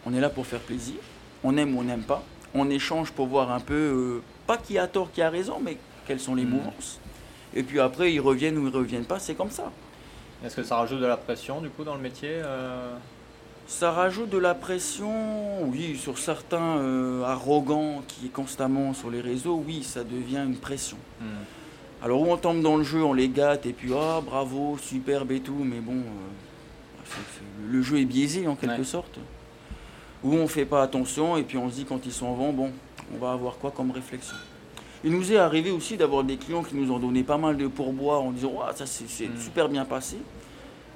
on 0.05 0.13
est 0.13 0.19
là 0.19 0.29
pour 0.29 0.45
faire 0.45 0.59
plaisir, 0.59 0.97
on 1.43 1.57
aime 1.57 1.75
ou 1.75 1.79
on 1.79 1.83
n'aime 1.83 2.03
pas, 2.03 2.23
on 2.53 2.69
échange 2.69 3.11
pour 3.11 3.25
voir 3.25 3.51
un 3.51 3.59
peu, 3.59 3.73
euh, 3.73 4.21
pas 4.45 4.57
qui 4.57 4.77
a 4.77 4.85
tort, 4.85 5.11
qui 5.11 5.23
a 5.23 5.31
raison, 5.31 5.59
mais 5.59 5.77
quelles 6.05 6.19
sont 6.19 6.35
les 6.35 6.45
mm. 6.45 6.49
mouvances. 6.49 6.99
Et 7.55 7.63
puis 7.63 7.79
après, 7.79 8.13
ils 8.13 8.19
reviennent 8.19 8.59
ou 8.59 8.67
ils 8.67 8.75
reviennent 8.75 9.05
pas, 9.05 9.17
c'est 9.17 9.33
comme 9.33 9.49
ça. 9.49 9.71
Est-ce 10.45 10.55
que 10.55 10.63
ça 10.63 10.75
rajoute 10.75 10.99
de 10.99 11.07
la 11.07 11.17
pression 11.17 11.61
du 11.61 11.69
coup 11.69 11.83
dans 11.83 11.95
le 11.95 12.01
métier 12.01 12.29
euh? 12.31 12.95
Ça 13.71 13.89
rajoute 13.91 14.29
de 14.29 14.37
la 14.37 14.53
pression, 14.53 15.63
oui, 15.63 15.95
sur 15.97 16.17
certains 16.17 16.77
euh, 16.77 17.23
arrogants 17.23 18.03
qui 18.05 18.25
est 18.25 18.29
constamment 18.29 18.93
sur 18.93 19.09
les 19.09 19.21
réseaux, 19.21 19.63
oui, 19.65 19.81
ça 19.81 20.03
devient 20.03 20.43
une 20.45 20.57
pression. 20.57 20.97
Hmm. 21.21 22.03
Alors 22.03 22.21
où 22.21 22.25
on 22.25 22.35
tombe 22.35 22.61
dans 22.61 22.75
le 22.75 22.83
jeu, 22.83 23.01
on 23.01 23.13
les 23.13 23.29
gâte 23.29 23.65
et 23.65 23.71
puis 23.71 23.91
ah 23.95 24.19
bravo, 24.23 24.77
superbe 24.77 25.31
et 25.31 25.39
tout, 25.39 25.63
mais 25.63 25.79
bon, 25.79 25.93
euh, 25.93 27.71
le 27.71 27.81
jeu 27.81 27.99
est 27.99 28.05
biaisé 28.05 28.45
en 28.45 28.55
quelque 28.55 28.83
sorte. 28.83 29.19
Où 30.21 30.33
on 30.33 30.47
fait 30.49 30.65
pas 30.65 30.83
attention 30.83 31.37
et 31.37 31.43
puis 31.43 31.57
on 31.57 31.69
se 31.69 31.75
dit 31.75 31.85
quand 31.85 32.05
ils 32.05 32.11
sont 32.11 32.27
en 32.27 32.33
vent, 32.33 32.51
bon, 32.51 32.71
on 33.15 33.19
va 33.19 33.31
avoir 33.31 33.55
quoi 33.57 33.71
comme 33.71 33.91
réflexion? 33.91 34.35
Il 35.05 35.11
nous 35.11 35.31
est 35.31 35.37
arrivé 35.37 35.71
aussi 35.71 35.95
d'avoir 35.95 36.25
des 36.25 36.35
clients 36.35 36.61
qui 36.61 36.75
nous 36.75 36.91
ont 36.91 36.99
donné 36.99 37.23
pas 37.23 37.37
mal 37.37 37.55
de 37.55 37.67
pourboires 37.67 38.21
en 38.21 38.31
disant 38.31 38.51
ça 38.75 38.85
c'est 38.85 39.29
mm. 39.29 39.39
super 39.39 39.69
bien 39.69 39.85
passé. 39.85 40.17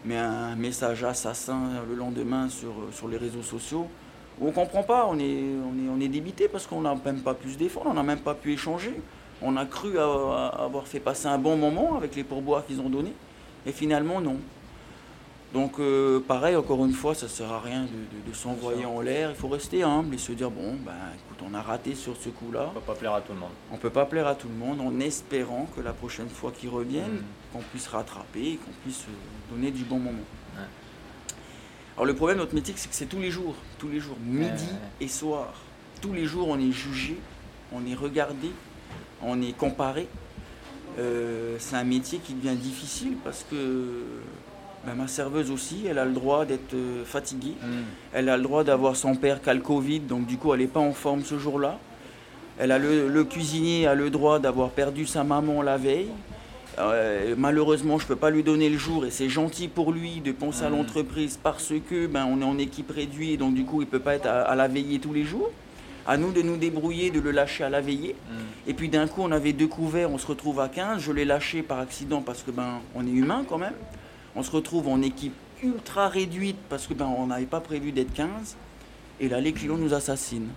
Mais 0.06 0.18
un 0.18 0.56
message 0.56 1.04
assassin 1.04 1.82
le 1.90 1.96
lendemain 1.96 2.48
sur, 2.50 2.74
sur 2.92 3.08
les 3.08 3.18
réseaux 3.18 3.42
sociaux, 3.42 3.88
où 4.40 4.46
on 4.46 4.50
ne 4.50 4.54
comprend 4.54 4.84
pas, 4.84 5.08
on 5.10 5.18
est, 5.18 5.24
on 5.24 5.84
est, 5.84 5.90
on 5.90 6.00
est 6.00 6.08
débité 6.08 6.48
parce 6.48 6.68
qu'on 6.68 6.82
n'a 6.82 6.96
même 7.04 7.22
pas 7.22 7.34
pu 7.34 7.52
se 7.52 7.58
défendre, 7.58 7.88
on 7.90 7.94
n'a 7.94 8.04
même 8.04 8.20
pas 8.20 8.36
pu 8.36 8.54
échanger. 8.54 8.94
On 9.42 9.58
a 9.58 9.66
cru 9.66 9.98
avoir 9.98 10.88
fait 10.88 11.00
passer 11.00 11.28
un 11.28 11.38
bon 11.38 11.58
moment 11.58 11.98
avec 11.98 12.16
les 12.16 12.24
pourboires 12.24 12.66
qu'ils 12.66 12.80
ont 12.80 12.90
donnés, 12.90 13.14
et 13.66 13.72
finalement 13.72 14.22
non. 14.22 14.38
Donc 15.54 15.80
euh, 15.80 16.20
pareil, 16.20 16.58
encore 16.58 16.84
une 16.86 16.92
fois, 16.92 17.16
ça 17.16 17.28
ne 17.28 17.32
sert 17.32 17.52
à 17.52 17.62
rien 17.62 17.86
de, 17.86 18.34
s'envoyer 18.34 18.86
en 18.86 19.00
l'air. 19.00 19.30
Il 19.30 19.36
faut 19.38 19.48
rester 19.48 19.84
humble 19.84 20.14
et 20.14 20.18
se 20.18 20.34
dire, 20.34 20.52
bon, 20.52 20.76
ben 20.86 20.92
écoute, 21.16 21.48
on 21.50 21.54
a 21.54 21.62
raté 21.62 21.96
sur 21.96 22.18
ce 22.18 22.28
coup-là. 22.28 22.72
On 22.72 22.76
ne 22.76 22.80
peut 22.82 22.86
pas 22.86 22.96
plaire 22.96 23.14
à 23.14 23.22
tout 23.22 23.32
le 23.32 23.40
monde. 23.40 23.52
On 23.72 23.76
ne 23.76 23.80
peut 23.80 23.90
pas 23.90 24.06
plaire 24.06 24.28
à 24.28 24.36
tout 24.36 24.50
le 24.50 24.54
monde 24.54 24.82
en 24.82 25.00
espérant 25.00 25.68
que 25.74 25.80
la 25.80 25.94
prochaine 25.94 26.28
fois 26.28 26.52
qu'ils 26.52 26.70
reviennent, 26.70 27.20
mm. 27.20 27.54
qu'on 27.54 27.60
puisse 27.60 27.88
rattraper 27.88 28.60
qu'on 28.66 28.74
puisse 28.84 29.04
euh, 29.04 29.14
donner 29.52 29.72
du 29.72 29.84
bon 29.84 30.00
moment. 30.00 30.24
Alors 31.96 32.06
le 32.06 32.14
problème 32.14 32.38
de 32.38 32.44
notre 32.44 32.56
métier, 32.56 32.74
c'est 32.76 32.90
que 32.90 32.96
c'est 32.96 33.06
tous 33.06 33.20
les 33.20 33.32
jours, 33.32 33.56
tous 33.80 33.88
les 33.88 34.00
jours, 34.00 34.18
midi 34.26 34.68
et 35.00 35.08
soir. 35.08 35.54
Tous 36.02 36.12
les 36.12 36.26
jours, 36.26 36.50
on 36.50 36.60
est 36.60 36.72
jugé, 36.72 37.18
on 37.72 37.86
est 37.86 37.96
regardé, 37.96 38.52
on 39.22 39.42
est 39.42 39.56
comparé. 39.56 40.08
Euh, 41.00 41.56
c'est 41.60 41.76
un 41.76 41.84
métier 41.84 42.20
qui 42.20 42.34
devient 42.34 42.56
difficile 42.56 43.16
parce 43.24 43.46
que 43.50 44.04
ben, 44.86 44.94
ma 44.94 45.08
serveuse 45.08 45.52
aussi, 45.52 45.86
elle 45.90 45.98
a 45.98 46.06
le 46.06 46.14
droit 46.14 46.46
d'être 46.46 46.74
euh, 46.74 47.04
fatiguée. 47.06 47.56
Hmm. 47.62 47.84
Elle 48.14 48.30
a 48.30 48.38
le 48.38 48.44
droit 48.44 48.64
d'avoir 48.64 48.96
son 48.96 49.16
père 49.16 49.42
qui 49.42 49.50
a 49.50 49.54
le 49.54 49.62
Covid, 49.62 50.02
donc 50.02 50.26
du 50.28 50.38
coup 50.38 50.54
elle 50.54 50.60
n'est 50.60 50.68
pas 50.68 50.80
en 50.80 50.94
forme 50.94 51.24
ce 51.24 51.40
jour-là. 51.40 51.80
Elle 52.58 52.72
a 52.72 52.80
le, 52.80 53.24
cuisinier 53.24 53.88
a 53.88 53.96
le 53.96 54.10
droit 54.10 54.40
d'avoir 54.40 54.70
perdu 54.70 55.06
sa 55.06 55.24
maman 55.24 55.62
la 55.62 55.78
veille. 55.78 56.10
Euh, 56.78 57.36
malheureusement, 57.38 57.98
je 57.98 58.04
ne 58.04 58.08
peux 58.08 58.16
pas 58.16 58.30
lui 58.30 58.44
donner 58.44 58.70
le 58.70 58.78
jour 58.78 59.06
et 59.06 59.12
c'est 59.12 59.30
gentil 59.30 59.68
pour 59.68 59.92
lui 59.92 60.20
de 60.20 60.32
penser 60.32 60.64
à 60.64 60.70
hmm. 60.70 60.78
l'entreprise 60.78 61.40
parce 61.42 61.74
que 61.90 62.08
ben, 62.08 62.28
on 62.30 62.42
est 62.42 62.46
en 62.46 62.58
équipe 62.58 62.92
réduite 62.92 63.32
et 63.32 63.38
donc 63.38 63.54
du 63.54 63.66
coup 63.66 63.82
il 63.82 63.86
ne 63.86 63.90
peut 63.90 64.00
pas 64.00 64.16
être 64.16 64.28
à, 64.28 64.56
la 64.56 64.68
veillée 64.68 65.00
tous 65.00 65.14
les 65.14 65.24
jours. 65.24 65.50
À 66.08 66.18
nous 66.18 66.32
de 66.32 66.44
nous 66.44 66.58
débrouiller, 66.58 67.10
de 67.10 67.20
le 67.20 67.32
lâcher 67.32 67.64
à 67.64 67.70
la 67.70 67.82
veillée. 67.82 68.16
Hmm. 68.30 68.70
Et 68.70 68.74
puis 68.74 68.90
d'un 68.90 69.08
coup, 69.08 69.22
on 69.24 69.32
avait 69.32 69.54
deux 69.54 69.68
couverts, 69.68 70.12
on 70.12 70.18
se 70.18 70.28
retrouve 70.28 70.60
à 70.60 70.70
15. 70.70 71.02
Je 71.02 71.12
l'ai 71.12 71.26
lâché 71.26 71.64
par 71.64 71.80
accident 71.80 72.22
parce 72.22 72.44
que 72.44 72.52
ben, 72.52 72.80
on 72.94 73.08
est 73.08 73.12
humain 73.12 73.46
quand 73.48 73.58
même. 73.58 73.74
On 74.36 74.44
se 74.44 74.52
retrouve 74.52 74.88
en 74.88 75.02
équipe 75.02 75.34
ultra 75.64 76.10
réduite 76.10 76.58
parce 76.70 76.88
que 76.88 76.94
ben, 76.94 77.08
on 77.18 77.28
n'avait 77.28 77.46
pas 77.46 77.62
prévu 77.62 77.92
d'être 77.92 78.14
15. 78.14 78.56
Et 79.20 79.30
là, 79.30 79.40
les 79.40 79.54
clients 79.54 79.78
nous 79.78 79.94
assassinent. 79.94 80.50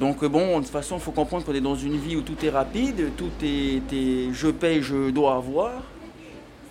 Donc 0.00 0.24
bon, 0.24 0.58
de 0.58 0.64
toute 0.64 0.72
façon, 0.72 0.96
il 0.96 1.00
faut 1.00 1.12
comprendre 1.12 1.44
qu'on 1.44 1.54
est 1.54 1.60
dans 1.60 1.74
une 1.74 1.96
vie 1.96 2.16
où 2.16 2.22
tout 2.22 2.36
est 2.44 2.50
rapide, 2.50 3.12
tout 3.16 3.30
est, 3.42 3.80
je 4.32 4.48
paye, 4.48 4.82
je 4.82 5.10
dois 5.10 5.36
avoir. 5.36 5.82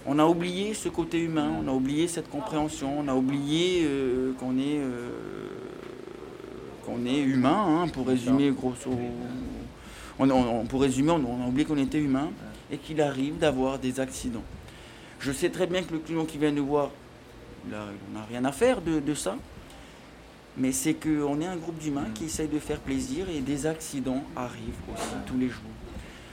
On 0.06 0.20
a 0.20 0.26
oublié 0.26 0.76
ce 0.76 0.90
côté 0.90 1.20
humain, 1.20 1.52
on 1.64 1.68
a 1.68 1.72
oublié 1.72 2.08
cette 2.08 2.30
compréhension, 2.30 3.00
on 3.00 3.08
a 3.08 3.16
oublié 3.16 3.84
euh, 3.86 4.34
qu'on 4.40 4.58
est, 4.60 4.78
euh, 4.78 5.10
qu'on 6.86 7.04
est 7.08 7.22
humain, 7.22 7.82
hein, 7.82 7.88
pour 7.88 8.06
résumer 8.08 8.52
grosso. 8.52 8.92
On, 10.20 10.30
on, 10.30 10.66
pour 10.66 10.82
résumer, 10.82 11.12
on 11.12 11.44
a 11.44 11.48
oublié 11.48 11.66
qu'on 11.66 11.78
était 11.78 12.00
humain 12.00 12.30
et 12.72 12.78
qu'il 12.78 13.02
arrive 13.02 13.40
d'avoir 13.40 13.80
des 13.80 14.00
accidents. 14.00 14.44
Je 15.20 15.32
sais 15.32 15.50
très 15.50 15.66
bien 15.66 15.82
que 15.82 15.94
le 15.94 16.00
client 16.00 16.26
qui 16.26 16.38
vient 16.38 16.52
nous 16.52 16.66
voir, 16.68 16.92
on 17.66 18.14
n'a 18.14 18.26
rien 18.30 18.46
à 18.46 18.52
faire 18.52 18.80
de, 18.82 19.14
ça. 19.16 19.38
Mais 20.58 20.72
c'est 20.72 20.94
qu'on 20.94 21.42
est 21.42 21.46
un 21.46 21.58
groupe 21.58 21.78
d'humains 21.80 22.10
qui 22.14 22.26
essaye 22.26 22.48
de 22.48 22.60
faire 22.60 22.80
plaisir 22.80 23.30
et 23.30 23.42
des 23.42 23.66
accidents 23.66 24.24
arrivent 24.36 24.82
aussi 24.94 25.16
tous 25.26 25.38
les 25.38 25.50
jours. 25.50 25.62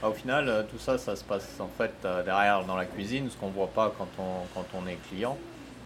Ah, 0.01 0.09
au 0.09 0.13
final, 0.13 0.49
euh, 0.49 0.63
tout 0.63 0.79
ça, 0.79 0.97
ça 0.97 1.15
se 1.15 1.23
passe 1.23 1.47
en 1.59 1.69
fait 1.77 1.93
euh, 2.05 2.23
derrière 2.23 2.65
dans 2.65 2.75
la 2.75 2.85
cuisine, 2.85 3.29
ce 3.29 3.37
qu'on 3.37 3.47
ne 3.47 3.53
voit 3.53 3.67
pas 3.67 3.93
quand 3.97 4.07
on, 4.19 4.45
quand 4.53 4.65
on 4.77 4.87
est 4.87 4.97
client. 5.09 5.37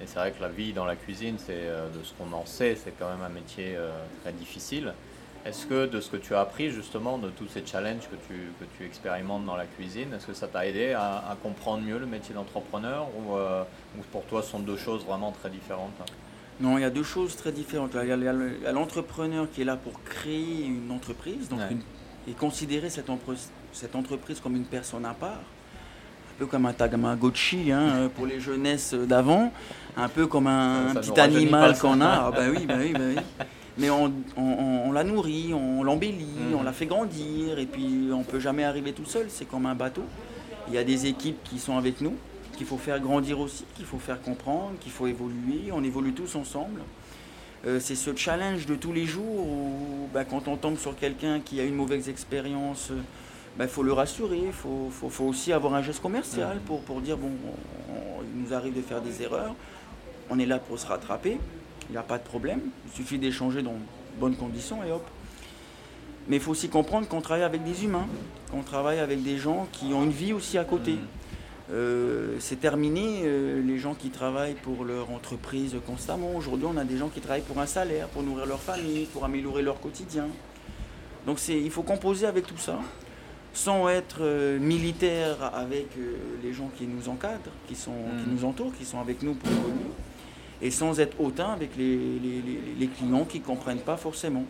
Et 0.02 0.06
c'est 0.06 0.20
vrai 0.20 0.32
que 0.32 0.42
la 0.42 0.50
vie 0.50 0.74
dans 0.74 0.86
la 0.86 0.96
cuisine, 0.96 1.36
c'est 1.38 1.54
euh, 1.54 1.88
de 1.90 2.04
ce 2.04 2.14
qu'on 2.14 2.32
en 2.36 2.46
sait, 2.46 2.76
c'est 2.76 2.92
quand 2.98 3.10
même 3.10 3.24
un 3.24 3.34
métier 3.34 3.76
très 4.24 4.34
difficile. 4.34 4.94
Est-ce 5.48 5.66
que 5.66 5.86
de 5.86 6.02
ce 6.02 6.10
que 6.10 6.18
tu 6.18 6.36
as 6.36 6.42
appris 6.42 6.72
justement 6.72 7.18
de 7.18 7.30
tous 7.30 7.48
ces 7.48 7.66
challenges 7.66 8.10
que 8.10 8.18
tu, 8.28 8.34
que 8.60 8.66
tu 8.78 8.86
expérimentes 8.86 9.46
dans 9.46 9.56
la 9.56 9.66
cuisine, 9.66 10.14
est-ce 10.14 10.28
que 10.28 10.34
ça 10.34 10.48
t'a 10.48 10.68
aidé 10.68 10.92
à, 10.92 11.38
comprendre 11.42 11.84
mieux 11.84 11.98
le 11.98 12.06
métier 12.06 12.36
d'entrepreneur 12.36 13.08
euh, 13.32 13.64
ou, 13.98 14.02
pour 14.12 14.26
toi 14.26 14.42
ce 14.42 14.50
sont 14.50 14.60
deux 14.60 14.76
choses 14.76 15.06
vraiment 15.06 15.32
très 15.32 15.50
différentes? 15.50 15.94
Non, 16.60 16.78
il 16.78 16.82
y 16.82 16.86
a 16.86 16.90
deux 16.90 17.04
choses 17.04 17.36
très 17.36 17.52
différentes. 17.52 17.96
Il 18.02 18.08
y 18.08 18.12
a 18.68 18.72
l'entrepreneur 18.72 19.48
qui 19.52 19.62
est 19.62 19.66
là 19.66 19.76
pour 19.76 20.02
créer 20.04 20.66
une 20.66 20.92
entreprise 20.92 21.50
donc 21.50 21.60
et 22.28 22.34
considérer 22.34 22.90
cette, 22.90 23.10
cette, 23.72 23.96
entreprise 23.96 24.40
comme 24.40 24.56
une 24.56 24.66
personne 24.66 25.06
à 25.06 25.14
part. 25.14 25.40
Un 25.40 26.40
peu 26.40 26.46
comme 26.46 26.66
un 26.66 26.74
Tamagotchi 26.74 27.72
hein, 27.72 28.10
pour 28.16 28.26
les 28.26 28.40
jeunesses 28.40 28.94
d'avant, 28.94 29.52
un 29.96 30.10
peu 30.10 30.28
comme 30.28 30.48
un, 30.48 30.94
petit 30.96 31.20
animal 31.20 31.78
qu'on 31.78 32.02
a. 32.02 32.28
Ah, 32.28 32.32
bah 32.32 32.44
oui, 32.52 32.66
bah 32.68 32.76
oui, 32.80 32.94
bah 32.94 33.00
oui. 33.08 33.46
mais 33.78 33.90
on, 33.90 34.92
la 34.92 35.04
nourrit, 35.04 35.54
on 35.54 35.84
l'embellit, 35.84 36.26
mhm. 36.52 36.60
on 36.60 36.64
la 36.64 36.74
fait 36.74 36.86
grandir, 36.86 37.58
et 37.58 37.66
puis 37.66 38.10
on 38.12 38.20
ne 38.20 38.24
peut 38.24 38.40
jamais 38.40 38.64
arriver 38.64 38.94
tout 38.94 39.06
seul, 39.06 39.28
c'est 39.30 39.46
comme 39.46 39.66
un 39.66 39.76
bateau. 39.76 40.04
Il 40.68 40.74
y 40.74 40.78
a 40.78 40.84
des 40.84 41.06
équipes 41.06 41.42
qui 41.44 41.60
sont 41.60 41.78
avec 41.78 42.02
nous, 42.02 42.16
qu'il 42.58 42.68
faut 42.68 42.78
faire 42.78 43.00
grandir 43.00 43.40
aussi, 43.40 43.64
qu'il 43.76 43.86
faut 43.86 44.00
faire 44.00 44.22
comprendre, 44.22 44.74
qu'il 44.80 44.92
faut 44.92 45.08
évoluer, 45.08 45.72
on 45.72 45.84
évolue 45.84 46.14
tous 46.14 46.36
ensemble. 46.36 46.82
Euh, 47.66 47.80
c'est 47.80 47.96
ce 47.96 48.16
challenge 48.16 48.66
de 48.66 48.76
tous 48.76 48.92
les 48.92 49.06
jours 49.06 49.48
où 49.48 50.10
bah, 50.14 50.26
quand 50.26 50.48
on 50.48 50.58
tombe 50.58 50.78
sur 50.78 50.96
quelqu'un 50.96 51.40
qui 51.40 51.60
a 51.60 51.64
une 51.64 51.76
mauvaise 51.76 52.10
expérience, 52.10 52.90
il 52.92 52.98
bah, 53.58 53.68
faut 53.68 53.84
le 53.84 53.94
rassurer, 53.94 54.42
il 54.46 54.52
faut, 54.52 54.92
aussi 55.20 55.54
avoir 55.54 55.74
un 55.74 55.82
geste 55.82 56.02
commercial 56.02 56.60
pour, 56.66 56.82
pour 56.82 57.02
dire, 57.02 57.18
bon, 57.18 57.32
il 58.22 58.44
nous 58.44 58.54
arrive 58.54 58.76
de 58.76 58.82
faire 58.82 59.02
des 59.02 59.22
erreurs, 59.22 59.56
on 60.30 60.38
est 60.38 60.46
là 60.46 60.60
pour 60.60 60.78
se 60.78 60.86
rattraper 60.86 61.38
il 61.90 61.94
n'y 61.94 61.98
a 61.98 62.04
pas 62.04 62.18
de 62.18 62.24
problème. 62.24 62.62
Il 62.86 62.92
suffit 62.92 63.18
d'échanger 63.18 63.62
dans 63.62 63.76
bonnes 64.20 64.36
conditions 64.36 64.84
et 64.84 64.92
hop. 64.92 65.06
Mais 66.28 66.38
il 66.38 66.42
faut 66.42 66.52
aussi 66.52 66.70
comprendre 66.70 67.08
qu'on 67.08 67.22
travaille 67.22 67.44
avec 67.46 67.64
des 67.64 67.86
humains, 67.86 68.08
qu'on 68.52 68.64
travaille 68.64 69.00
avec 69.00 69.24
des 69.24 69.38
gens 69.38 69.68
qui 69.72 69.94
ont 69.94 70.04
une 70.04 70.12
vie 70.12 70.34
aussi 70.34 70.58
à 70.58 70.66
côté. 70.66 70.96
Euh, 71.72 72.38
c'est 72.40 72.60
terminé, 72.62 73.24
euh, 73.26 73.62
les 73.62 73.78
gens 73.78 73.94
qui 73.94 74.10
travaillent 74.10 74.54
pour 74.56 74.86
leur 74.86 75.12
entreprise 75.12 75.76
constamment. 75.86 76.34
Aujourd'hui, 76.36 76.66
on 76.72 76.78
a 76.78 76.86
des 76.86 76.98
gens 76.98 77.10
qui 77.10 77.20
travaillent 77.20 77.42
pour 77.42 77.60
un 77.60 77.66
salaire, 77.66 78.08
pour 78.08 78.24
nourrir 78.24 78.46
leur 78.46 78.62
famille, 78.62 79.06
pour 79.06 79.26
améliorer 79.26 79.62
leur 79.64 79.80
quotidien. 79.82 80.28
Donc 81.26 81.46
il 81.50 81.70
faut 81.72 81.84
composer 81.84 82.26
avec 82.26 82.48
tout 82.48 82.58
ça, 82.58 82.80
sans 83.54 83.90
être 83.90 84.20
euh, 84.22 84.60
militaire 84.60 85.52
avec 85.54 85.88
les 86.42 86.54
gens 86.54 86.70
qui 86.78 86.88
nous 86.88 87.10
encadrent, 87.10 87.52
qui, 87.68 87.76
sont, 87.76 87.92
qui 87.92 88.30
Mhm. 88.30 88.36
nous 88.36 88.46
entourent, 88.46 88.74
qui 88.78 88.86
sont 88.86 89.02
avec 89.02 89.22
nous 89.22 89.34
pour 89.34 89.52
évoluer, 89.52 89.92
et 90.62 90.72
sans 90.72 90.98
être 91.02 91.20
hautain 91.20 91.50
avec 91.52 91.76
les, 91.78 91.98
les- 91.98 92.42
les- 92.42 92.62
les 92.80 92.88
clients 92.88 93.26
qui 93.26 93.40
ne 93.42 93.44
comprennent 93.44 93.82
pas 93.82 93.98
forcément. 93.98 94.46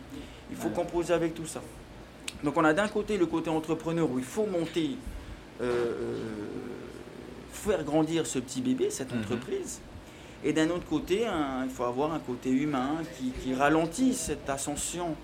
Il 0.52 0.56
faut 0.56 0.68
composer 0.68 1.12
avec 1.14 1.34
tout 1.34 1.46
ça. 1.46 1.60
Donc 2.44 2.56
on 2.56 2.64
a 2.64 2.72
d'un 2.72 2.86
côté 2.86 3.18
le 3.18 3.26
côté 3.26 3.50
entrepreneur 3.50 4.08
où 4.08 4.20
il 4.20 4.24
faut 4.24 4.46
monter, 4.46 4.90
euh, 5.60 6.04
faire 7.58 7.82
grandir 7.84 8.26
ce 8.26 8.38
petit 8.38 8.60
bébé, 8.60 8.90
cette 8.90 9.12
Mhm. 9.12 9.20
entreprise. 9.20 9.80
Et 10.44 10.52
d'un 10.52 10.70
autre 10.70 10.86
côté, 10.88 11.26
un- 11.26 11.64
il 11.64 11.70
faut 11.70 11.84
avoir 11.84 12.12
un 12.12 12.20
côté 12.20 12.50
humain 12.50 12.90
qui, 13.18 13.30
qui 13.42 13.54
ralentit 13.54 14.14
cette 14.14 14.48
ascension 14.48 15.16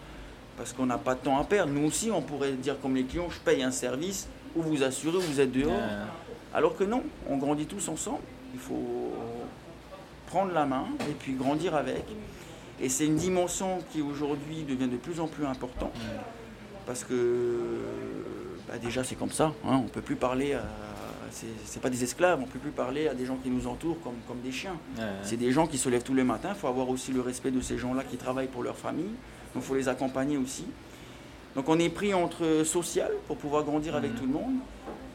parce 0.56 0.72
qu'on 0.72 0.86
n'a 0.86 0.98
pas 0.98 1.14
de 1.14 1.20
temps 1.20 1.38
à 1.38 1.44
perdre. 1.44 1.72
Nous 1.72 1.86
aussi, 1.86 2.10
on 2.10 2.20
pourrait 2.22 2.52
dire 2.52 2.80
comme 2.80 2.94
les 2.96 3.04
clients, 3.04 3.30
je 3.30 3.38
paye 3.40 3.62
un 3.62 3.70
service, 3.70 4.28
ou 4.56 4.62
vous 4.62 4.82
assurez, 4.82 5.16
ou 5.18 5.20
vous 5.20 5.40
êtes 5.40 5.52
dehors. 5.52 5.72
Alors 6.52 6.76
que 6.76 6.84
non, 6.84 7.02
on 7.28 7.36
grandit 7.38 7.66
tous 7.66 7.88
ensemble. 7.88 8.20
Il 8.54 8.60
faut 8.60 9.12
prendre 10.26 10.52
la 10.52 10.64
main 10.64 10.86
et 11.08 11.12
puis 11.12 11.32
grandir 11.34 11.74
avec. 11.74 12.04
Et 12.80 12.88
c'est 12.88 13.06
une 13.06 13.16
dimension 13.16 13.78
qui 13.92 14.00
aujourd'hui 14.02 14.62
devient 14.62 14.88
de 14.88 14.96
plus 14.96 15.18
en 15.20 15.26
plus 15.28 15.44
importante. 15.46 15.92
Parce 16.86 17.02
que 17.04 17.80
bah, 18.68 18.78
déjà 18.78 19.02
c'est 19.04 19.14
comme 19.16 19.30
ça. 19.30 19.46
hein, 19.66 19.78
on 19.80 19.82
ne 19.84 19.88
peut 19.88 20.02
plus 20.02 20.16
parler 20.16 20.54
à. 20.54 20.62
C'est 21.64 21.80
pas 21.82 21.90
des 21.90 22.02
esclaves, 22.04 22.38
on 22.38 22.46
ne 22.46 22.50
peut 22.50 22.58
plus 22.58 22.70
parler 22.70 23.08
à 23.08 23.14
des 23.14 23.26
gens 23.26 23.36
qui 23.36 23.50
nous 23.50 23.66
entourent 23.66 24.00
comme, 24.02 24.14
comme 24.28 24.40
des 24.40 24.52
chiens. 24.52 24.76
ouais. 24.98 25.04
C'est 25.22 25.36
des 25.36 25.50
gens 25.52 25.66
qui 25.66 25.78
se 25.78 25.88
lèvent 25.88 26.02
tous 26.04 26.14
les 26.14 26.22
matins. 26.24 26.50
Il 26.54 26.58
faut 26.58 26.68
avoir 26.68 26.88
aussi 26.88 27.12
le 27.12 27.20
respect 27.20 27.50
de 27.50 27.60
ces 27.60 27.76
gens-là 27.78 28.04
qui 28.04 28.16
travaillent 28.16 28.48
pour 28.48 28.62
leur 28.62 28.76
famille. 28.76 29.04
Donc 29.54 29.62
il 29.62 29.62
faut 29.62 29.74
les 29.74 29.88
accompagner 29.88 30.36
aussi. 30.36 30.64
Donc 31.56 31.68
on 31.68 31.78
est 31.78 31.88
pris 31.88 32.14
entre 32.14 32.62
social 32.64 33.10
pour 33.26 33.36
pouvoir 33.36 33.64
grandir 33.64 33.94
avec 33.96 34.12
Mhm. 34.12 34.16
tout 34.18 34.26
le 34.26 34.32
monde 34.32 34.54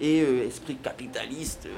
et 0.02 0.22
euh, 0.22 0.46
esprit 0.48 0.76
capitaliste 0.76 1.66
euh, 1.66 1.70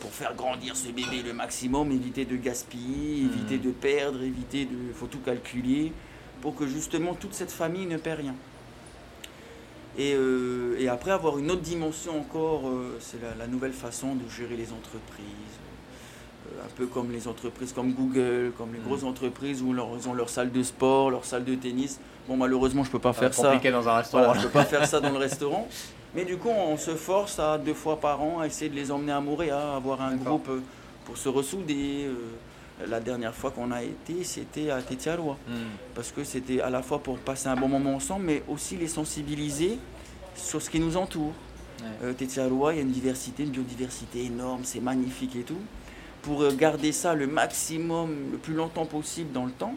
pour 0.00 0.10
faire 0.12 0.34
grandir 0.34 0.76
ce 0.76 0.88
bébé 0.88 1.22
le 1.24 1.32
maximum, 1.32 1.90
éviter 1.92 2.24
de 2.24 2.36
gaspiller, 2.36 3.22
Mhm. 3.22 3.32
éviter 3.32 3.58
de 3.58 3.70
perdre, 3.70 4.22
éviter 4.22 4.64
de... 4.64 4.74
Il 4.88 4.94
faut 4.94 5.06
tout 5.06 5.18
calculer 5.20 5.92
pour 6.40 6.54
que 6.56 6.66
justement 6.66 7.14
toute 7.14 7.34
cette 7.34 7.50
famille 7.52 7.86
ne 7.86 7.96
perd 7.96 8.20
rien. 8.20 8.34
Et, 9.98 10.14
euh, 10.14 10.76
et 10.78 10.88
après 10.88 11.10
avoir 11.10 11.38
une 11.38 11.50
autre 11.50 11.60
dimension 11.62 12.18
encore, 12.20 12.68
euh, 12.68 12.96
c'est 13.00 13.20
la, 13.20 13.34
la 13.36 13.46
nouvelle 13.48 13.72
façon 13.72 14.14
de 14.14 14.28
gérer 14.30 14.56
les 14.56 14.72
entreprises. 14.72 15.56
Euh, 16.46 16.64
un 16.64 16.68
peu 16.76 16.86
comme 16.86 17.10
les 17.10 17.26
entreprises 17.26 17.72
comme 17.72 17.92
Google, 17.92 18.52
comme 18.56 18.72
les 18.72 18.78
Mhm. 18.78 18.84
grosses 18.86 19.02
entreprises 19.02 19.60
où 19.60 19.72
leur- 19.72 19.90
ils 20.00 20.08
ont 20.08 20.14
leur 20.14 20.28
salle 20.28 20.52
de 20.52 20.62
sport, 20.62 21.10
leur 21.10 21.24
salle 21.24 21.44
de 21.44 21.54
tennis. 21.56 21.98
Bon, 22.28 22.36
malheureusement, 22.36 22.84
je 22.84 22.90
peux 22.90 22.98
pas 23.00 23.12
faire 23.12 23.34
ça. 23.34 23.42
dans 23.56 23.88
un 23.88 23.96
restaurant. 23.96 24.24
Voilà, 24.24 24.40
je 24.40 24.46
peux 24.46 24.52
pas 24.52 24.64
faire 24.64 24.86
ça 24.86 25.00
dans 25.00 25.10
le 25.10 25.18
restaurant. 25.18 25.66
Mais 26.14 26.24
du 26.24 26.36
coup, 26.36 26.48
on 26.50 26.76
se 26.76 26.94
force 26.94 27.38
à 27.40 27.58
deux 27.58 27.74
fois 27.74 27.98
par 27.98 28.22
an 28.22 28.38
à 28.40 28.46
essayer 28.46 28.70
de 28.70 28.76
les 28.76 28.90
emmener 28.92 29.12
à 29.12 29.20
Montréal, 29.20 29.58
à 29.72 29.76
avoir 29.76 30.00
un 30.00 30.14
groupe 30.16 30.48
pour 31.04 31.16
se 31.18 31.28
ressouder. 31.28 32.06
La 32.86 33.00
dernière 33.00 33.34
fois 33.34 33.50
qu'on 33.50 33.72
a 33.72 33.82
été, 33.82 34.22
c'était 34.22 34.70
à 34.70 34.80
Tétialois 34.82 35.36
Hmm. 35.48 35.52
parce 35.94 36.12
que 36.12 36.22
c'était 36.22 36.60
à 36.60 36.70
la 36.70 36.82
fois 36.82 37.00
pour 37.00 37.18
passer 37.18 37.48
un 37.48 37.56
bon 37.56 37.68
moment 37.68 37.94
ensemble, 37.96 38.26
mais 38.26 38.42
aussi 38.48 38.76
les 38.76 38.86
sensibiliser 38.86 39.78
sur 40.36 40.62
ce 40.62 40.70
qui 40.70 40.78
nous 40.78 40.96
entoure. 40.96 41.32
Ouais. 41.80 41.86
Euh, 42.08 42.14
il 42.20 42.36
y 42.36 42.40
a 42.78 42.82
une 42.82 42.90
diversité, 42.90 43.42
une 43.44 43.50
biodiversité 43.50 44.24
énorme, 44.24 44.62
c'est 44.64 44.80
magnifique 44.80 45.36
et 45.36 45.42
tout. 45.42 45.60
Pour 46.22 46.42
euh, 46.42 46.52
garder 46.52 46.92
ça 46.92 47.14
le 47.14 47.26
maximum, 47.26 48.32
le 48.32 48.38
plus 48.38 48.54
longtemps 48.54 48.86
possible 48.86 49.32
dans 49.32 49.44
le 49.46 49.52
temps, 49.52 49.74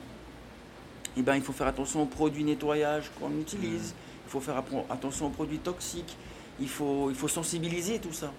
eh 1.17 1.21
ben, 1.21 1.35
il 1.35 1.41
faut 1.41 1.53
faire 1.53 1.67
attention 1.67 2.03
aux 2.03 2.07
produits 2.07 2.43
nettoyage 2.43 3.11
qu'on 3.19 3.31
utilise, 3.39 3.93
il 4.27 4.29
faut 4.29 4.39
faire 4.39 4.63
attention 4.89 5.27
aux 5.27 5.31
produits 5.31 5.59
toxiques, 5.59 6.15
il 6.59 6.69
faut, 6.69 7.09
il 7.09 7.15
faut 7.15 7.27
sensibiliser 7.27 7.99
tout 7.99 8.13
ça. 8.13 8.31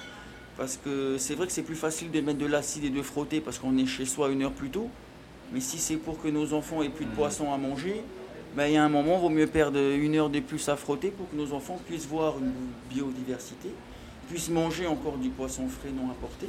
Parce 0.56 0.76
que 0.76 1.16
c'est 1.18 1.34
vrai 1.34 1.46
que 1.46 1.52
c'est 1.52 1.62
plus 1.62 1.76
facile 1.76 2.10
de 2.10 2.20
mettre 2.20 2.38
de 2.38 2.46
l'acide 2.46 2.84
et 2.84 2.90
de 2.90 3.02
frotter 3.02 3.40
parce 3.40 3.58
qu'on 3.58 3.76
est 3.78 3.86
chez 3.86 4.04
soi 4.04 4.28
une 4.30 4.42
heure 4.42 4.52
plus 4.52 4.68
tôt. 4.70 4.88
Mais 5.52 5.60
si 5.60 5.78
c'est 5.78 5.96
pour 5.96 6.20
que 6.20 6.28
nos 6.28 6.52
enfants 6.52 6.82
aient 6.82 6.88
plus 6.88 7.04
de 7.06 7.10
Mhm. 7.10 7.16
poissons 7.16 7.52
à 7.52 7.56
manger, 7.58 8.02
ben, 8.54 8.66
il 8.66 8.74
y 8.74 8.76
a 8.76 8.84
un 8.84 8.88
moment, 8.90 9.16
il 9.16 9.20
vaut 9.22 9.28
mieux 9.30 9.46
perdre 9.46 9.78
une 9.78 10.14
heure 10.14 10.28
de 10.28 10.40
plus 10.40 10.68
à 10.68 10.76
frotter 10.76 11.10
pour 11.10 11.28
que 11.30 11.36
nos 11.36 11.52
enfants 11.54 11.78
puissent 11.86 12.06
voir 12.06 12.34
une 12.38 12.52
biodiversité, 12.90 13.70
puissent 14.28 14.50
manger 14.50 14.86
encore 14.86 15.16
du 15.16 15.30
poisson 15.30 15.66
frais 15.68 15.90
non 15.90 16.10
importé. 16.10 16.48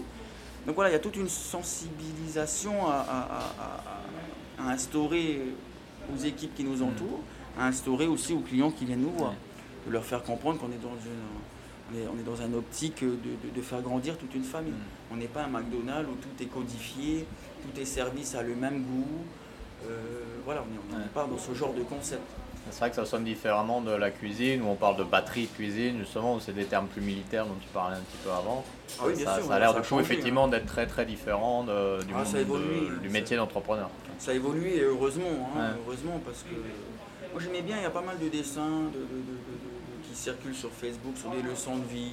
Donc 0.66 0.76
voilà, 0.76 0.90
il 0.90 0.94
y 0.94 0.98
a 0.98 1.00
toute 1.00 1.16
une 1.18 1.30
sensibilisation 1.30 2.88
à, 2.88 2.94
à- 2.94 2.96
à- 3.00 4.64
à- 4.64 4.68
à 4.68 4.72
instaurer 4.74 5.42
aux 6.14 6.22
équipes 6.24 6.56
qui 6.56 6.64
nous 6.64 6.82
entourent, 6.84 7.20
à 7.58 7.68
instaurer 7.68 8.08
aussi 8.08 8.34
aux 8.34 8.40
clients 8.40 8.72
qui 8.72 8.86
viennent 8.86 9.02
nous 9.02 9.12
voir. 9.12 9.34
De 9.88 9.92
leur 9.92 10.04
faire 10.06 10.24
comprendre 10.24 10.60
qu'on 10.60 10.68
est 10.68 10.82
dans 10.82 10.90
une, 11.06 11.24
est, 11.96 12.08
on 12.08 12.20
est 12.20 12.24
dans 12.26 12.42
un 12.42 12.54
optique 12.54 13.04
de, 13.04 13.10
de- 13.12 13.56
de 13.56 13.62
faire 13.62 13.82
grandir 13.82 14.18
toute 14.18 14.34
une 14.36 14.44
famille. 14.44 14.72
Mm. 14.74 15.14
On 15.14 15.18
n'est 15.18 15.28
pas 15.28 15.44
un 15.44 15.48
McDonald's 15.48 16.10
où 16.10 16.16
tout 16.16 16.44
est 16.44 16.48
codifié, 16.48 17.26
tout 17.62 17.80
est 17.80 17.86
service 17.86 18.36
a 18.36 18.42
le 18.44 18.56
même 18.56 18.84
goût. 18.84 19.24
Euh, 19.90 20.00
voilà, 20.46 20.64
on 20.64 20.94
n'est 20.98 21.02
Ouais. 21.04 21.10
pas 21.14 21.26
dans 21.26 21.38
ce 21.38 21.54
genre 21.54 21.74
de 21.74 21.84
concept. 21.84 22.22
C'est 22.72 22.80
vrai 22.80 22.90
que 22.92 22.96
ça 22.96 23.06
sonne 23.06 23.26
différemment 23.26 23.82
de 23.82 23.92
la 23.92 24.10
cuisine, 24.10 24.62
où 24.62 24.68
on 24.68 24.76
parle 24.76 24.96
de 24.96 25.04
batterie 25.04 25.48
de 25.48 25.52
cuisine, 25.52 26.00
justement, 26.00 26.36
où 26.36 26.40
c'est 26.40 26.54
des 26.54 26.64
termes 26.64 26.88
plus 26.88 27.02
militaires 27.02 27.46
dont 27.46 27.58
tu 27.62 27.68
parlais 27.74 27.98
un 27.98 28.00
petit 28.00 28.18
peu 28.24 28.32
avant. 28.32 28.64
Ah 29.00 29.04
oui, 29.08 29.16
bien 29.18 29.26
ça, 29.26 29.36
sûr, 29.40 29.48
ça 29.48 29.56
a 29.56 29.60
l'air 29.60 29.74
ça 29.74 29.82
de 29.82 29.86
coup, 29.86 30.00
effectivement, 30.00 30.48
d'être 30.48 30.66
très 30.66 30.88
très 30.88 31.06
différent 31.06 31.66
de- 31.66 32.02
du 32.04 32.14
Ah, 32.14 32.20
monde 32.20 32.26
ça 32.28 32.40
évolue, 32.40 32.90
de- 32.90 33.00
du 33.02 33.08
ça- 33.08 33.14
métier 33.14 33.36
d'entrepreneur. 33.36 33.90
Ça 34.18 34.32
a 34.32 34.34
évolué 34.36 34.78
et 34.78 34.82
heureusement, 34.84 35.52
hein, 35.58 35.60
Ouais. 35.60 35.68
heureusement 35.86 36.22
parce 36.26 36.44
que 36.44 36.56
moi 37.34 37.42
j'aimais 37.42 37.62
bien, 37.64 37.76
il 37.78 37.84
y 37.84 37.86
a 37.86 37.90
pas 37.90 38.02
mal 38.02 38.18
de 38.18 38.30
dessins 38.30 38.64
de- 38.94 39.00
de- 39.00 39.04
de- 39.04 39.42
de- 39.42 39.60
de- 39.60 39.73
qui 40.14 40.20
circulent 40.20 40.56
sur 40.56 40.70
Facebook 40.72 41.18
sur 41.18 41.32
des 41.32 41.42
leçons 41.42 41.78
de 41.78 41.86
vie 41.92 42.12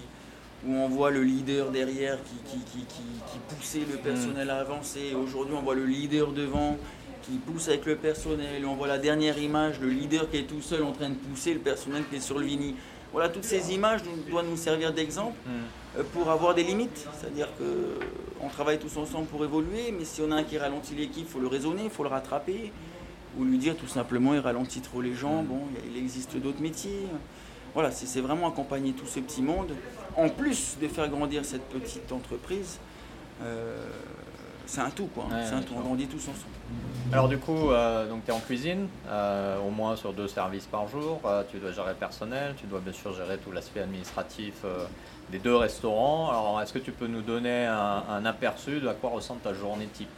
où 0.66 0.74
on 0.74 0.88
voit 0.88 1.10
le 1.10 1.22
leader 1.22 1.70
derrière 1.70 2.18
qui, 2.24 2.36
qui, 2.50 2.58
qui, 2.64 2.84
qui- 2.84 3.54
poussait 3.56 3.80
le 3.90 3.96
personnel 3.98 4.48
à 4.50 4.58
avancer. 4.60 5.14
Aujourd'hui 5.14 5.54
on 5.56 5.62
voit 5.62 5.74
le 5.74 5.84
leader 5.86 6.32
devant 6.32 6.76
qui 7.22 7.32
pousse 7.32 7.68
avec 7.68 7.84
le 7.86 7.96
personnel. 7.96 8.64
On 8.66 8.74
voit 8.74 8.88
la 8.88 8.98
dernière 8.98 9.38
image, 9.38 9.80
le 9.80 9.88
leader 9.88 10.30
qui 10.30 10.38
est 10.38 10.42
tout 10.44 10.62
seul 10.62 10.82
en 10.82 10.92
train 10.92 11.10
de 11.10 11.14
pousser 11.14 11.52
le 11.54 11.60
personnel 11.60 12.04
qui 12.08 12.16
est 12.16 12.20
sur 12.20 12.38
le 12.38 12.46
vini. 12.46 12.74
Voilà, 13.12 13.28
toutes 13.28 13.44
ces 13.44 13.72
images 13.74 14.00
doivent 14.30 14.48
nous 14.48 14.56
servir 14.56 14.92
d'exemple 14.92 15.36
euh, 15.98 16.02
pour 16.12 16.30
avoir 16.30 16.54
des 16.54 16.62
limites. 16.62 17.06
C'est-à-dire 17.18 17.48
qu'on 17.58 18.48
travaille 18.48 18.78
tous 18.78 18.96
ensemble 18.96 19.26
pour 19.26 19.44
évoluer, 19.44 19.92
mais 19.98 20.04
si 20.04 20.22
on 20.22 20.30
a 20.30 20.36
un 20.36 20.44
qui 20.44 20.56
ralentit 20.58 20.94
l'équipe, 20.94 21.26
il 21.26 21.30
faut 21.30 21.40
le 21.40 21.48
raisonner, 21.48 21.84
il 21.84 21.90
faut 21.90 22.04
le 22.04 22.08
rattraper. 22.08 22.72
Ou 23.38 23.44
lui 23.44 23.58
dire 23.58 23.76
tout 23.76 23.88
simplement, 23.88 24.34
il 24.34 24.40
ralentit 24.40 24.80
trop 24.80 25.00
les 25.00 25.14
gens, 25.14 25.42
Mm. 25.42 25.46
bon, 25.46 25.60
il 25.90 25.96
existe 25.98 26.36
d'autres 26.36 26.60
métiers. 26.60 27.06
Voilà, 27.74 27.90
c'est 27.90 28.06
c'est 28.06 28.20
vraiment 28.20 28.48
accompagner 28.48 28.92
tout 28.92 29.06
ce 29.06 29.20
petit 29.20 29.42
monde. 29.42 29.72
En 30.16 30.28
plus 30.28 30.76
de 30.80 30.88
faire 30.88 31.08
grandir 31.08 31.44
cette 31.44 31.68
petite 31.68 32.10
entreprise, 32.10 32.78
euh, 33.42 33.86
c'est 34.66 34.80
un 34.80 34.90
tout, 34.90 35.06
quoi. 35.14 35.24
Ouais, 35.24 35.44
c'est 35.44 35.54
un 35.54 35.62
tout, 35.62 35.74
on 35.76 35.80
grandit 35.80 36.06
tous 36.06 36.22
ensemble. 36.22 36.54
Alors 37.12 37.28
du 37.28 37.38
coup, 37.38 37.70
euh, 37.70 38.08
donc 38.08 38.24
tu 38.24 38.30
es 38.30 38.34
en 38.34 38.40
cuisine, 38.40 38.86
euh, 39.08 39.58
au 39.60 39.70
moins 39.70 39.96
sur 39.96 40.12
deux 40.12 40.28
services 40.28 40.66
par 40.66 40.86
jour, 40.88 41.20
Euh, 41.24 41.42
tu 41.50 41.58
dois 41.58 41.72
gérer 41.72 41.90
le 41.90 41.96
personnel, 41.96 42.54
tu 42.56 42.66
dois 42.66 42.80
bien 42.80 42.92
sûr 42.92 43.12
gérer 43.12 43.38
tout 43.38 43.52
l'aspect 43.52 43.80
administratif 43.80 44.54
euh, 44.64 44.84
des 45.30 45.38
deux 45.38 45.56
restaurants. 45.56 46.30
Alors 46.30 46.60
est-ce 46.60 46.72
que 46.72 46.78
tu 46.78 46.92
peux 46.92 47.08
nous 47.08 47.22
donner 47.22 47.66
un, 47.66 48.02
un 48.08 48.24
aperçu 48.24 48.80
de 48.80 48.88
à 48.88 48.94
quoi 48.94 49.10
ressemble 49.10 49.40
ta 49.40 49.54
journée 49.54 49.86
type 49.86 50.08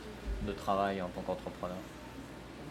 de 0.46 0.52
travail 0.52 1.00
en 1.00 1.08
tant 1.08 1.22
qu'entrepreneur? 1.22 1.76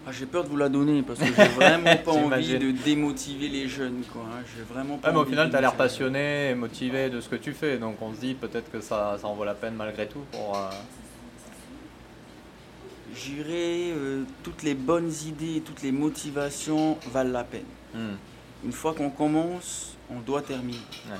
Ah, 0.07 0.11
j'ai 0.11 0.25
peur 0.25 0.43
de 0.43 0.49
vous 0.49 0.57
la 0.57 0.67
donner 0.69 1.03
parce 1.03 1.19
que 1.19 1.25
j'ai 1.27 1.47
vraiment 1.49 1.95
pas 2.05 2.11
envie 2.11 2.57
de 2.57 2.71
démotiver 2.71 3.47
les 3.49 3.67
jeunes, 3.67 4.01
quoi. 4.11 4.23
hein. 4.23 4.41
J'ai 4.55 4.63
vraiment 4.63 4.97
pas 4.97 5.09
Ouais, 5.09 5.13
mais 5.13 5.19
au 5.21 5.25
final, 5.25 5.49
tu 5.51 5.55
as 5.55 5.61
l'air 5.61 5.75
passionné 5.75 6.49
et 6.49 6.55
motivé 6.55 7.09
de 7.11 7.21
ce 7.21 7.29
que 7.29 7.35
tu 7.35 7.53
fais, 7.53 7.77
donc 7.77 8.01
on 8.01 8.13
se 8.13 8.19
dit 8.19 8.33
peut-être 8.33 8.71
que 8.71 8.81
ça, 8.81 9.17
ça 9.21 9.27
en 9.27 9.35
vaut 9.35 9.45
la 9.45 9.53
peine 9.53 9.75
malgré 9.75 10.07
tout 10.07 10.21
pour... 10.31 10.57
euh, 10.57 10.69
J'irai, 13.15 13.91
euh, 13.91 14.23
toutes 14.43 14.63
les 14.63 14.73
bonnes 14.73 15.11
idées, 15.27 15.61
toutes 15.65 15.81
les 15.83 15.91
motivations 15.91 16.97
valent 17.11 17.31
la 17.31 17.43
peine. 17.43 17.65
hmm, 17.93 18.15
Une 18.65 18.71
fois 18.71 18.93
qu'on 18.93 19.09
commence, 19.09 19.97
on 20.09 20.19
doit 20.21 20.41
terminer. 20.41 20.77
Ouais. 21.09 21.17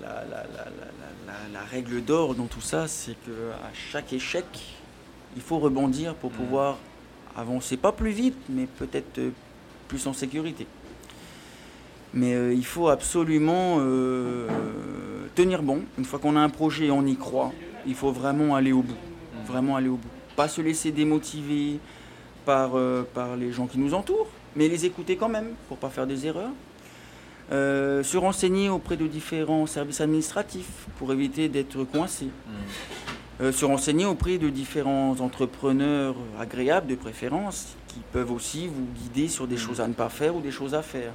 La, 0.00 0.08
la- 0.08 0.22
la- 0.30 0.44
la- 0.44 0.64
la- 0.64 1.26
la- 1.26 1.52
la 1.52 1.60
règle 1.70 2.02
d'or 2.04 2.34
dans 2.34 2.46
tout 2.46 2.60
ça, 2.60 2.86
c'est 2.88 3.14
que 3.26 3.50
à 3.64 3.70
chaque 3.74 4.12
échec, 4.12 4.44
il 5.36 5.42
faut 5.42 5.58
rebondir 5.58 6.14
pour 6.14 6.30
Mm. 6.30 6.34
pouvoir 6.34 6.78
avancer, 7.36 7.76
pas 7.76 7.92
plus 7.92 8.10
vite, 8.10 8.36
mais 8.48 8.66
peut-être 8.78 9.18
euh, 9.18 9.30
plus 9.88 10.06
en 10.06 10.12
sécurité. 10.12 10.66
Mais 12.14 12.34
euh, 12.34 12.52
il 12.52 12.64
faut 12.64 12.88
absolument 12.88 13.78
euh, 13.80 14.46
tenir 15.34 15.62
bon. 15.62 15.82
Une 15.98 16.04
fois 16.04 16.18
qu'on 16.18 16.36
a 16.36 16.40
un 16.40 16.48
projet 16.48 16.86
et 16.86 16.90
on 16.90 17.06
y 17.06 17.16
croit, 17.16 17.52
il 17.86 17.94
faut 17.94 18.12
vraiment 18.12 18.54
aller 18.54 18.72
au 18.72 18.82
bout. 18.82 18.96
Vraiment 19.46 19.76
aller 19.76 19.88
au 19.88 19.96
bout. 19.96 20.08
Pas 20.36 20.48
se 20.48 20.60
laisser 20.60 20.92
démotiver 20.92 21.78
par, 22.44 22.72
les 23.38 23.52
gens 23.52 23.66
qui 23.66 23.78
nous 23.78 23.94
entourent, 23.94 24.28
mais 24.56 24.68
les 24.68 24.84
écouter 24.84 25.16
quand 25.16 25.28
même 25.28 25.50
pour 25.68 25.78
pas 25.78 25.90
faire 25.90 26.06
des 26.06 26.26
erreurs. 26.26 26.50
Se 27.50 28.16
renseigner 28.16 28.68
auprès 28.70 28.96
de 28.96 29.06
différents 29.06 29.66
services 29.66 30.00
administratifs 30.00 30.86
pour 30.98 31.12
éviter 31.12 31.48
d'être 31.48 31.84
coincé. 31.84 32.26
Hmm. 32.26 33.11
Euh, 33.40 33.50
se 33.50 33.64
renseigner 33.64 34.04
auprès 34.06 34.38
de 34.38 34.50
différents 34.50 35.16
entrepreneurs 35.20 36.14
agréables 36.38 36.86
de 36.86 36.94
préférence 36.94 37.74
qui 37.88 37.98
peuvent 38.12 38.30
aussi 38.30 38.68
vous 38.68 38.86
guider 38.94 39.26
sur 39.28 39.46
des 39.46 39.56
Mm. 39.56 39.58
choses 39.58 39.80
à 39.80 39.88
ne 39.88 39.94
pas 39.94 40.08
faire 40.10 40.36
ou 40.36 40.40
des 40.40 40.50
choses 40.50 40.74
à 40.74 40.82
faire. 40.82 41.12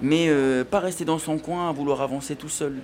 Mais 0.00 0.26
euh, 0.28 0.64
pas 0.64 0.80
rester 0.80 1.04
dans 1.04 1.18
son 1.18 1.38
coin 1.38 1.68
à 1.68 1.72
vouloir 1.72 2.00
avancer 2.00 2.34
tout 2.34 2.48
seul. 2.48 2.76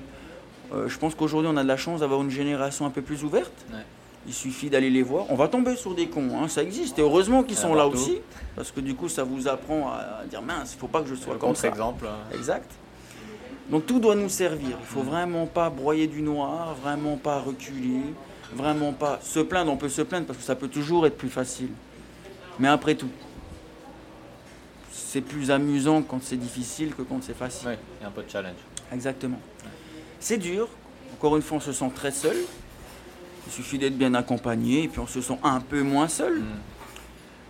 Euh, 0.72 0.88
je 0.88 0.99
pense 0.99 1.14
qu'aujourd'hui 1.14 1.51
on 1.53 1.57
a 1.57 1.62
de 1.62 1.68
la 1.68 1.76
chance 1.76 2.01
d'avoir 2.01 2.20
une 2.22 2.30
génération 2.30 2.84
un 2.86 2.90
peu 2.90 3.03
plus 3.03 3.24
ouverte. 3.24 3.53
Ouais. 3.72 3.78
Il 4.26 4.32
suffit 4.34 4.70
d'aller 4.70 4.90
les 4.90 5.03
voir. 5.03 5.26
On 5.30 5.34
va 5.36 5.49
tomber 5.49 5.74
sur 5.76 5.95
des 5.95 6.09
cons, 6.09 6.38
hein, 6.40 6.49
ça 6.49 6.62
existe. 6.62 6.99
Et 6.99 7.03
heureusement 7.03 7.42
qu'ils 7.42 7.57
sont 7.57 7.74
là 7.74 7.86
aussi. 7.86 8.18
Parce 8.57 8.70
que 8.70 8.80
du 8.80 8.95
coup 8.95 9.09
ça 9.09 9.24
vous 9.24 9.49
apprend 9.49 9.88
à 9.90 10.24
dire 10.28 10.42
mince, 10.42 10.72
il 10.72 10.76
ne 10.76 10.80
faut 10.80 10.88
pas 10.88 11.03
que 11.03 11.09
je 11.09 11.14
sois 11.14 11.34
Le 11.34 11.38
comme 11.38 11.55
ça. 11.55 11.68
contre-exemple. 11.68 12.07
hein. 12.07 12.34
Exact. 12.34 12.70
Donc 13.70 13.86
tout 13.86 13.99
doit 13.99 14.14
nous 14.14 14.28
servir. 14.28 14.76
Il 14.80 14.86
faut 14.86 15.03
Mm. 15.03 15.07
vraiment 15.09 15.47
pas 15.47 15.70
broyer 15.70 16.07
du 16.07 16.20
noir, 16.22 16.74
vraiment 16.82 17.16
pas 17.16 17.38
reculer, 17.40 18.03
vraiment 18.55 18.92
pas 18.92 19.20
se 19.22 19.40
plaindre. 19.40 19.72
On 19.72 19.76
peut 19.76 19.88
se 19.88 20.02
plaindre 20.02 20.26
parce 20.26 20.38
que 20.38 20.44
ça 20.44 20.57
peut 20.57 20.68
toujours 20.68 21.07
être 21.07 21.16
plus 21.16 21.28
facile. 21.28 21.70
Mais 22.59 22.68
après 22.68 22.94
tout, 22.94 23.11
c'est 24.90 25.20
plus 25.20 25.50
amusant 25.50 26.02
quand 26.02 26.22
c'est 26.22 26.36
difficile 26.36 26.94
que 26.94 27.02
quand 27.02 27.22
c'est 27.22 27.36
facile. 27.36 27.68
Ouais, 27.68 27.78
il 28.00 28.02
y 28.02 28.05
a 28.05 28.09
un 28.09 28.12
peu 28.12 28.22
de 28.22 28.30
challenge. 28.30 28.57
Exactement. 28.92 29.40
C'est 30.20 30.38
dur. 30.38 30.68
Encore 31.14 31.36
une 31.36 31.42
fois, 31.42 31.59
on 31.59 31.61
se 31.61 31.72
sent 31.72 31.90
très 31.94 32.11
seul. 32.11 32.36
Il 33.46 33.52
suffit 33.52 33.78
d'être 33.78 33.98
bien 33.98 34.14
accompagné 34.14 34.84
et 34.84 34.88
puis 34.88 35.00
on 35.00 35.07
se 35.07 35.20
sent 35.20 35.38
un 35.42 35.61
peu 35.61 35.82
moins 35.82 36.09
seul. 36.09 36.40
Hmm. 36.40 36.59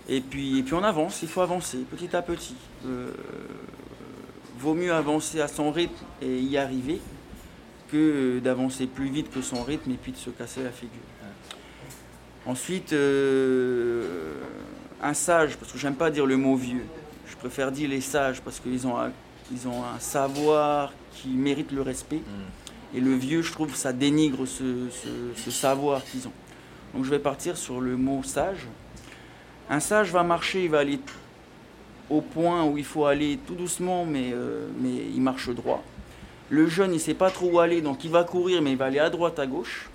Et 0.08 0.20
puis, 0.20 0.58
et 0.58 0.62
puis 0.62 0.74
on 0.74 0.82
avance, 0.82 1.20
il 1.22 1.28
faut 1.28 1.40
avancer 1.40 1.78
petit 1.90 2.14
à 2.14 2.20
petit. 2.20 2.56
Euh, 2.86 3.12
vaut 4.58 4.74
mieux 4.74 4.92
avancer 4.92 5.40
à 5.40 5.48
son 5.48 5.70
rythme 5.70 6.04
et 6.20 6.40
y 6.40 6.58
arriver 6.58 7.00
que 7.90 8.38
d'avancer 8.40 8.86
plus 8.86 9.08
vite 9.08 9.30
que 9.32 9.40
son 9.42 9.62
rythme 9.62 9.90
et 9.92 9.96
puis 9.96 10.12
de 10.12 10.16
se 10.16 10.30
casser 10.30 10.62
la 10.62 10.70
figure. 10.70 11.00
Ensuite, 12.46 12.92
euh, 12.92 14.34
un 15.02 15.14
sage, 15.14 15.56
parce 15.56 15.72
que 15.72 15.78
j'aime 15.78 15.94
pas 15.94 16.10
dire 16.10 16.26
le 16.26 16.36
mot 16.36 16.56
vieux, 16.56 16.84
je 17.26 17.36
préfère 17.36 17.72
dire 17.72 17.88
les 17.88 18.00
sages 18.02 18.42
parce 18.42 18.60
qu'ils 18.60 18.86
ont, 18.86 18.98
un- 18.98 19.12
ils 19.50 19.66
ont 19.66 19.82
un 19.84 19.98
savoir 19.98 20.92
qui 21.12 21.28
mérite 21.28 21.72
le 21.72 21.80
respect. 21.82 22.18
Hmm. 22.18 22.96
Et 22.96 23.00
le 23.00 23.14
vieux, 23.14 23.42
je 23.42 23.50
trouve, 23.52 23.74
ça 23.74 23.92
dénigre 23.92 24.46
ce, 24.46 24.88
ce- 24.90 25.40
ce 25.40 25.50
savoir 25.50 26.04
qu'ils 26.04 26.28
ont. 26.28 26.32
Donc 26.94 27.04
je 27.04 27.10
vais 27.10 27.18
partir 27.18 27.56
sur 27.56 27.80
le 27.80 27.96
mot 27.96 28.22
sage. 28.22 28.66
Un 29.70 29.80
sage 29.80 30.12
va 30.12 30.22
marcher, 30.22 30.64
il 30.64 30.70
va 30.70 30.80
aller 30.80 31.00
au 32.10 32.20
point 32.20 32.64
où 32.64 32.76
il 32.76 32.84
faut 32.84 33.06
aller 33.06 33.38
tout 33.46 33.54
doucement, 33.54 34.04
mais, 34.04 34.30
euh, 34.32 34.68
mais 34.80 34.90
il 35.14 35.20
marche 35.22 35.48
droit. 35.48 35.82
Le 36.50 36.68
jeune, 36.68 36.90
il 36.90 36.94
ne 36.94 36.98
sait 36.98 37.14
pas 37.14 37.30
trop 37.30 37.50
où 37.50 37.60
aller, 37.60 37.80
donc 37.80 38.04
il 38.04 38.10
va 38.10 38.24
courir, 38.24 38.60
mais 38.62 38.72
il 38.72 38.76
va 38.76 38.86
aller 38.86 38.98
à 38.98 39.10
droite, 39.10 39.38
à 39.38 39.46
gauche. 39.46 39.88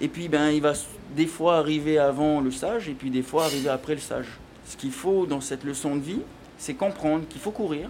Et 0.00 0.08
puis, 0.08 0.28
ben, 0.28 0.50
il 0.50 0.62
va 0.62 0.72
des 1.14 1.26
fois 1.26 1.58
arriver 1.58 1.98
avant 1.98 2.40
le 2.40 2.50
sage, 2.50 2.88
et 2.88 2.94
puis 2.94 3.10
des 3.10 3.22
fois 3.22 3.44
arriver 3.44 3.68
après 3.68 3.94
le 3.94 4.00
sage. 4.00 4.26
Ce 4.66 4.76
qu'il 4.76 4.92
faut 4.92 5.26
dans 5.26 5.40
cette 5.40 5.64
leçon 5.64 5.96
de 5.96 6.00
vie, 6.00 6.20
c'est 6.56 6.74
comprendre 6.74 7.26
qu'il 7.28 7.40
faut 7.40 7.50
courir, 7.50 7.88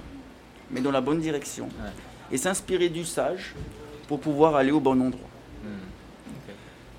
mais 0.70 0.80
dans 0.80 0.90
la 0.90 1.00
bonne 1.00 1.20
direction. 1.20 1.64
Ouais. 1.64 1.90
Et 2.32 2.36
s'inspirer 2.36 2.88
du 2.88 3.04
sage 3.04 3.54
pour 4.08 4.20
pouvoir 4.20 4.56
aller 4.56 4.72
au 4.72 4.80
bon 4.80 5.00
endroit. 5.00 5.28
Hmm. 5.62 6.46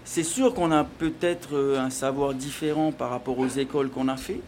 C'est 0.05 0.23
sûr 0.23 0.53
qu'on 0.53 0.71
a 0.71 0.83
peut-être 0.83 1.55
euh, 1.55 1.79
un 1.79 1.89
savoir 1.89 2.33
différent 2.33 2.91
par 2.91 3.09
rapport 3.09 3.37
aux 3.39 3.47
écoles 3.47 3.89
qu'on 3.89 4.07
a 4.07 4.17
fait, 4.17 4.39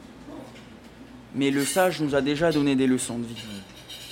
mais 1.33 1.51
le 1.51 1.65
sage 1.65 2.01
nous 2.01 2.15
a 2.15 2.21
déjà 2.21 2.51
donné 2.51 2.75
des 2.75 2.87
leçons 2.87 3.17
de 3.17 3.25
vie. 3.25 3.43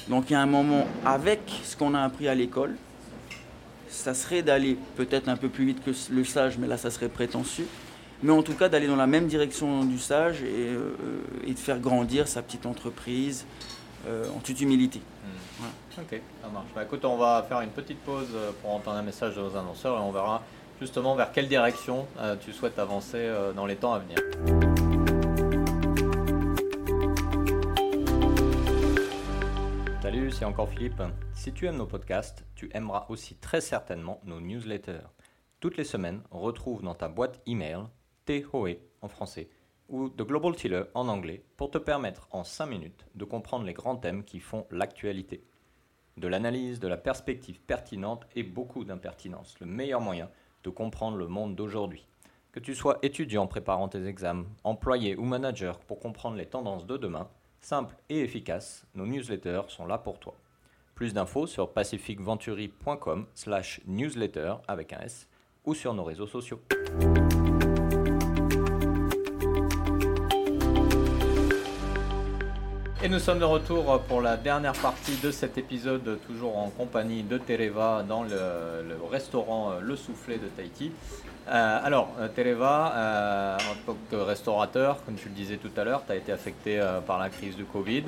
Donc 0.10 0.30
il 0.30 0.34
y 0.34 0.36
a 0.36 0.42
un 0.42 0.46
moment, 0.46 0.86
avec 1.06 1.40
ce 1.64 1.78
qu'on 1.78 1.94
a 1.94 2.02
appris 2.02 2.28
à 2.28 2.36
l'école, 2.36 2.76
ça 3.88 4.14
serait 4.14 4.42
d'aller 4.42 4.78
peut-être 4.96 5.30
un 5.30 5.38
peu 5.38 5.50
plus 5.50 5.66
vite 5.66 5.84
que 5.84 5.92
le 6.12 6.24
sage, 6.24 6.58
mais 6.58 6.68
là 6.68 6.78
ça 6.78 6.90
serait 6.90 7.10
prétentieux, 7.10 7.68
mais 8.22 8.32
en 8.32 8.44
tout 8.44 8.54
cas 8.54 8.70
d'aller 8.70 8.88
dans 8.88 8.96
la 8.96 9.08
même 9.08 9.28
direction 9.28 9.86
du 9.86 10.00
sage 10.00 10.42
et, 10.42 10.70
euh, 10.70 10.96
et 11.48 11.54
de 11.54 11.60
faire 11.60 11.80
grandir 11.80 12.28
sa 12.28 12.42
petite 12.42 12.66
entreprise 12.66 13.46
euh, 14.08 14.26
en 14.36 14.40
toute 14.40 14.60
humilité. 14.60 15.02
Ok, 15.98 16.20
ça 16.42 16.50
marche. 16.50 16.68
Bah, 16.76 16.84
écoute, 16.84 17.06
on 17.06 17.16
va 17.16 17.46
faire 17.48 17.62
une 17.62 17.70
petite 17.70 18.00
pause 18.00 18.28
euh, 18.36 18.52
pour 18.62 18.72
entendre 18.72 18.98
un 18.98 19.04
message 19.04 19.36
de 19.36 19.42
nos 19.42 19.56
annonceurs 19.56 19.98
et 19.98 20.02
on 20.02 20.12
verra 20.12 20.42
justement 20.82 21.16
vers 21.16 21.32
quelle 21.32 21.48
direction 21.48 22.06
euh, 22.20 22.36
tu 22.44 22.52
souhaites 22.52 22.80
avancer 22.80 23.32
dans 23.56 23.66
les 23.66 23.76
temps 23.76 23.94
à 23.94 24.00
venir. 24.00 24.18
Salut, 30.14 30.30
c'est 30.30 30.46
encore 30.46 30.70
Philippe. 30.70 31.02
Si 31.34 31.52
tu 31.54 31.66
aimes 31.66 31.78
nos 31.78 31.88
podcasts, 31.88 32.46
tu 32.54 32.70
aimeras 32.76 33.08
aussi 33.10 33.36
très 33.36 33.62
certainement 33.62 34.22
nos 34.26 34.40
newsletters. 34.40 35.08
Toutes 35.60 35.76
les 35.76 35.84
semaines, 35.84 36.22
retrouve 36.30 36.84
dans 36.84 36.94
ta 36.94 37.08
boîte 37.08 37.42
email 37.48 37.80
THOE 38.26 38.78
en 39.02 39.08
français 39.08 39.50
ou 39.90 40.10
The 40.10 40.22
Global 40.22 40.56
Tiller 40.56 40.84
en 40.94 41.08
anglais 41.08 41.44
pour 41.58 41.72
te 41.72 41.80
permettre 41.80 42.28
en 42.30 42.44
5 42.44 42.68
minutes 42.68 43.08
de 43.16 43.26
comprendre 43.26 43.66
les 43.66 43.74
grands 43.74 43.96
thèmes 43.96 44.24
qui 44.24 44.40
font 44.40 44.68
l'actualité. 44.70 45.44
De 46.18 46.28
l'analyse, 46.28 46.80
de 46.80 46.88
la 46.88 46.98
perspective 46.98 47.60
pertinente 47.62 48.28
et 48.36 48.44
beaucoup 48.44 48.84
d'impertinence. 48.84 49.60
Le 49.60 49.66
meilleur 49.66 50.00
moyen 50.00 50.30
de 50.64 50.70
comprendre 50.70 51.18
le 51.18 51.28
monde 51.28 51.56
d'aujourd'hui. 51.56 52.06
Que 52.52 52.60
tu 52.60 52.76
sois 52.76 53.00
étudiant 53.02 53.48
préparant 53.48 53.88
tes 53.88 54.06
examens, 54.06 54.46
employé 54.64 55.16
ou 55.16 55.24
manager 55.24 55.80
pour 55.80 56.00
comprendre 56.00 56.38
les 56.38 56.46
tendances 56.46 56.86
de 56.86 56.98
demain, 56.98 57.32
simple 57.66 57.96
et 58.10 58.20
efficace, 58.22 58.86
nos 58.96 59.06
newsletters 59.06 59.64
sont 59.70 59.86
là 59.86 59.98
pour 59.98 60.20
toi. 60.20 60.36
Plus 60.96 61.14
d'infos 61.14 61.48
sur 61.48 61.72
pacificventuri.com 61.72 63.26
slash 63.34 63.82
newsletter 63.88 64.56
avec 64.68 64.94
un 64.94 65.00
S 65.00 65.28
ou 65.66 65.74
sur 65.74 65.94
nos 65.94 66.04
réseaux 66.04 66.28
sociaux. 66.28 66.62
Et 73.04 73.10
nous 73.10 73.20
sommes 73.20 73.40
de 73.40 73.44
retour 73.44 74.00
pour 74.08 74.22
la 74.22 74.38
dernière 74.38 74.72
partie 74.72 75.18
de 75.18 75.30
cet 75.30 75.58
épisode, 75.58 76.20
toujours 76.26 76.58
en 76.58 76.70
compagnie 76.70 77.22
de 77.22 77.38
Tereva 77.38 78.02
dans 78.08 78.24
le, 78.24 78.96
restaurant 79.12 79.72
euh, 79.72 79.82
Le 79.82 79.98
Soufflet 79.98 80.38
de 80.38 80.48
Tahiti. 80.48 80.90
Euh, 81.50 81.80
alors, 81.84 82.12
euh, 82.18 82.30
Tereva, 82.30 83.58
en 83.60 83.86
tant 83.86 83.98
que 84.10 84.16
restaurateur, 84.16 85.04
comme 85.04 85.16
tu 85.16 85.28
le 85.28 85.36
disais 85.36 85.58
tout 85.58 85.72
à 85.76 85.84
l'heure, 85.84 86.04
tu 86.06 86.14
as 86.14 86.16
été 86.16 86.32
affecté 86.32 86.82
par 87.06 87.20
la 87.20 87.30
crise 87.30 87.58
du 87.58 87.66
Covid. 87.66 88.06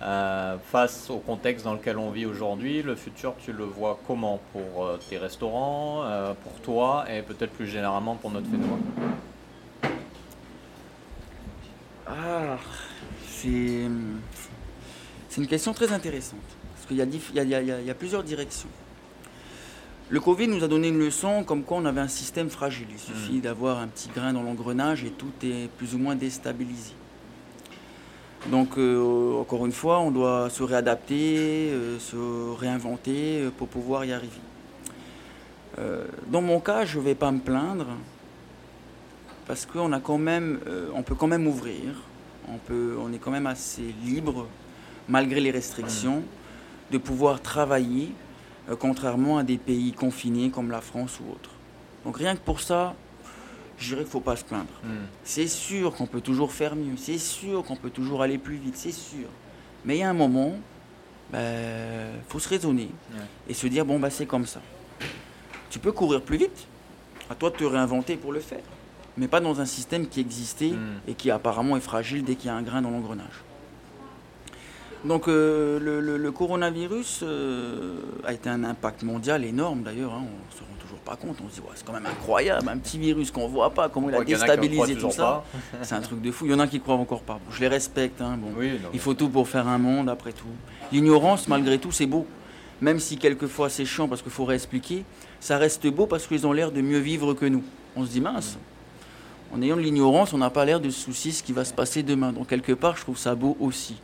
Face 0.00 1.10
au 1.10 1.18
contexte 1.18 1.66
dans 1.66 1.74
lequel 1.74 1.98
on 1.98 2.10
vit 2.10 2.24
aujourd'hui, 2.24 2.80
le 2.80 2.94
futur, 2.94 3.34
tu 3.44 3.52
le 3.52 3.64
vois 3.64 3.98
comment 4.06 4.40
pour 4.54 4.98
tes 5.10 5.18
restaurants, 5.18 6.04
pour 6.42 6.54
toi 6.62 7.04
et 7.12 7.20
peut-être 7.20 7.52
plus 7.52 7.66
généralement 7.66 8.14
pour 8.14 8.30
notre 8.30 8.46
Fénois? 8.46 8.78
Ah, 12.06 12.56
c'est 13.26 13.86
c'est 15.38 15.44
une 15.44 15.48
question 15.48 15.72
très 15.72 15.92
intéressante. 15.92 16.40
Parce 16.74 16.86
qu'il 16.88 16.96
y, 16.96 17.00
a 17.00 17.44
y 17.44 17.84
y 17.84 17.88
y 17.88 17.94
plusieurs 17.94 18.24
directions. 18.24 18.68
Le 20.10 20.18
Covid 20.18 20.48
nous 20.48 20.64
a 20.64 20.68
donné 20.68 20.88
une 20.88 20.98
leçon 20.98 21.44
comme 21.44 21.62
quoi 21.62 21.76
on 21.76 21.84
avait 21.84 22.00
un 22.00 22.08
système 22.08 22.50
fragile. 22.50 22.88
Il 22.90 22.98
suffit 22.98 23.38
d'avoir 23.38 23.78
un 23.78 23.86
petit 23.86 24.08
grain 24.12 24.32
dans 24.32 24.42
l'engrenage 24.42 25.04
et 25.04 25.10
tout 25.10 25.30
est 25.44 25.70
plus 25.76 25.94
ou 25.94 25.98
moins 25.98 26.16
déstabilisé. 26.16 26.94
Donc, 28.50 28.78
euh, 28.78 29.38
encore 29.40 29.64
une 29.64 29.70
fois, 29.70 30.00
on 30.00 30.10
doit 30.10 30.50
se 30.50 30.64
réadapter, 30.64 31.70
euh, 31.70 32.00
se 32.00 32.58
réinventer 32.58 33.42
euh, 33.42 33.50
pour 33.56 33.68
pouvoir 33.68 34.04
y 34.04 34.12
arriver. 34.12 34.40
Dans 36.26 36.42
mon 36.42 36.58
cas, 36.58 36.84
je 36.84 36.98
ne 36.98 37.04
vais 37.04 37.14
pas 37.14 37.30
me 37.30 37.38
plaindre 37.38 37.86
parce 39.46 39.64
qu'on 39.64 39.92
a 39.92 40.00
quand 40.00 40.18
même, 40.18 40.58
on 40.92 41.04
peut 41.04 41.14
quand 41.14 41.28
même 41.28 41.46
ouvrir, 41.46 42.02
on, 42.52 42.58
peut, 42.58 42.96
on 43.00 43.12
est 43.12 43.18
quand 43.18 43.30
même 43.30 43.46
assez 43.46 43.94
libre, 44.04 44.48
malgré 45.08 45.40
les 45.40 45.50
restrictions, 45.50 46.22
de 46.90 46.98
pouvoir 46.98 47.40
travailler, 47.42 48.12
euh, 48.70 48.76
contrairement 48.76 49.38
à 49.38 49.42
des 49.42 49.58
pays 49.58 49.92
confinés 49.92 50.50
comme 50.50 50.70
la 50.70 50.80
France 50.80 51.18
ou 51.20 51.30
autres. 51.32 51.50
Donc 52.04 52.16
rien 52.18 52.34
que 52.34 52.40
pour 52.40 52.60
ça, 52.60 52.94
je 53.78 53.86
dirais 53.88 53.98
qu'il 54.00 54.06
ne 54.08 54.10
faut 54.12 54.20
pas 54.20 54.36
se 54.36 54.44
plaindre. 54.44 54.72
Hmm. 54.84 55.06
C'est 55.24 55.46
sûr 55.48 55.94
qu'on 55.94 56.06
peut 56.06 56.20
toujours 56.20 56.52
faire 56.52 56.74
mieux, 56.76 56.96
c'est 56.96 57.18
sûr 57.18 57.62
qu'on 57.64 57.76
peut 57.76 57.90
toujours 57.90 58.22
aller 58.22 58.38
plus 58.38 58.56
vite, 58.56 58.76
c'est 58.76 58.92
sûr. 58.92 59.28
Mais 59.84 59.96
il 59.96 60.00
y 60.00 60.02
a 60.02 60.10
un 60.10 60.14
moment, 60.14 60.54
il 61.32 61.38
faut 62.28 62.38
se 62.38 62.48
raisonner 62.48 62.90
Ouais. 63.12 63.20
et 63.48 63.54
se 63.54 63.66
dire, 63.66 63.84
bon, 63.84 63.98
bah, 63.98 64.10
c'est 64.10 64.26
comme 64.26 64.46
ça. 64.46 64.60
Tu 65.70 65.78
peux 65.78 65.92
courir 65.92 66.22
plus 66.22 66.38
vite, 66.38 66.66
à 67.30 67.34
toi 67.34 67.50
de 67.50 67.56
te 67.56 67.64
réinventer 67.64 68.16
pour 68.16 68.32
le 68.32 68.40
faire, 68.40 68.62
mais 69.16 69.28
pas 69.28 69.40
dans 69.40 69.60
un 69.60 69.66
système 69.66 70.08
qui 70.08 70.20
existait 70.20 70.70
Mm. 70.70 71.00
et 71.08 71.14
qui 71.14 71.30
apparemment 71.30 71.76
est 71.76 71.80
fragile 71.80 72.24
dès 72.24 72.34
qu'il 72.34 72.46
y 72.46 72.50
a 72.50 72.54
un 72.56 72.62
grain 72.62 72.80
dans 72.82 72.90
l'engrenage. 72.90 73.42
Donc 75.04 75.28
euh, 75.28 75.78
le, 75.78 76.00
le- 76.00 76.16
le 76.16 76.32
coronavirus 76.32 77.20
euh, 77.22 77.96
a 78.24 78.32
été 78.32 78.48
un 78.48 78.64
impact 78.64 79.02
mondial 79.04 79.44
énorme 79.44 79.82
d'ailleurs, 79.82 80.12
hein, 80.12 80.24
on 80.24 80.52
se 80.56 80.60
rend 80.60 80.66
toujours 80.80 80.98
pas 80.98 81.14
compte. 81.14 81.36
On 81.44 81.48
se 81.48 81.54
dit, 81.54 81.60
c'est 81.76 81.86
quand 81.86 81.92
même 81.92 82.06
incroyable, 82.06 82.68
un 82.68 82.78
petit 82.78 82.98
virus 82.98 83.30
qu'on 83.30 83.46
voit 83.46 83.70
pas, 83.70 83.88
comment 83.88 84.08
il 84.08 84.14
a 84.14 84.18
déstabilisé 84.56 84.94
tout 84.96 85.10
ça. 85.12 85.44
c'est 85.82 85.94
un 85.94 86.00
truc 86.00 86.20
de 86.20 86.30
fou. 86.32 86.46
Il 86.46 86.50
y 86.50 86.54
en 86.54 86.58
a 86.58 86.66
qui 86.66 86.80
croient 86.80 86.96
encore 86.96 87.22
pas. 87.22 87.38
je 87.50 87.60
les 87.60 87.68
respecte. 87.68 88.20
Hein, 88.20 88.36
bon. 88.40 88.48
il 88.92 88.98
faut 89.00 89.14
tout 89.14 89.28
pour 89.28 89.46
faire 89.48 89.68
un 89.68 89.78
monde, 89.78 90.08
après 90.08 90.32
tout. 90.32 90.46
L'ignorance, 90.90 91.46
malgré 91.46 91.78
tout, 91.78 91.92
c'est 91.92 92.06
beau. 92.06 92.26
Même 92.80 92.98
si 92.98 93.18
quelquefois 93.18 93.68
c'est 93.70 93.84
chiant 93.84 94.08
parce 94.08 94.22
qu'il 94.22 94.30
faut 94.32 94.44
réexpliquer, 94.44 95.04
ça 95.40 95.58
reste 95.58 95.86
beau 95.88 96.06
parce 96.06 96.26
qu'ils 96.26 96.46
ont 96.46 96.52
l'air 96.52 96.72
de 96.72 96.80
mieux 96.80 96.98
vivre 96.98 97.34
que 97.34 97.46
nous. 97.46 97.62
On 97.96 98.04
se 98.04 98.10
dit, 98.10 98.20
mince, 98.20 98.58
en 99.52 99.62
ayant 99.62 99.76
de 99.76 99.80
l'ignorance, 99.82 100.32
on 100.32 100.38
n'a 100.38 100.50
pas 100.50 100.64
l'air 100.64 100.80
de 100.80 100.90
se 100.90 101.00
soucier 101.00 101.30
ce 101.32 101.42
qui 101.44 101.52
va 101.52 101.64
se 101.64 101.72
passer 101.72 102.02
demain. 102.02 102.32
Donc 102.32 102.48
quelque 102.48 102.72
part, 102.72 102.96
je 102.96 103.02
trouve 103.02 103.16
ça 103.18 103.34
beau 103.36 103.56
aussi. 103.60 103.96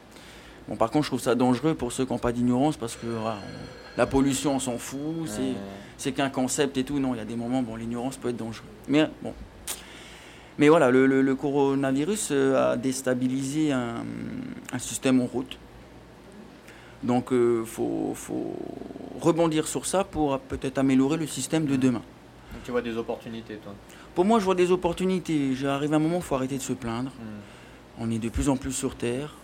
Bon, 0.68 0.76
par 0.76 0.90
contre, 0.90 1.04
je 1.04 1.10
trouve 1.10 1.20
ça 1.20 1.34
dangereux 1.34 1.74
pour 1.74 1.92
ceux 1.92 2.04
qui 2.04 2.12
n'ont 2.12 2.18
pas 2.18 2.32
d'ignorance 2.32 2.76
parce 2.76 2.96
que 2.96 3.06
la 3.96 4.06
pollution, 4.06 4.56
on 4.56 4.58
s'en 4.58 4.78
fout, 4.78 5.28
c'est 5.96 6.12
qu'un 6.12 6.30
concept 6.30 6.76
et 6.76 6.84
tout. 6.84 6.98
Non, 6.98 7.14
il 7.14 7.18
y 7.18 7.20
a 7.20 7.24
des 7.24 7.36
moments, 7.36 7.62
bon, 7.62 7.76
l'ignorance 7.76 8.16
peut 8.16 8.30
être 8.30 8.36
dangereux. 8.36 8.66
Mais 8.88 9.08
bon. 9.22 9.34
Mais 10.58 10.68
voilà, 10.68 10.90
le, 10.90 11.34
coronavirus 11.34 12.28
euh, 12.30 12.72
a 12.72 12.76
déstabilisé 12.76 13.72
un, 13.72 14.04
système 14.78 15.20
en 15.20 15.26
route. 15.26 15.58
Donc, 17.02 17.28
il 17.32 17.36
euh, 17.36 17.64
faut, 17.64 18.14
rebondir 19.20 19.66
sur 19.66 19.84
ça 19.84 20.04
pour 20.04 20.38
peut-être 20.38 20.78
améliorer 20.78 21.16
le 21.16 21.26
système 21.26 21.66
de 21.66 21.76
demain. 21.76 22.02
tu 22.64 22.70
vois 22.70 22.82
des 22.82 22.96
opportunités, 22.96 23.56
toi? 23.56 23.74
Pour 24.14 24.24
moi, 24.24 24.38
je 24.38 24.44
vois 24.44 24.54
des 24.54 24.70
opportunités. 24.70 25.54
J'arrive 25.54 25.92
à 25.92 25.96
un 25.96 25.98
moment 25.98 26.16
où 26.16 26.20
il 26.20 26.24
faut 26.24 26.36
arrêter 26.36 26.56
de 26.56 26.62
se 26.62 26.72
plaindre. 26.72 27.10
Hmm. 27.10 28.02
On 28.02 28.10
est 28.10 28.18
de 28.18 28.28
plus 28.28 28.48
en 28.48 28.56
plus 28.56 28.72
sur 28.72 28.94
Terre. 28.94 29.34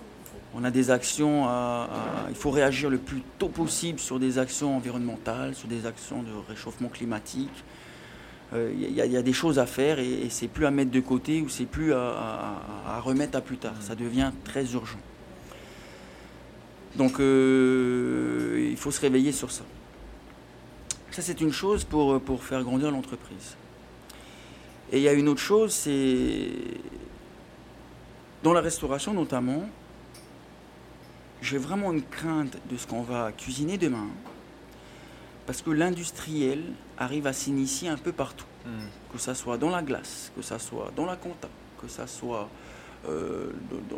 On 0.55 0.65
a 0.65 0.71
des 0.71 0.91
actions, 0.91 1.47
il 2.29 2.35
faut 2.35 2.51
réagir 2.51 2.91
le 2.91 2.99
plus 2.99 3.23
tôt 3.39 3.49
possible 3.49 4.01
sur 4.01 4.19
des 4.19 4.39
actions 4.39 4.77
environnementales, 4.77 5.55
sur 5.55 5.69
des 5.69 5.87
actions 5.87 6.23
de 6.23 6.33
réchauffement 6.49 6.89
climatique. 6.89 7.65
Il 8.53 8.59
euh, 8.59 8.73
y, 8.73 9.17
a 9.17 9.23
des 9.23 9.33
choses 9.33 9.61
à 9.61 9.67
faire 9.67 10.01
et, 10.01 10.27
c'est 10.29 10.49
plus 10.49 10.67
à 10.67 10.73
mettre 10.73 10.91
de 10.91 10.99
côté 10.99 11.41
ou 11.41 11.49
c'est 11.49 11.67
plus 11.67 11.95
à, 11.95 13.01
remettre 13.01 13.39
à 13.39 13.41
plus 13.41 13.59
tard. 13.59 13.75
Ça 13.81 13.95
devient 13.95 14.33
très 14.43 14.73
urgent. 14.73 14.99
Donc 16.97 17.21
euh, 17.21 18.67
il 18.69 18.77
faut 18.77 18.91
se 18.91 19.01
réveiller 19.01 19.31
sur 19.31 19.53
ça. 19.53 19.63
Ça 21.13 21.23
c'est 21.23 21.41
une 21.41 21.53
chose 21.53 21.85
pour 21.85 22.43
faire 22.43 22.65
grandir 22.65 22.91
l'entreprise. 22.91 23.57
Et 24.93 24.99
il 24.99 25.03
y 25.03 25.09
a 25.09 25.13
une 25.13 25.29
autre 25.29 25.41
chose, 25.41 25.73
c'est 25.73 26.49
dans 28.43 28.53
la 28.53 28.61
restauration 28.61 29.15
notamment, 29.15 29.69
j'ai 31.43 31.59
vraiment 31.59 31.93
une 31.93 32.03
crainte 32.03 32.57
de 32.71 32.77
ce 32.77 32.87
qu'on 32.87 33.03
va 33.03 33.33
cuisiner 33.33 33.79
demain. 33.79 34.07
Parce 35.47 35.63
que 35.63 35.71
l'industriel 35.71 36.63
arrive 36.99 37.27
à 37.27 37.33
s'initier 37.33 37.89
un 37.89 37.97
peu 37.97 38.13
partout. 38.13 38.47
Hmm. 38.65 38.87
Que 39.13 39.19
ça 39.19 39.35
soit 39.35 39.59
dans 39.59 39.71
la 39.71 39.83
glace, 39.83 40.31
que 40.37 40.43
ça 40.43 40.59
soit 40.59 40.93
dans 40.95 41.07
la 41.07 41.17
compta, 41.17 41.49
que 41.81 41.89
ça 41.89 42.07
soit 42.07 42.49
euh, 43.09 43.51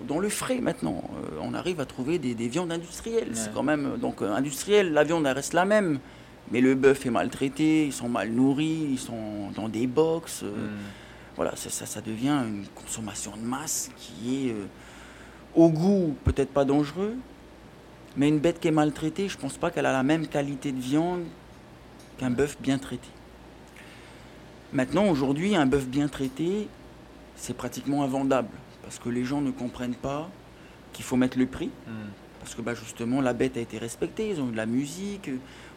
dans, 0.07 0.21
le 0.21 0.29
frais 0.29 0.61
maintenant. 0.61 1.03
Euh, 1.17 1.39
on 1.43 1.55
arrive 1.55 1.81
à 1.81 1.85
trouver 1.85 2.19
des, 2.19 2.49
viandes 2.49 2.71
industrielles. 2.71 3.31
C'est 3.35 3.53
quand 3.53 3.65
même. 3.65 3.97
Donc, 3.99 4.23
euh, 4.23 4.33
industriel, 4.33 4.93
la 4.93 5.05
viande 5.05 5.27
reste 5.27 5.53
la 5.53 5.65
même. 5.65 5.99
Mais 6.51 6.61
le 6.61 6.75
bœuf 6.75 7.07
est 7.07 7.11
maltraité, 7.11 7.87
ils 7.87 7.93
sont 7.93 8.09
mal 8.09 8.31
nourris, 8.31 8.87
ils 8.91 8.99
sont 8.99 9.51
dans 9.55 9.69
des 9.69 9.87
box. 9.87 10.43
Hmm. 10.43 10.47
Voilà, 11.37 11.57
ça, 11.57 11.71
ça, 11.71 12.01
devient 12.01 12.43
une 12.47 12.67
consommation 12.75 13.33
de 13.37 13.43
masse 13.43 13.91
qui 13.97 14.49
est 14.49 14.55
au 15.55 15.69
goût 15.71 16.15
peut-être 16.25 16.51
pas 16.51 16.65
dangereux, 16.65 17.17
mais 18.17 18.29
une 18.29 18.39
bête 18.39 18.61
qui 18.61 18.69
est 18.69 18.73
maltraitée, 18.73 19.29
je 19.29 19.37
ne 19.37 19.41
pense 19.41 19.57
pas 19.57 19.71
qu'elle 19.71 19.87
a 19.87 19.93
la 19.93 20.03
même 20.03 20.27
qualité 20.27 20.73
de 20.73 20.81
viande 20.81 21.25
qu'un 22.19 22.31
bœuf 22.31 22.57
bien 22.61 22.79
traité. 22.79 23.09
Maintenant, 24.73 25.09
aujourd'hui, 25.09 25.55
un 25.57 25.67
bœuf 25.67 25.87
bien 25.87 26.09
traité, 26.09 26.69
c'est 27.37 27.57
pratiquement 27.57 28.03
invendable. 28.03 28.51
Parce 28.83 28.99
que 28.99 29.09
les 29.09 29.25
gens 29.25 29.41
ne 29.41 29.51
comprennent 29.51 29.95
pas 29.95 30.29
qu'il 30.93 31.05
faut 31.05 31.17
mettre 31.17 31.39
le 31.39 31.47
prix. 31.47 31.71
Hmm. 31.87 32.11
Parce 32.41 32.55
que 32.55 32.63
bah, 32.63 32.75
justement, 32.75 33.21
la 33.21 33.35
bête 33.35 33.57
a 33.57 33.61
été 33.61 33.79
respectée, 33.79 34.31
ils 34.31 34.41
ont 34.41 34.49
eu 34.49 34.53
de 34.53 34.57
la 34.57 34.67
musique. 34.67 35.31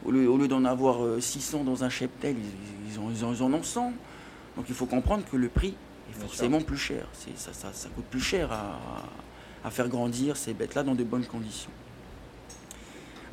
Au 0.03 0.11
lieu, 0.11 0.47
d'en 0.47 0.65
avoir 0.65 1.21
600 1.21 1.59
euh, 1.59 1.63
dans 1.63 1.83
un 1.83 1.89
cheptel, 1.89 2.35
ils, 2.89 2.99
en, 2.99 3.53
ont 3.53 3.63
100. 3.63 3.93
Donc 4.55 4.65
il 4.69 4.75
faut 4.75 4.85
comprendre 4.85 5.23
que 5.29 5.37
le 5.37 5.49
prix 5.49 5.75
est 6.09 6.19
forcément 6.19 6.61
plus 6.61 6.77
cher. 6.77 7.07
Ça, 7.35 7.51
ça, 7.53 7.89
coûte 7.89 8.05
plus 8.05 8.19
cher 8.19 8.49
à 9.63 9.69
faire 9.71 9.89
grandir 9.89 10.37
ces 10.37 10.53
bêtes-là 10.53 10.83
dans 10.83 10.95
de 10.95 11.03
bonnes 11.03 11.25
conditions. 11.25 11.71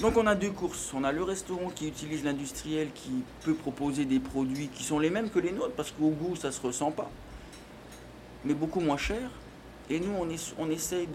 Donc 0.02 0.16
on 0.16 0.26
a 0.26 0.34
deux 0.34 0.50
courses. 0.50 0.92
On 0.94 1.04
a 1.04 1.12
le 1.12 1.22
restaurant 1.22 1.70
qui 1.70 1.86
utilise 1.86 2.24
l'industriel 2.24 2.88
qui 2.92 3.22
peut 3.44 3.54
proposer 3.54 4.04
des 4.04 4.18
produits 4.18 4.66
qui 4.66 4.82
sont 4.82 4.98
les 4.98 5.10
mêmes 5.10 5.30
que 5.30 5.38
les 5.38 5.52
nôtres 5.52 5.74
parce 5.76 5.92
qu'au 5.92 6.10
goût 6.10 6.34
ça 6.34 6.50
se 6.50 6.60
ressent 6.60 6.90
pas, 6.90 7.08
mais 8.44 8.52
beaucoup 8.52 8.80
moins 8.80 8.96
cher. 8.96 9.30
Et 9.90 10.00
nous 10.00 10.12
on, 10.58 10.70
essaye 10.70 11.08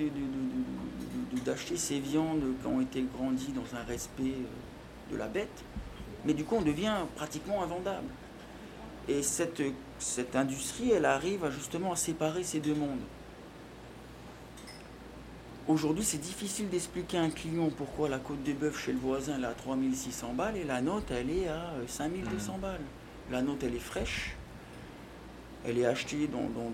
d'acheter 1.45 1.75
ces 1.75 1.99
viandes 1.99 2.43
qui 2.61 2.67
ont 2.67 2.79
été 2.79 3.05
grandies 3.17 3.51
dans 3.51 3.77
un 3.77 3.83
respect 3.83 4.35
euh, 4.35 5.11
de 5.11 5.17
la 5.17 5.27
bête, 5.27 5.63
mais 6.23 6.33
du 6.33 6.45
coup 6.45 6.55
on 6.55 6.61
devient 6.61 6.95
pratiquement 7.17 7.63
invendable. 7.63 8.07
Et 9.09 9.21
cette 9.21 10.35
industrie, 10.35 10.91
elle 10.91 11.05
arrive 11.05 11.49
justement 11.51 11.91
à 11.91 11.97
séparer 11.97 12.43
ces 12.43 12.59
deux 12.59 12.75
mondes. 12.75 12.99
Aujourd'hui, 15.67 16.05
c'est 16.05 16.21
difficile 16.21 16.69
d'expliquer 16.69 17.17
à 17.17 17.23
un 17.23 17.29
client 17.29 17.69
pourquoi 17.75 18.07
la 18.07 18.19
côte 18.19 18.41
de 18.43 18.53
bœuf 18.53 18.85
chez 18.85 18.93
le 18.93 18.99
voisin 18.99 19.33
elle 19.35 19.43
est 19.43 19.47
à 19.47 19.51
3600 19.51 20.33
balles 20.33 20.55
et 20.55 20.63
la 20.63 20.79
nôtre 20.79 21.11
elle 21.11 21.29
est 21.29 21.49
à 21.49 21.73
5200 21.85 22.53
euh, 22.55 22.61
balles. 22.61 22.81
La 23.29 23.41
nôtre 23.41 23.65
elle 23.65 23.75
est 23.75 23.79
fraîche, 23.79 24.37
elle 25.65 25.77
est 25.77 25.85
achetée 25.85 26.27
dans, 26.27 26.47
dans, 26.55 26.71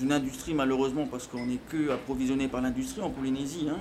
une 0.00 0.12
industrie 0.12 0.54
malheureusement 0.54 1.06
parce 1.06 1.26
qu'on 1.26 1.46
n'est 1.46 1.58
que 1.68 1.90
approvisionné 1.90 2.46
par 2.46 2.60
l'industrie 2.60 3.02
en 3.02 3.10
Polynésie, 3.10 3.66
hein, 3.68 3.80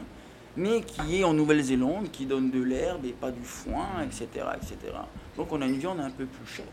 mais 0.56 0.82
qui 0.82 1.18
est 1.18 1.24
en 1.24 1.36
Nouvelle-Zélande, 1.36 2.10
qui 2.10 2.26
donne 2.26 2.50
de 2.50 2.64
l'herbe 2.64 3.06
et 3.06 3.14
pas 3.14 3.30
du 3.30 3.44
foin, 3.44 3.86
etc., 4.04 4.28
etc. 4.56 4.76
Donc 5.36 5.52
on 5.52 5.62
a 5.62 5.68
une 5.68 5.78
viande 5.78 6.00
un 6.00 6.10
peu 6.10 6.26
plus 6.26 6.52
chère, 6.52 6.66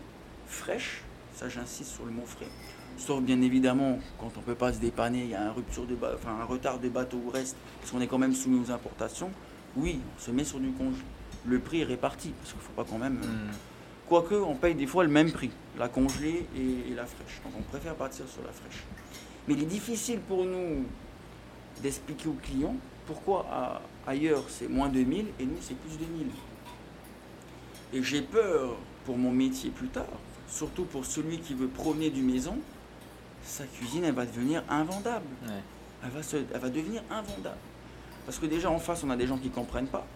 fraîche, 0.47 1.03
ça 1.35 1.51
j'insiste 1.51 1.91
sur 1.91 2.07
le 2.07 2.13
mot 2.13 2.25
frais 2.25 2.49
Sauf 2.97 3.23
bien 3.23 3.41
évidemment, 3.43 3.99
quand 4.19 4.31
on 4.37 4.41
ne 4.41 4.45
peut 4.45 4.55
pas 4.55 4.73
se 4.73 4.79
dépanner, 4.79 5.23
il 5.25 5.31
y 5.31 5.35
a 5.35 5.43
un, 5.49 5.53
rupture 5.53 5.87
de 5.87 5.95
enfin, 5.95 6.37
un 6.41 6.45
retard 6.45 6.79
de 6.79 6.89
bateau 6.89 7.21
ou 7.25 7.31
reste, 7.31 7.57
parce 7.81 7.91
qu'on 7.91 8.01
est 8.01 8.07
quand 8.07 8.19
même 8.19 8.35
soumis 8.35 8.61
aux 8.65 8.71
importations, 8.71 9.31
oui, 9.77 10.01
on 10.17 10.21
se 10.21 10.31
met 10.31 10.45
sur 10.45 10.61
du 10.61 10.71
congé. 10.73 11.03
Le 11.47 11.59
prix 11.59 11.81
est 11.81 11.85
réparti, 11.85 12.33
parce 12.39 12.53
qu'il 12.53 12.61
ne 12.61 12.65
faut 12.65 12.73
pas 12.73 12.87
quand 12.89 12.99
même. 12.99 13.15
Hmm. 13.15 13.53
Quoique, 14.09 14.35
on 14.35 14.55
paye 14.55 14.75
des 14.75 14.87
fois 14.87 15.03
le 15.05 15.11
même 15.11 15.33
prix, 15.33 15.51
la 15.79 15.89
congelée 15.89 16.47
et, 16.57 16.95
la 16.95 17.07
fraîche. 17.07 17.41
Donc 17.43 17.55
on 17.59 17.63
préfère 17.63 17.95
partir 17.95 18.29
sur 18.29 18.43
la 18.43 18.53
fraîche. 18.53 18.85
Mais 19.49 19.55
il 19.55 19.63
est 19.63 19.67
difficile 19.67 20.21
pour 20.21 20.45
nous 20.45 20.85
d'expliquer 21.83 22.29
aux 22.29 22.39
clients 22.43 22.77
pourquoi 23.07 23.81
ailleurs 24.07 24.45
c'est 24.49 24.69
moins 24.69 24.89
de 24.89 25.01
1000 25.01 25.27
et 25.41 25.45
nous 25.45 25.57
c'est 25.61 25.77
plus 25.77 25.99
de 25.99 26.05
1000. 26.05 26.27
Et 27.93 28.03
j'ai 28.03 28.23
peur 28.23 28.77
pour 29.05 29.17
mon 29.17 29.31
métier 29.31 29.71
plus 29.71 29.89
tard, 29.89 30.07
surtout 30.49 30.85
pour 30.85 31.05
celui 31.05 31.39
qui 31.39 31.55
veut 31.55 31.69
promener 31.69 32.11
du 32.11 32.23
maison, 32.23 32.59
sa 33.45 33.65
cuisine, 33.65 34.05
elle 34.05 34.15
va 34.15 34.27
devenir 34.27 34.63
invendable. 34.69 35.27
Elle, 36.03 36.11
va 36.11 36.23
se, 36.23 36.37
elle 36.37 36.61
va 36.61 36.69
devenir 36.69 37.03
invendable. 37.11 37.59
Parce 38.27 38.39
que 38.39 38.47
déjà, 38.47 38.71
en 38.71 38.79
face, 38.79 39.05
on 39.05 39.11
a 39.11 39.17
des 39.17 39.27
gens 39.27 39.39
qui 39.39 39.49
ne 39.49 39.55
comprennent 39.55 39.87
pas. 39.87 40.07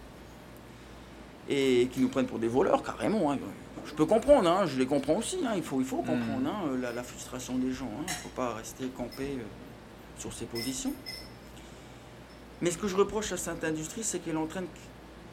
Et 1.47 1.89
qui 1.91 1.99
nous 1.99 2.09
prennent 2.09 2.27
pour 2.27 2.39
des 2.39 2.47
voleurs, 2.47 2.83
carrément. 2.83 3.31
Hein. 3.31 3.39
Je 3.85 3.93
peux 3.93 4.05
comprendre, 4.05 4.49
hein, 4.49 4.65
je 4.65 4.77
les 4.77 4.85
comprends 4.85 5.15
aussi. 5.15 5.39
Hein. 5.45 5.53
Il, 5.55 5.63
faut, 5.63 5.79
il 5.79 5.85
faut 5.85 6.01
hmm. 6.01 6.05
comprendre 6.05 6.77
la, 6.77 7.03
frustration 7.03 7.57
des 7.57 7.71
gens. 7.71 7.89
Il 7.99 8.03
ne 8.03 8.09
faut 8.09 8.29
pas 8.29 8.53
rester 8.53 8.87
campé 8.87 9.37
euh, 9.37 9.43
sur 10.17 10.33
ses 10.33 10.45
positions. 10.45 10.93
Mais 12.61 12.71
ce 12.71 12.77
que 12.77 12.87
je 12.87 12.95
reproche 12.95 13.31
à 13.31 13.37
cette 13.37 13.63
industrie, 13.63 14.03
c'est 14.03 14.19
qu'elle 14.19 14.35
est 14.35 14.37
en 14.37 14.47
train 14.47 14.61
de 14.61 14.67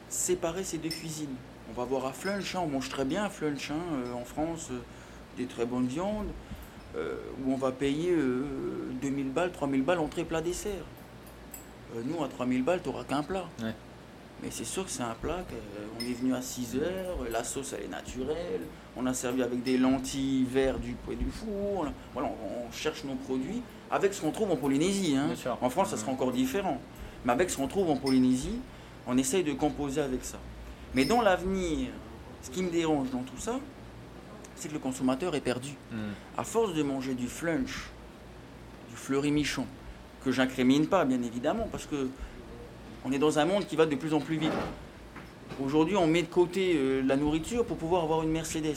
séparer 0.09 0.63
ces 0.63 0.77
deux 0.77 0.89
cuisines. 0.89 1.35
On 1.69 1.73
va 1.73 1.85
voir 1.85 2.05
à 2.05 2.13
Flunch, 2.13 2.55
on 2.55 2.67
mange 2.67 2.89
très 2.89 3.03
bien 3.03 3.25
à 3.25 3.29
Flunch 3.29 3.71
euh, 3.71 4.13
en 4.13 4.23
France, 4.23 4.69
euh, 4.71 4.79
des 5.37 5.45
très 5.45 5.65
bonnes 5.65 5.87
viandes. 5.87 6.29
Euh, 6.95 7.15
où 7.45 7.53
on 7.53 7.57
va 7.57 7.71
payer 7.71 8.15
2000 9.01 9.27
euh, 9.27 9.29
balles, 9.29 9.51
3000 9.51 9.83
balles 9.83 9.99
entrée 9.99 10.23
plat 10.23 10.41
dessert. 10.41 10.71
Euh, 11.95 12.01
nous, 12.05 12.23
à 12.23 12.27
3000 12.27 12.63
balles, 12.63 12.81
tu 12.81 12.89
n'auras 12.89 13.03
qu'un 13.03 13.23
plat. 13.23 13.45
Mais 13.59 14.49
c'est 14.51 14.65
sûr 14.65 14.85
que 14.85 14.91
c'est 14.91 15.03
un 15.03 15.15
plat 15.19 15.43
on 15.99 15.99
est 15.99 16.13
venu 16.13 16.35
à 16.35 16.41
6 16.43 16.75
heures, 16.75 17.17
la 17.31 17.43
sauce 17.43 17.73
elle 17.73 17.85
est 17.85 17.87
naturelle, 17.87 18.61
on 18.95 19.07
a 19.07 19.13
servi 19.15 19.41
avec 19.41 19.63
des 19.63 19.79
lentilles 19.79 20.45
vertes 20.47 20.79
du 20.79 20.93
poêle 20.93 21.17
du 21.17 21.31
four. 21.31 21.87
Voilà, 22.13 22.29
on 22.29 22.71
cherche 22.71 23.03
nos 23.03 23.15
produits 23.15 23.63
avec 23.89 24.13
ce 24.13 24.21
qu'on 24.21 24.31
trouve 24.31 24.51
en 24.51 24.55
Polynésie. 24.55 25.15
Hein. 25.15 25.29
En 25.59 25.71
France, 25.71 25.89
ça 25.89 25.97
sera 25.97 26.11
encore 26.11 26.31
différent. 26.31 26.79
Mais 27.25 27.31
avec 27.31 27.49
ce 27.49 27.57
qu'on 27.57 27.67
trouve 27.67 27.89
en 27.89 27.97
Polynésie, 27.97 28.59
on 29.07 29.17
essaye 29.17 29.43
de 29.43 29.53
composer 29.53 30.01
avec 30.01 30.23
ça. 30.23 30.37
Mais 30.93 31.05
dans 31.05 31.21
l'avenir, 31.21 31.89
ce 32.43 32.51
qui 32.51 32.61
me 32.61 32.69
dérange 32.69 33.09
dans 33.09 33.23
tout 33.23 33.39
ça, 33.39 33.59
c'est 34.57 34.67
que 34.69 34.73
le 34.73 34.79
consommateur 34.79 35.35
est 35.35 35.41
perdu. 35.41 35.71
Hmm. 35.91 35.97
À 36.37 36.43
force 36.43 36.73
de 36.73 36.83
manger 36.83 37.13
du 37.13 37.27
flunch, 37.27 37.89
du 38.89 38.95
fleuri-michon, 38.95 39.65
que 40.23 40.31
j'incrémine 40.31 40.87
pas, 40.87 41.05
bien 41.05 41.21
évidemment, 41.23 41.67
parce 41.71 41.85
que 41.85 42.09
on 43.05 43.11
est 43.11 43.19
dans 43.19 43.39
un 43.39 43.45
monde 43.45 43.65
qui 43.65 43.75
va 43.75 43.85
de 43.85 43.95
plus 43.95 44.13
en 44.13 44.19
plus 44.19 44.37
vite. 44.37 44.51
Aujourd'hui, 45.63 45.95
on 45.95 46.07
met 46.07 46.23
de 46.23 46.27
côté 46.27 46.73
euh, 46.75 47.01
la 47.05 47.15
nourriture 47.15 47.65
pour 47.65 47.77
pouvoir 47.77 48.03
avoir 48.03 48.21
une 48.23 48.31
Mercedes. 48.31 48.75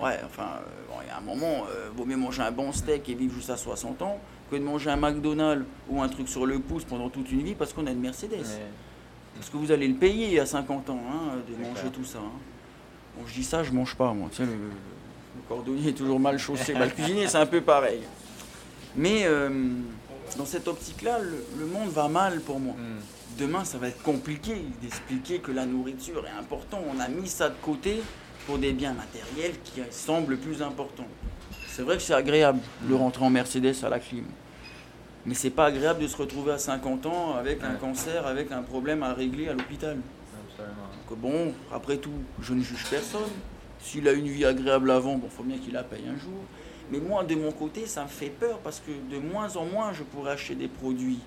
Ouais, 0.00 0.18
enfin, 0.24 0.42
euh, 0.60 0.86
bon, 0.88 0.94
il 1.02 1.08
y 1.08 1.10
a 1.10 1.18
un 1.18 1.20
moment, 1.20 1.64
euh, 1.68 1.88
vaut 1.96 2.04
mieux 2.04 2.16
manger 2.16 2.42
un 2.42 2.52
bon 2.52 2.72
steak 2.72 3.08
et 3.08 3.14
vivre 3.14 3.34
jusqu'à 3.34 3.56
60 3.56 4.02
ans 4.02 4.18
que 4.50 4.56
de 4.56 4.62
manger 4.62 4.90
un 4.90 4.96
McDonald's 4.96 5.64
ou 5.88 6.00
un 6.00 6.08
truc 6.08 6.28
sur 6.28 6.46
le 6.46 6.58
pouce 6.60 6.84
pendant 6.84 7.08
toute 7.08 7.30
une 7.32 7.42
vie 7.42 7.54
parce 7.54 7.72
qu'on 7.72 7.86
a 7.86 7.90
une 7.90 8.00
Mercedes. 8.00 8.44
Parce 9.34 9.48
que 9.50 9.56
vous 9.56 9.72
allez 9.72 9.88
le 9.88 9.94
payer 9.94 10.38
à 10.40 10.46
50 10.46 10.90
ans 10.90 11.00
hein, 11.10 11.36
de 11.48 11.56
manger 11.62 11.80
clair. 11.80 11.92
tout 11.92 12.04
ça. 12.04 12.18
hein. 12.18 12.30
Bon, 13.16 13.24
je 13.26 13.34
dis 13.34 13.44
ça, 13.44 13.62
je 13.64 13.72
mange 13.72 13.94
pas 13.96 14.12
moi. 14.12 14.28
Tu 14.30 14.36
sais, 14.38 14.44
le, 14.44 14.52
le 14.52 14.56
cordonnier 15.52 15.90
est 15.90 15.92
toujours 15.92 16.20
mal 16.20 16.38
chaussé. 16.38 16.74
Le 16.74 16.86
cuisinier, 16.88 17.28
c'est 17.28 17.38
un 17.38 17.46
peu 17.46 17.60
pareil. 17.60 18.00
Mais 18.96 19.24
euh, 19.24 19.50
dans 20.36 20.46
cette 20.46 20.66
optique-là, 20.66 21.18
le, 21.18 21.44
le 21.58 21.66
monde 21.66 21.90
va 21.90 22.08
mal 22.08 22.40
pour 22.40 22.58
moi. 22.58 22.74
Hmm. 22.74 23.00
Demain, 23.38 23.64
ça 23.64 23.78
va 23.78 23.88
être 23.88 24.02
compliqué 24.02 24.54
d'expliquer 24.80 25.38
que 25.38 25.52
la 25.52 25.66
nourriture 25.66 26.24
est 26.26 26.38
importante. 26.38 26.80
On 26.94 27.00
a 27.00 27.08
mis 27.08 27.28
ça 27.28 27.48
de 27.48 27.54
côté 27.62 28.02
pour 28.46 28.58
des 28.58 28.72
biens 28.72 28.94
matériels 28.94 29.54
qui 29.64 29.80
semblent 29.90 30.36
plus 30.36 30.62
importants. 30.62 31.08
C'est 31.68 31.82
vrai 31.82 31.96
que 31.96 32.02
c'est 32.02 32.14
agréable 32.14 32.60
de 32.82 32.94
rentrer 32.94 33.24
en 33.24 33.30
Mercedes 33.30 33.74
à 33.82 33.88
la 33.88 33.98
clim. 33.98 34.24
Mais 35.24 35.34
c'est 35.34 35.50
pas 35.50 35.66
agréable 35.66 36.02
de 36.02 36.08
se 36.08 36.16
retrouver 36.16 36.52
à 36.52 36.58
50 36.58 37.06
ans 37.06 37.36
avec 37.36 37.62
un 37.62 37.74
cancer, 37.74 38.26
avec 38.26 38.52
un 38.52 38.62
problème 38.62 39.02
à 39.02 39.14
régler 39.14 39.48
à 39.48 39.52
l'hôpital. 39.52 39.98
Absolument. 40.50 40.74
Que 41.08 41.14
bon, 41.14 41.54
après 41.72 41.96
tout, 41.96 42.10
je 42.42 42.52
ne 42.52 42.62
juge 42.62 42.84
personne. 42.90 43.30
S'il 43.82 44.08
a 44.08 44.12
une 44.12 44.28
vie 44.28 44.46
agréable 44.46 44.90
avant, 44.90 45.16
bon, 45.16 45.28
faut 45.28 45.42
bien 45.42 45.58
qu'il 45.58 45.74
la 45.74 45.82
paye 45.82 46.04
un 46.08 46.18
jour. 46.18 46.40
Mais 46.90 46.98
moi, 46.98 47.24
de 47.24 47.34
mon 47.34 47.52
côté, 47.52 47.84
ça 47.86 48.04
me 48.04 48.08
fait 48.08 48.30
peur 48.30 48.58
parce 48.60 48.80
que 48.80 48.92
de 49.14 49.20
moins 49.20 49.56
en 49.56 49.66
moins, 49.66 49.92
je 49.92 50.02
pourrais 50.02 50.32
acheter 50.32 50.54
des 50.54 50.68
produits 50.68 51.18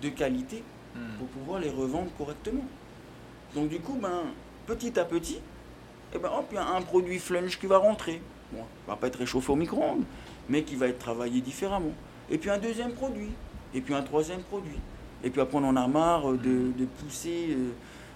de 0.00 0.08
qualité 0.08 0.62
Hmm. 0.96 1.18
pour 1.18 1.28
pouvoir 1.28 1.60
les 1.60 1.68
revendre 1.68 2.10
correctement. 2.16 2.64
Donc 3.54 3.68
du 3.68 3.80
coup, 3.80 3.98
ben, 4.00 4.22
petit 4.66 4.98
à 4.98 5.04
petit, 5.04 5.38
eh 6.14 6.18
ben, 6.18 6.28
hop, 6.28 6.46
il 6.52 6.54
y 6.54 6.58
a 6.58 6.66
un 6.66 6.80
produit 6.80 7.18
flunch 7.18 7.58
qui 7.58 7.66
va 7.66 7.78
rentrer. 7.78 8.22
Bon, 8.52 8.60
il 8.60 8.88
va 8.88 8.96
pas 8.96 9.08
être 9.08 9.18
réchauffé 9.18 9.52
au 9.52 9.56
micro-ondes, 9.56 10.04
mais 10.48 10.62
qui 10.62 10.74
va 10.76 10.88
être 10.88 10.98
travaillé 10.98 11.40
différemment. 11.40 11.92
Et 12.30 12.38
puis 12.38 12.48
un 12.50 12.58
deuxième 12.58 12.92
produit, 12.92 13.30
et 13.74 13.80
puis 13.80 13.92
un 13.92 14.02
troisième 14.02 14.40
produit. 14.40 14.78
Et 15.22 15.30
puis 15.30 15.40
après, 15.40 15.58
on 15.58 15.64
en 15.64 15.76
a 15.76 15.86
marre 15.86 16.30
euh, 16.30 16.38
de, 16.38 16.72
de 16.78 16.86
pousser 16.86 17.48
euh, 17.50 17.72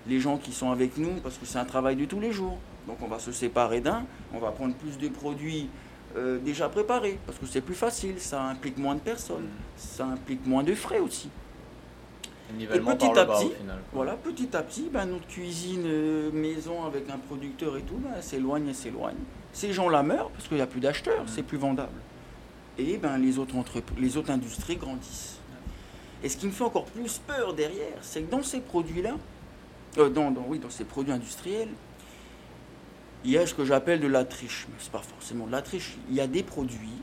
les 0.06 0.20
gens 0.20 0.38
qui 0.38 0.52
sont 0.52 0.70
avec 0.70 0.96
nous, 0.96 1.20
parce 1.22 1.36
que 1.36 1.44
c'est 1.44 1.58
un 1.58 1.64
travail 1.64 1.96
de 1.96 2.04
tous 2.06 2.20
les 2.20 2.32
jours. 2.32 2.58
Donc 2.90 2.98
on 3.02 3.06
va 3.06 3.20
se 3.20 3.30
séparer 3.30 3.80
d'un, 3.80 4.04
on 4.34 4.40
va 4.40 4.50
prendre 4.50 4.74
plus 4.74 4.98
de 4.98 5.08
produits 5.08 5.68
euh, 6.16 6.38
déjà 6.40 6.68
préparés, 6.68 7.20
parce 7.24 7.38
que 7.38 7.46
c'est 7.46 7.60
plus 7.60 7.76
facile, 7.76 8.18
ça 8.18 8.42
implique 8.42 8.78
moins 8.78 8.96
de 8.96 9.00
personnes, 9.00 9.46
ça 9.76 10.06
implique 10.06 10.44
moins 10.44 10.64
de 10.64 10.74
frais 10.74 10.98
aussi. 10.98 11.28
Nivellement 12.58 12.96
petit 12.96 13.16
à 13.16 13.26
petit, 13.26 13.50
final. 13.52 13.78
Voilà, 13.92 14.14
petit 14.16 14.56
à 14.56 14.62
petit, 14.64 14.88
ben, 14.92 15.06
notre 15.06 15.28
cuisine 15.28 15.84
euh, 15.86 16.32
maison 16.32 16.84
avec 16.84 17.08
un 17.08 17.18
producteur 17.18 17.76
et 17.76 17.82
tout, 17.82 17.94
ben, 17.98 18.10
elle 18.16 18.22
s'éloigne 18.24 18.66
et 18.66 18.74
s'éloigne. 18.74 19.14
Ces 19.52 19.72
gens-là 19.72 20.02
meurent 20.02 20.30
parce 20.30 20.48
qu'il 20.48 20.56
n'y 20.56 20.62
a 20.62 20.66
plus 20.66 20.80
d'acheteurs, 20.80 21.22
Mm. 21.22 21.28
c'est 21.28 21.44
plus 21.44 21.58
vendable. 21.58 21.92
Et 22.76 22.96
ben, 22.96 23.18
les, 23.18 23.38
autres 23.38 23.54
les 23.98 24.16
autres 24.16 24.32
industries 24.32 24.74
grandissent. 24.76 25.38
Et 26.24 26.28
ce 26.28 26.36
qui 26.36 26.46
me 26.46 26.50
fait 26.50 26.64
encore 26.64 26.86
plus 26.86 27.18
peur 27.24 27.54
derrière, 27.54 27.98
c'est 28.02 28.22
que 28.22 28.30
dans 28.32 28.42
ces 28.42 28.58
produits-là, 28.60 29.14
euh, 29.98 30.08
dans, 30.10 30.32
dans- 30.32 30.44
oui, 30.48 30.58
dans 30.58 30.70
ces 30.70 30.84
produits 30.84 31.12
industriels, 31.12 31.68
il 33.24 33.30
y 33.32 33.38
a 33.38 33.46
ce 33.46 33.54
que 33.54 33.64
j'appelle 33.64 34.00
de 34.00 34.06
la 34.06 34.24
triche. 34.24 34.66
Mais 34.68 34.76
c'est 34.78 34.92
pas 34.92 35.02
forcément 35.02 35.46
de 35.46 35.52
la 35.52 35.62
triche. 35.62 35.96
Il 36.08 36.14
y 36.14 36.20
a 36.20 36.26
des 36.26 36.42
produits, 36.42 37.02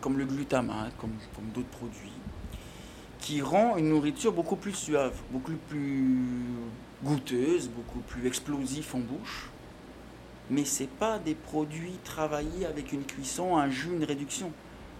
comme 0.00 0.18
le 0.18 0.24
glutamate, 0.24 0.92
comme, 0.98 1.12
comme 1.34 1.46
d'autres 1.54 1.68
produits, 1.68 2.12
qui 3.18 3.42
rend 3.42 3.76
une 3.76 3.88
nourriture 3.88 4.32
beaucoup 4.32 4.56
plus 4.56 4.74
suave, 4.74 5.14
beaucoup 5.32 5.52
plus 5.68 6.04
goûteuse, 7.02 7.68
beaucoup 7.68 8.00
plus 8.00 8.26
explosif 8.26 8.94
en 8.94 8.98
bouche. 9.00 9.50
Mais 10.48 10.64
c'est 10.64 10.88
pas 10.88 11.18
des 11.18 11.34
produits 11.34 11.98
travaillés 12.04 12.66
avec 12.66 12.92
une 12.92 13.02
cuisson, 13.02 13.56
un 13.56 13.68
jus, 13.68 13.90
une 13.92 14.04
réduction. 14.04 14.52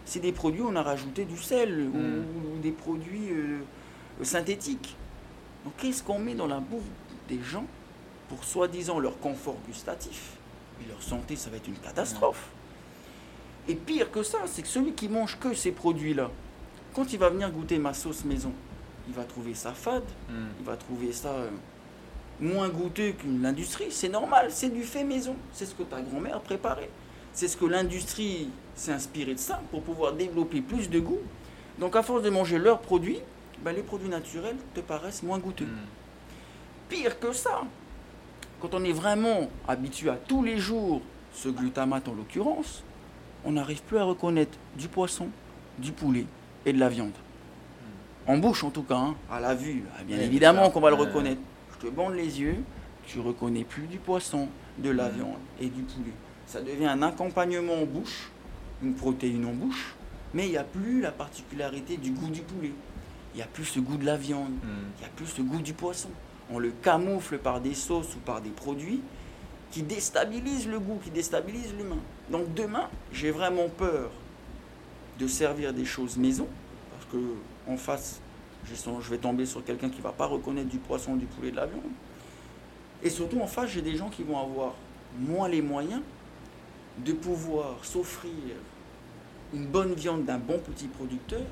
C'est 0.05 0.19
des 0.21 0.33
produits 0.33 0.61
où 0.61 0.69
on 0.69 0.77
a 0.77 0.83
rajouté 0.83 1.25
du 1.25 1.37
sel 1.37 1.89
ou, 1.95 1.97
Mm. 1.97 2.25
ou 2.57 2.59
des 2.61 2.73
produits 2.73 3.31
euh, 3.31 3.59
synthétiques. 4.23 4.97
Donc 5.65 5.75
qu'est-ce 5.79 6.03
qu'on 6.03 6.19
met 6.19 6.35
dans 6.35 6.47
la 6.49 6.59
bouffe 6.59 6.83
des 7.29 7.41
gens 7.43 7.65
pour 8.29 8.45
soi-disant 8.45 8.99
leur 8.99 9.19
confort 9.21 9.57
gustatif 9.67 10.33
Mais 10.81 10.87
leur 10.89 11.03
santé, 11.03 11.37
ça 11.37 11.51
va 11.51 11.57
être 11.57 11.69
une 11.69 11.79
catastrophe. 11.79 12.49
Et 13.69 13.75
pire 13.75 14.11
que 14.11 14.23
ça, 14.23 14.39
c'est 14.47 14.63
que 14.63 14.69
celui 14.69 14.93
qui 14.93 15.09
mange 15.09 15.39
que 15.39 15.55
ces 15.55 15.73
produits-là, 15.73 16.31
quand 16.95 17.13
il 17.13 17.19
va 17.19 17.31
venir 17.31 17.51
goûter 17.51 17.79
ma 17.79 17.95
sauce 17.95 18.25
maison, 18.25 18.53
il 19.09 19.15
va 19.15 19.25
trouver 19.25 19.55
ça 19.55 19.73
fade, 19.73 20.05
Hmm. 20.29 20.47
il 20.61 20.65
va 20.65 20.77
trouver 20.77 21.13
ça 21.13 21.31
euh, 21.31 21.51
moins 22.41 22.69
goûteux 22.69 23.13
qu'une 23.13 23.45
industrie. 23.45 23.91
C'est 23.91 24.09
normal, 24.09 24.49
c'est 24.51 24.69
du 24.71 24.83
fait 24.83 25.05
maison. 25.05 25.37
C'est 25.53 25.67
ce 25.67 25.75
que 25.75 25.83
ta 25.83 26.01
grand-mère 26.01 26.41
préparait. 26.41 26.91
C'est 27.33 27.49
ce 27.49 27.57
que 27.57 27.67
l'industrie 27.67 28.49
s'est 28.75 28.93
inspirée 28.93 29.35
de 29.35 29.39
ça 29.41 29.61
pour 29.71 29.83
pouvoir 29.83 30.13
développer 30.13 30.61
plus 30.61 30.89
de 30.89 31.01
goût. 31.01 31.21
Donc 31.79 31.95
à 31.97 32.03
force 32.03 32.23
de 32.23 32.31
manger 32.31 32.59
leurs 32.59 32.81
produits, 32.81 33.21
ben, 33.63 33.73
les 33.73 33.83
produits 33.83 34.09
naturels 34.09 34.57
te 34.75 34.81
paraissent 34.81 35.23
moins 35.23 35.39
goûteux. 35.39 35.65
Hmm. 35.67 35.87
Pire 36.89 37.19
que 37.19 37.33
ça, 37.33 37.63
quand 38.69 38.77
on 38.81 38.85
est 38.85 38.93
vraiment 38.93 39.49
habitué 39.69 40.11
à 40.11 40.17
tous 40.17 40.43
les 40.43 40.59
jours 40.59 41.01
ce 41.33 41.49
glutamate 41.49 42.09
en 42.09 42.15
l'occurrence, 42.15 42.83
on 43.45 43.53
n'arrive 43.53 43.83
plus 43.83 43.99
à 43.99 44.03
reconnaître 44.05 44.59
du 44.77 44.89
poisson, 44.89 45.29
du 45.79 45.93
poulet 45.93 46.27
et 46.65 46.73
de 46.73 46.81
la 46.81 46.89
viande. 46.89 47.13
En 48.27 48.39
bouche 48.39 48.65
en 48.65 48.71
tout 48.71 48.83
cas, 48.83 48.97
hein, 48.97 49.15
à 49.31 49.39
la 49.39 49.55
vue, 49.55 49.85
ah, 49.97 50.03
bien 50.03 50.17
Oui, 50.19 50.25
évidemment 50.25 50.69
qu'on 50.71 50.81
va 50.81 50.91
le 50.91 50.97
reconnaître. 50.97 51.41
Je 51.75 51.87
te 51.87 51.93
bande 51.93 52.15
les 52.15 52.41
yeux, 52.41 52.57
tu 53.07 53.21
reconnais 53.21 53.63
plus 53.63 53.87
du 53.87 53.99
poisson, 53.99 54.49
de 54.79 54.91
la 54.91 55.11
Mm. 55.11 55.15
viande 55.15 55.39
et 55.61 55.67
du 55.67 55.83
poulet. 55.83 56.13
Ça 56.49 56.61
devient 56.61 56.87
un 56.87 57.03
accompagnement 57.03 57.75
en 57.75 57.87
bouche, 57.87 58.31
une 58.83 58.95
protéine 58.95 59.45
en 59.47 59.53
bouche, 59.53 59.95
mais 60.35 60.47
il 60.47 60.51
n'y 60.51 60.57
a 60.59 60.65
plus 60.65 61.01
la 61.01 61.13
particularité 61.13 61.99
du 61.99 62.11
goût 62.11 62.31
du 62.31 62.41
poulet. 62.43 62.73
Il 63.33 63.37
n'y 63.37 63.43
a 63.43 63.47
plus 63.47 63.65
ce 63.65 63.79
goût 63.79 63.97
de 63.97 64.05
la 64.07 64.17
viande. 64.17 64.51
Hmm. 64.51 64.91
Il 64.97 65.01
n'y 65.01 65.07
a 65.07 65.11
plus 65.15 65.27
ce 65.27 65.43
goût 65.43 65.61
du 65.61 65.73
poisson. 65.73 66.09
On 66.51 66.59
le 66.59 66.71
camoufle 66.71 67.39
par 67.39 67.61
des 67.61 67.75
sauces 67.75 68.15
ou 68.15 68.19
par 68.21 68.41
des 68.41 68.51
produits 68.51 69.01
qui 69.71 69.83
déstabilisent 69.83 70.69
le 70.69 70.79
goût, 70.79 70.99
qui 71.03 71.11
déstabilisent 71.11 71.75
l'humain. 71.77 71.99
Donc 72.31 72.55
demain, 72.55 72.89
j'ai 73.13 73.31
vraiment 73.31 73.69
peur 73.69 74.11
de 75.19 75.27
servir 75.27 75.73
des 75.73 75.85
choses 75.85 76.17
maison, 76.17 76.47
parce 76.93 77.07
que 77.13 77.19
en 77.71 77.77
face, 77.77 78.21
je 78.65 79.11
vais 79.11 79.19
tomber 79.19 79.47
sur 79.47 79.65
quelqu'un 79.65 79.89
qui 79.89 79.99
ne 79.99 80.03
va 80.03 80.13
pas 80.13 80.27
reconnaître 80.27 80.69
du 80.69 80.79
poisson, 80.79 81.17
du 81.17 81.27
poulet, 81.27 81.51
de 81.51 81.57
la 81.57 81.67
viande. 81.67 81.83
Et 83.03 83.11
surtout 83.11 83.41
en 83.41 83.47
face, 83.47 83.71
j'ai 83.71 83.83
des 83.83 83.97
gens 83.97 84.09
qui 84.09 84.23
vont 84.23 84.39
avoir 84.39 84.75
moins 85.19 85.49
les 85.49 85.63
moyens 85.63 86.03
de 86.99 87.13
pouvoir 87.13 87.77
s'offrir 87.83 88.33
une 89.53 89.67
bonne 89.67 89.95
viande 89.95 90.25
d'un 90.25 90.39
bon 90.39 90.59
petit 90.59 90.87
producteur 90.87 91.43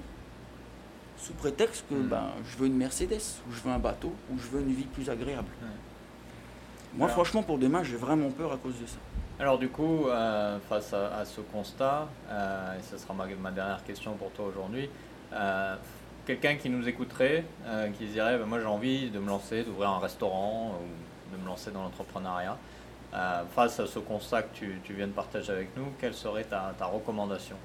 sous 1.16 1.32
prétexte 1.34 1.84
que 1.88 1.94
Mm. 1.94 2.08
ben, 2.08 2.24
je 2.44 2.56
veux 2.58 2.66
une 2.66 2.76
Mercedes, 2.76 3.20
ou 3.48 3.52
je 3.52 3.60
veux 3.62 3.70
un 3.72 3.78
bateau, 3.78 4.12
ou 4.30 4.38
je 4.38 4.46
veux 4.48 4.60
une 4.60 4.72
vie 4.74 4.84
plus 4.84 5.08
agréable. 5.08 5.48
Ouais. 5.62 5.68
Moi, 6.94 7.06
Alors- 7.06 7.14
franchement, 7.14 7.42
pour 7.42 7.58
demain, 7.58 7.82
j'ai 7.82 7.96
vraiment 7.96 8.30
peur 8.30 8.52
à 8.52 8.56
cause 8.56 8.78
de 8.80 8.86
ça. 8.86 8.96
Alors 9.40 9.58
du 9.58 9.68
coup, 9.68 10.06
euh, 10.06 10.58
face 10.68 10.92
à, 10.92 11.16
à 11.18 11.24
ce 11.24 11.40
constat, 11.40 12.06
euh, 12.30 12.78
et 12.78 12.82
ce 12.82 12.96
sera 12.96 13.14
ma, 13.14 13.26
ma 13.26 13.50
dernière 13.50 13.82
question 13.84 14.12
pour 14.14 14.30
toi 14.30 14.46
aujourd'hui, 14.46 14.88
euh, 15.32 15.74
quelqu'un 16.24 16.54
qui 16.54 16.70
nous 16.70 16.88
écouterait, 16.88 17.44
qui 17.98 18.06
dirait, 18.06 18.38
bah, 18.38 18.44
moi 18.46 18.60
j'ai 18.60 18.66
envie 18.66 19.10
de 19.10 19.18
me 19.18 19.26
lancer, 19.28 19.64
d'ouvrir 19.64 19.90
un 19.90 19.98
restaurant 19.98 20.78
ou 20.80 21.36
de 21.36 21.42
me 21.42 21.46
lancer 21.48 21.72
dans 21.72 21.82
l'entrepreneuriat, 21.82 22.56
face 23.54 23.80
à 23.80 23.86
ce 23.88 23.98
constat 23.98 24.42
que 24.42 24.54
tu, 24.54 24.80
tu 24.84 24.92
viens 24.94 25.06
de 25.08 25.12
partager 25.12 25.50
avec 25.52 25.76
nous, 25.76 25.86
quelle 26.00 26.14
serait 26.14 26.44
ta, 26.44 26.72
ta 26.78 26.86
recommandation? 26.86 27.56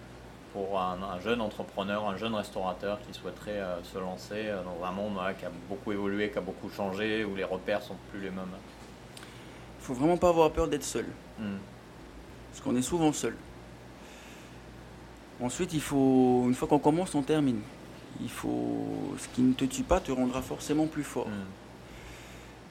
Pour 0.53 0.79
un, 0.79 0.97
un 1.01 1.19
jeune 1.19 1.41
entrepreneur, 1.41 2.07
un 2.07 2.17
jeune 2.17 2.33
restaurateur 2.35 2.99
qui 3.01 3.17
souhaiterait 3.17 3.59
euh, 3.59 3.83
se 3.83 3.97
lancer 3.97 4.47
euh, 4.47 4.61
dans 4.63 4.85
un 4.85 4.91
monde 4.91 5.13
voilà, 5.13 5.33
qui 5.33 5.45
a 5.45 5.51
beaucoup 5.69 5.91
évolué, 5.91 6.31
qui 6.31 6.37
a 6.37 6.41
beaucoup 6.41 6.69
changé, 6.69 7.23
où 7.23 7.35
les 7.35 7.43
repères 7.43 7.81
sont 7.81 7.95
plus 8.11 8.19
les 8.19 8.29
mêmes 8.29 8.45
Il 9.79 9.85
faut 9.85 9.93
vraiment 9.93 10.17
pas 10.17 10.29
avoir 10.29 10.51
peur 10.51 10.67
d'être 10.67 10.83
seul, 10.83 11.05
Hmm. 11.39 11.57
parce 12.51 12.61
qu'on 12.61 12.75
est 12.75 12.81
souvent 12.81 13.13
seul. 13.13 13.35
Ensuite, 15.41 15.71
il 15.73 15.81
faut, 15.81 16.43
une 16.47 16.53
fois 16.55 16.67
qu'on 16.67 16.79
commence, 16.79 17.15
on 17.15 17.21
termine. 17.21 17.61
Il 18.19 18.29
faut, 18.29 19.15
ce 19.17 19.27
qui 19.29 19.41
ne 19.41 19.53
te 19.53 19.63
tue 19.63 19.83
pas 19.83 20.01
te 20.01 20.11
rendra 20.11 20.41
forcément 20.41 20.85
plus 20.87 21.03
fort. 21.03 21.27
Hmm. 21.27 21.45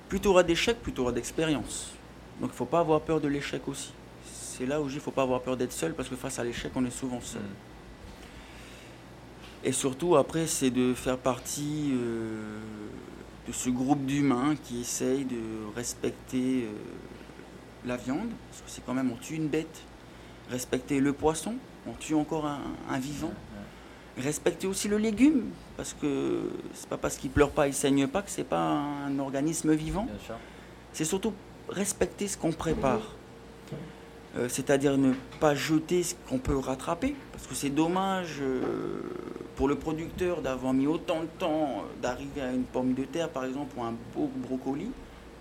Plus 0.09 0.21
tu 0.21 0.29
auras 0.29 0.43
d'échecs, 0.43 0.83
plus 0.83 0.93
tu 0.93 1.01
auras 1.01 1.13
d'expérience. 1.13 1.93
Donc 2.41 2.51
il 2.53 2.57
faut 2.57 2.67
pas 2.67 2.81
avoir 2.81 3.01
peur 3.01 3.21
de 3.21 3.29
l'échec 3.29 3.67
aussi. 3.69 3.93
C'est 4.31 4.67
là 4.67 4.81
où 4.83 4.89
il 4.89 5.01
faut 5.01 5.11
pas 5.11 5.23
avoir 5.23 5.41
peur 5.41 5.57
d'être 5.57 5.73
seul, 5.73 5.95
parce 5.95 6.09
que 6.09 6.17
face 6.17 6.39
à 6.39 6.45
l'échec, 6.45 6.73
on 6.75 6.85
est 6.85 6.91
souvent 6.91 7.21
seul. 7.21 7.41
Hmm. 7.41 7.68
Et 9.69 9.73
surtout, 9.73 10.17
après, 10.17 10.47
c'est 10.47 10.71
de 10.71 10.95
faire 10.95 11.19
partie 11.19 11.91
euh, 11.93 12.59
de 13.47 13.53
ce 13.53 13.69
groupe 13.69 14.07
d'humains 14.07 14.55
qui 14.65 14.81
essayent 14.81 15.27
de 15.27 15.37
respecter 15.77 16.63
euh, 16.63 16.73
la 17.85 17.99
viande, 17.99 18.31
parce 18.49 18.63
que 18.63 18.71
c'est 18.71 18.83
quand 18.87 18.95
même, 18.95 19.13
on 19.13 19.17
tue 19.17 19.35
une 19.35 19.49
bête. 19.49 19.83
Respecter 20.49 21.01
le 21.01 21.13
poisson, 21.13 21.57
on 21.87 21.93
tue 21.93 22.15
encore 22.15 22.47
un, 22.47 22.63
un 22.89 22.99
vivant. 22.99 23.35
Respecter 24.17 24.67
aussi 24.67 24.89
le 24.89 24.97
légume, 24.97 25.51
parce 25.77 25.93
que 25.93 26.51
c'est 26.73 26.89
pas 26.89 26.97
parce 26.97 27.19
qu'il 27.19 27.29
pleure 27.29 27.51
pas, 27.51 27.67
il 27.69 27.75
saigne 27.75 28.07
pas 28.07 28.23
que 28.23 28.31
c'est 28.31 28.45
pas 28.49 28.71
un 29.07 29.19
organisme 29.19 29.75
vivant. 29.75 30.09
C'est 30.95 31.05
surtout 31.05 31.35
respecter 31.69 32.27
ce 32.27 32.39
qu'on 32.39 32.53
prépare. 32.53 33.18
Euh, 34.39 34.49
c'est-à-dire 34.49 34.97
ne 34.97 35.15
pas 35.41 35.55
jeter 35.55 36.03
ce 36.03 36.15
qu'on 36.29 36.39
peut 36.39 36.57
rattraper, 36.57 37.17
parce 37.33 37.47
que 37.47 37.55
c'est 37.55 37.71
dommage 37.71 38.37
euh, 38.41 39.01
pour 39.57 39.67
le 39.67 39.75
producteur 39.75 40.43
d'avoir 40.43 40.73
mis 40.73 40.87
autant 40.87 41.23
de 41.23 41.29
temps 41.39 41.63
euh, 41.63 42.01
d'arriver 42.01 42.43
à 42.43 42.53
une 42.53 42.63
pomme 42.63 42.95
de 42.95 43.05
terre, 43.05 43.31
par 43.31 43.45
exemple, 43.45 43.77
ou 43.77 43.83
un 43.83 43.95
beau 44.15 44.31
brocoli, 44.37 44.93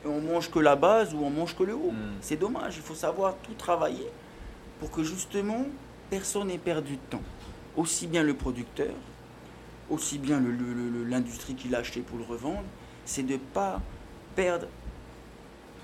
et 0.04 0.08
on 0.08 0.22
mange 0.22 0.50
que 0.50 0.60
la 0.60 0.76
base 0.76 1.14
ou 1.14 1.20
on 1.20 1.30
mange 1.30 1.56
que 1.56 1.64
le 1.64 1.76
haut. 1.76 1.92
Mm. 1.92 2.14
C'est 2.22 2.38
dommage, 2.38 2.78
il 2.78 2.82
faut 2.82 2.96
savoir 2.96 3.36
tout 3.44 3.54
travailler 3.54 4.08
pour 4.80 4.90
que 4.90 5.04
justement 5.04 5.66
personne 6.10 6.48
n'ait 6.48 6.58
perdu 6.58 6.94
de 6.94 7.12
temps. 7.12 7.24
Aussi 7.76 8.08
bien 8.08 8.24
le 8.24 8.34
producteur, 8.34 8.94
aussi 9.92 10.18
bien 10.18 10.42
l'industrie 11.08 11.54
qui 11.54 11.68
l'a 11.68 11.80
acheté 11.80 12.00
pour 12.02 12.18
le 12.18 12.24
revendre, 12.24 12.64
c'est 13.06 13.24
de 13.24 13.34
ne 13.34 13.38
pas 13.38 13.80
perdre, 14.36 14.68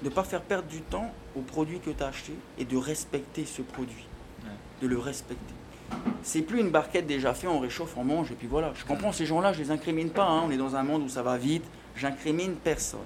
de 0.04 0.10
pas 0.10 0.24
faire 0.24 0.42
perdre 0.42 0.68
du 0.68 0.82
temps 0.82 1.12
au 1.36 1.42
produit 1.42 1.80
que 1.80 1.90
tu 1.90 2.04
as 2.04 2.08
acheté 2.08 2.34
et 2.58 2.66
de 2.66 2.78
respecter 2.78 3.46
ce 3.46 3.62
produit, 3.62 4.06
Ouais. 4.44 4.50
de 4.82 4.88
le 4.88 4.98
respecter. 4.98 5.54
C'est 6.24 6.42
plus 6.42 6.60
une 6.60 6.70
barquette 6.70 7.06
déjà 7.08 7.34
faite, 7.34 7.50
on 7.50 7.60
réchauffe, 7.60 7.96
on 7.98 8.04
mange 8.04 8.32
et 8.32 8.36
puis 8.36 8.48
voilà. 8.48 8.72
Je 8.76 8.84
comprends 8.86 9.12
ces 9.12 9.26
gens-là, 9.26 9.54
je 9.54 9.60
les 9.62 9.72
incrimine 9.72 10.10
pas. 10.10 10.26
hein. 10.26 10.44
On 10.46 10.52
est 10.52 10.58
dans 10.58 10.76
un 10.76 10.84
monde 10.84 11.04
où 11.04 11.10
ça 11.10 11.22
va 11.24 11.38
vite. 11.38 11.64
J'incrimine 11.96 12.56
personne. 12.56 13.00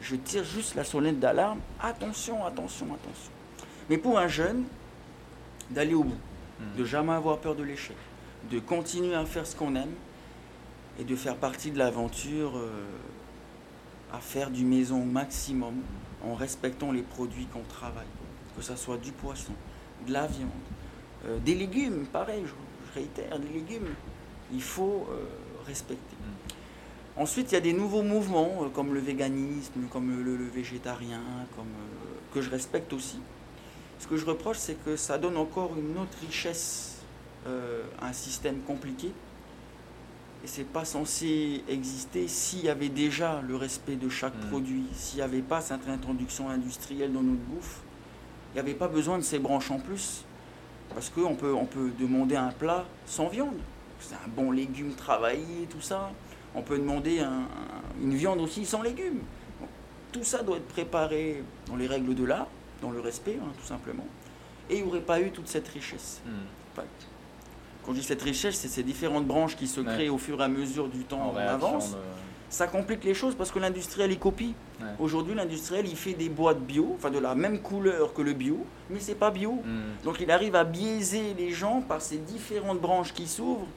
Je 0.00 0.14
tire 0.16 0.44
juste 0.44 0.74
la 0.76 0.84
sonnette 0.84 1.18
d'alarme. 1.18 1.58
Attention, 1.80 2.44
attention, 2.46 2.86
attention. 2.86 3.32
Mais 3.88 3.98
pour 3.98 4.18
un 4.18 4.28
jeune, 4.28 4.64
d'aller 5.70 5.94
au 5.94 6.04
bout, 6.04 6.16
Mm. 6.60 6.78
de 6.78 6.84
jamais 6.84 7.12
avoir 7.12 7.38
peur 7.38 7.54
de 7.56 7.62
l'échec, 7.62 7.96
de 8.50 8.58
continuer 8.60 9.14
à 9.14 9.24
faire 9.24 9.46
ce 9.46 9.56
qu'on 9.56 9.74
aime 9.74 9.92
et 11.00 11.04
de 11.04 11.16
faire 11.16 11.36
partie 11.36 11.70
de 11.70 11.78
l'aventure 11.78 12.52
euh, 12.56 12.68
à 14.12 14.18
faire 14.18 14.50
du 14.50 14.64
maison 14.64 15.00
au 15.02 15.06
maximum 15.06 15.74
en 16.24 16.34
respectant 16.34 16.92
les 16.92 17.02
produits 17.02 17.46
qu'on 17.46 17.62
travaille. 17.62 18.06
Que 18.56 18.62
ce 18.62 18.76
soit 18.76 18.98
du 18.98 19.12
poisson, 19.12 19.52
de 20.06 20.12
la 20.12 20.26
viande, 20.26 20.50
euh, 21.26 21.38
des 21.38 21.54
légumes, 21.54 22.06
pareil, 22.06 22.42
je, 22.44 22.50
je 22.50 22.94
réitère, 22.94 23.38
des 23.38 23.48
légumes, 23.48 23.88
il 24.52 24.62
faut 24.62 25.06
euh, 25.10 25.24
respecter. 25.66 26.16
Ensuite, 27.16 27.52
il 27.52 27.54
y 27.54 27.58
a 27.58 27.60
des 27.60 27.72
nouveaux 27.72 28.02
mouvements 28.02 28.64
euh, 28.64 28.68
comme 28.68 28.94
le 28.94 29.00
véganisme, 29.00 29.86
comme 29.90 30.24
le, 30.24 30.36
le 30.36 30.44
végétarien, 30.44 31.22
comme, 31.56 31.66
que 32.32 32.40
je 32.40 32.50
respecte 32.50 32.92
aussi. 32.92 33.20
Ce 33.98 34.06
que 34.06 34.16
je 34.16 34.24
reproche, 34.24 34.58
c'est 34.58 34.82
que 34.82 34.96
ça 34.96 35.18
donne 35.18 35.36
encore 35.36 35.72
une 35.76 35.98
autre 35.98 36.16
richesse 36.22 36.96
à 38.00 38.06
un 38.06 38.12
système 38.12 38.60
compliqué. 38.60 39.12
Et 40.42 40.46
c'est 40.46 40.64
pas 40.64 40.84
censé 40.86 41.62
exister 41.68 42.26
s'il 42.28 42.64
y 42.64 42.68
avait 42.70 42.88
déjà 42.88 43.42
le 43.46 43.56
respect 43.56 43.96
de 43.96 44.08
chaque 44.08 44.34
Mm. 44.36 44.48
produit, 44.48 44.84
s'il 44.94 45.16
n'y 45.18 45.22
avait 45.22 45.42
pas 45.42 45.60
cette 45.60 45.86
introduction 45.88 46.48
industrielle 46.48 47.12
dans 47.12 47.22
notre 47.22 47.40
bouffe. 47.42 47.80
Il 48.52 48.54
n'y 48.54 48.60
avait 48.60 48.74
pas 48.74 48.88
besoin 48.88 49.18
de 49.18 49.22
ces 49.22 49.38
branches 49.38 49.70
en 49.70 49.78
plus. 49.78 50.24
Parce 50.94 51.08
qu'on 51.10 51.34
peut, 51.36 51.54
on 51.54 51.66
peut 51.66 51.90
demander 52.00 52.36
un 52.36 52.50
plat 52.50 52.84
sans 53.06 53.28
viande. 53.28 53.54
C'est 54.00 54.14
un 54.14 54.28
bon 54.34 54.50
légume 54.50 54.92
travaillé, 54.94 55.66
tout 55.68 55.80
ça. 55.82 56.10
On 56.54 56.62
peut 56.62 56.78
demander 56.78 57.20
un- 57.20 57.30
un- 57.42 58.02
une 58.02 58.14
viande 58.14 58.40
aussi 58.40 58.64
sans 58.64 58.82
légumes. 58.82 59.20
Donc, 59.60 59.68
tout 60.10 60.24
ça 60.24 60.42
doit 60.42 60.56
être 60.56 60.66
préparé 60.68 61.44
dans 61.66 61.76
les 61.76 61.86
règles 61.86 62.14
de 62.14 62.24
l'art, 62.24 62.48
dans 62.82 62.90
le 62.90 62.98
respect, 62.98 63.38
hein, 63.40 63.52
tout 63.60 63.66
simplement. 63.66 64.06
Et 64.68 64.78
il 64.78 64.82
n'y 64.84 64.88
aurait 64.88 65.00
pas 65.02 65.20
eu 65.20 65.30
toute 65.30 65.46
cette 65.48 65.68
richesse. 65.68 66.22
Mm. 66.26 66.30
Enfin, 66.72 66.86
quand 67.84 67.92
je 67.94 68.00
dis 68.00 68.04
cette 68.06 68.22
richesse, 68.22 68.56
c'est 68.56 68.68
ces 68.68 68.82
différentes 68.82 69.26
branches 69.26 69.56
qui 69.56 69.66
se 69.66 69.80
Ouais. 69.80 69.86
créent 69.86 70.08
au 70.08 70.18
fur 70.18 70.40
et 70.40 70.44
à 70.44 70.48
mesure 70.48 70.88
du 70.88 71.04
temps 71.04 71.32
En 71.32 71.36
avance. 71.36 71.92
de- 71.92 71.96
Ça 72.52 72.66
complique 72.66 73.04
les 73.04 73.14
choses 73.14 73.36
parce 73.36 73.52
que 73.52 73.60
l'industriel, 73.60 74.10
il 74.10 74.18
copie. 74.18 74.54
Ouais. 74.80 74.86
Aujourd'hui, 74.98 75.34
l'industriel, 75.36 75.86
il 75.86 75.94
fait 75.96 76.14
des 76.14 76.28
boîtes 76.28 76.58
bio, 76.60 76.94
enfin 76.96 77.08
de 77.10 77.20
la 77.20 77.36
même 77.36 77.60
couleur 77.60 78.12
que 78.12 78.22
le 78.22 78.32
bio, 78.32 78.66
mais 78.90 78.98
c'est 78.98 79.14
pas 79.14 79.30
bio. 79.30 79.52
Mm. 79.64 80.02
Donc 80.04 80.16
il 80.20 80.28
arrive 80.32 80.56
à 80.56 80.64
biaiser 80.64 81.32
les 81.38 81.50
gens 81.52 81.80
par 81.80 82.00
ces 82.02 82.18
différentes 82.18 82.80
branches 82.80 83.12
qui 83.14 83.28
s'ouvrent 83.28 83.68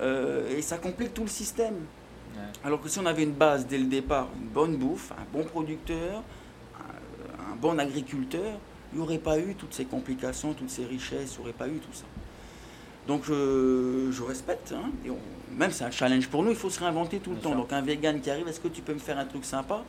euh, 0.00 0.56
et 0.56 0.62
ça 0.62 0.78
complique 0.78 1.12
tout 1.12 1.22
le 1.24 1.28
système. 1.28 1.74
Ouais. 1.74 2.42
Alors 2.64 2.80
que 2.80 2.88
si 2.88 2.98
on 2.98 3.04
avait 3.06 3.24
une 3.24 3.32
base 3.32 3.66
dès 3.66 3.76
le 3.78 3.84
départ, 3.86 4.28
une 4.40 4.48
bonne 4.48 4.76
bouffe, 4.76 5.12
un 5.12 5.26
bon 5.36 5.44
producteur, 5.44 6.22
un, 6.78 7.52
un 7.52 7.56
bon 7.56 7.78
agriculteur, 7.78 8.58
il 8.92 8.98
n'y 8.98 9.04
aurait 9.04 9.18
pas 9.18 9.38
eu 9.38 9.54
toutes 9.54 9.74
ces 9.74 9.84
complications, 9.84 10.54
toutes 10.54 10.70
ces 10.70 10.86
richesses, 10.86 11.34
il 11.34 11.40
n'y 11.40 11.44
aurait 11.44 11.52
pas 11.58 11.68
eu 11.68 11.78
tout 11.78 11.92
ça. 11.92 12.04
Donc 13.08 13.22
je, 13.24 14.10
je 14.12 14.22
respecte, 14.22 14.72
hein, 14.72 14.90
et 15.04 15.10
on- 15.10 15.18
même 15.56 15.70
c'est 15.72 15.84
un 15.84 15.90
challenge 15.90 16.28
pour 16.28 16.42
nous, 16.42 16.50
il 16.50 16.56
faut 16.56 16.70
se 16.70 16.78
réinventer 16.78 17.18
tout 17.18 17.30
le 17.30 17.36
Bien 17.36 17.42
temps. 17.42 17.48
sûr. 17.50 17.58
Donc 17.58 17.72
un 17.72 17.80
vegan 17.80 18.20
qui 18.20 18.30
arrive, 18.30 18.46
est-ce 18.46 18.60
que 18.60 18.68
tu 18.68 18.82
peux 18.82 18.92
me 18.94 18.98
faire 19.00 19.18
un 19.18 19.24
truc 19.24 19.44
sympa? 19.44 19.82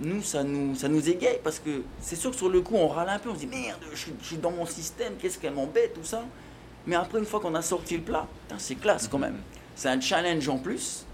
Nous, 0.00 0.22
ça 0.22 0.42
nous, 0.42 0.74
ça 0.74 0.88
nous 0.88 1.08
égaye 1.08 1.38
parce 1.44 1.60
que 1.60 1.82
c'est 2.00 2.16
sûr 2.16 2.30
que 2.32 2.36
sur 2.36 2.48
le 2.48 2.60
coup, 2.62 2.74
on 2.74 2.88
râle 2.88 3.10
un 3.10 3.18
peu, 3.20 3.28
on 3.30 3.34
se 3.34 3.40
dit 3.40 3.46
merde, 3.46 3.78
je 3.92 3.96
suis, 3.98 4.12
je 4.20 4.26
suis 4.26 4.36
dans 4.38 4.50
mon 4.50 4.66
système, 4.66 5.12
qu'est-ce 5.20 5.38
qu'elle 5.38 5.52
m'embête, 5.54 5.94
tout 5.94 6.02
ça? 6.02 6.24
Mais 6.86 6.96
après, 6.96 7.18
une 7.20 7.24
fois 7.26 7.38
qu'on 7.40 7.54
a 7.54 7.62
sorti 7.62 7.96
le 7.98 8.02
plat, 8.02 8.26
c'est 8.58 8.74
classe 8.74 9.06
quand 9.06 9.18
même. 9.18 9.36
C'est 9.76 9.88
un 9.88 10.00
challenge 10.00 10.48
en 10.48 10.58
plus 10.58 11.04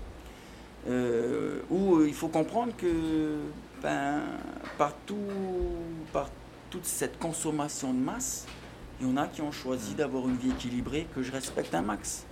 euh, 0.89 1.61
où 1.71 1.97
euh, 1.97 2.07
il 2.09 2.15
faut 2.15 2.29
comprendre 2.29 2.73
que 2.77 2.87
ben, 3.83 4.21
par, 4.79 4.95
tout- 5.07 5.17
par 6.13 6.29
toute 6.71 6.87
cette 6.87 7.19
consommation 7.19 7.93
de 7.93 7.99
masse, 7.99 8.47
il 9.01 9.09
y 9.09 9.11
en 9.11 9.17
a 9.17 9.27
qui 9.27 9.41
ont 9.43 9.53
choisi 9.53 9.95
d'avoir 9.95 10.29
une 10.29 10.37
vie 10.37 10.51
équilibrée 10.51 11.07
que 11.15 11.23
je 11.23 11.33
respecte 11.33 11.75
un 11.75 11.83
max. 11.83 12.25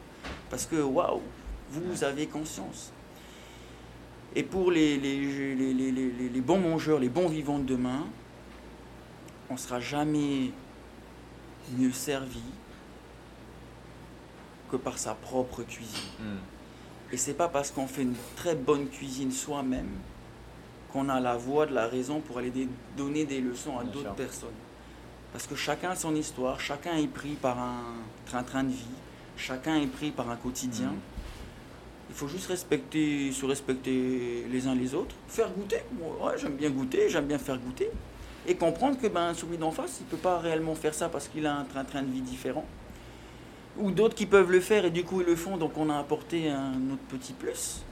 Parce 0.50 0.66
que 0.66 0.76
waouh, 0.76 1.22
vous 1.70 2.04
avez 2.04 2.26
conscience. 2.26 2.92
Et 4.34 4.42
pour 4.42 4.70
les, 4.70 4.98
les, 4.98 5.18
les- 5.54 5.54
les- 5.74 5.74
les- 5.92 6.10
les- 6.10 6.28
les 6.28 6.40
bons 6.40 6.58
mangeurs, 6.60 6.98
les 6.98 7.08
bons 7.08 7.28
vivants 7.28 7.58
de 7.58 7.64
demain, 7.64 8.04
on 9.48 9.54
ne 9.54 9.58
sera 9.58 9.80
jamais 9.80 10.50
mieux 11.76 11.92
servi 11.92 12.42
que 14.70 14.76
par 14.76 14.98
sa 14.98 15.14
propre 15.14 15.62
cuisine. 15.62 16.10
Mm. 16.20 17.12
Et 17.14 17.16
c'est 17.16 17.32
pas 17.34 17.48
parce 17.48 17.70
qu'on 17.70 17.86
fait 17.86 18.02
une 18.02 18.14
très 18.36 18.54
bonne 18.54 18.86
cuisine 18.88 19.32
soi-même 19.32 19.88
qu'on 20.92 21.08
a 21.08 21.20
la 21.20 21.36
voix 21.36 21.64
de 21.66 21.72
la 21.74 21.86
raison 21.86 22.20
pour 22.20 22.36
aller 22.38 22.68
donner 22.96 23.24
des 23.24 23.40
leçons 23.40 23.78
à 23.78 23.84
d'autres 23.84 24.14
personnes. 24.14 24.48
Parce 25.32 25.46
que 25.46 25.54
chacun 25.54 25.90
a 25.90 25.96
son 25.96 26.14
histoire, 26.14 26.58
chacun 26.60 26.96
est 26.96 27.06
pris 27.06 27.34
par 27.34 27.58
un 27.58 27.94
train-train 28.26 28.64
de 28.64 28.70
vie, 28.70 28.96
chacun 29.36 29.76
est 29.76 29.86
pris 29.86 30.10
par 30.10 30.30
un 30.30 30.36
quotidien. 30.36 30.88
Mhm. 30.88 31.00
Il 32.10 32.14
faut 32.14 32.28
juste 32.28 32.46
respecter, 32.46 33.30
se 33.32 33.44
respecter 33.44 34.46
les 34.50 34.66
uns 34.66 34.74
les 34.74 34.94
autres, 34.94 35.14
faire 35.28 35.50
goûter. 35.50 35.82
Moi, 35.98 36.26
ouais, 36.26 36.38
j'aime 36.38 36.56
bien 36.56 36.70
goûter, 36.70 37.10
j'aime 37.10 37.26
bien 37.26 37.38
faire 37.38 37.58
goûter. 37.58 37.90
Et 38.46 38.54
comprendre 38.54 38.98
que 38.98 39.08
ben, 39.08 39.34
celui 39.34 39.58
d'en 39.58 39.70
face, 39.70 39.98
il 40.00 40.04
ne 40.06 40.10
peut 40.10 40.16
pas 40.16 40.38
réellement 40.38 40.74
faire 40.74 40.94
ça 40.94 41.10
parce 41.10 41.28
qu'il 41.28 41.46
a 41.46 41.54
un 41.54 41.64
train-train 41.64 42.02
de 42.02 42.10
vie 42.10 42.22
différent. 42.22 42.64
Ou 43.76 43.90
d'autres 43.90 44.14
qui 44.14 44.24
peuvent 44.24 44.50
le 44.50 44.60
faire 44.60 44.86
et 44.86 44.90
du 44.90 45.04
coup 45.04 45.20
ils 45.20 45.26
le 45.26 45.36
font, 45.36 45.58
donc 45.58 45.76
on 45.76 45.90
a 45.90 45.98
apporté 45.98 46.48
un 46.48 46.90
autre 46.90 47.02
petit 47.10 47.34
plus. 47.34 47.82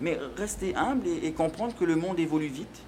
Mais 0.00 0.18
rester 0.36 0.76
humble 0.76 1.08
et, 1.08 1.26
et 1.26 1.32
comprendre 1.32 1.74
que 1.74 1.84
le 1.84 1.96
monde 1.96 2.20
évolue 2.20 2.48
vite, 2.48 2.82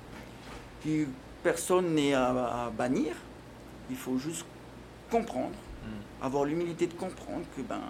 que 0.84 1.06
personne 1.42 1.94
n'est 1.94 2.12
à, 2.12 2.66
à 2.66 2.70
bannir. 2.70 3.14
Il 3.90 3.96
faut 3.96 4.18
juste 4.18 4.44
comprendre, 5.10 5.54
Mm. 5.82 6.24
avoir 6.24 6.44
l'humilité 6.44 6.86
de 6.86 6.92
comprendre 6.92 7.44
que 7.56 7.62
ben 7.62 7.80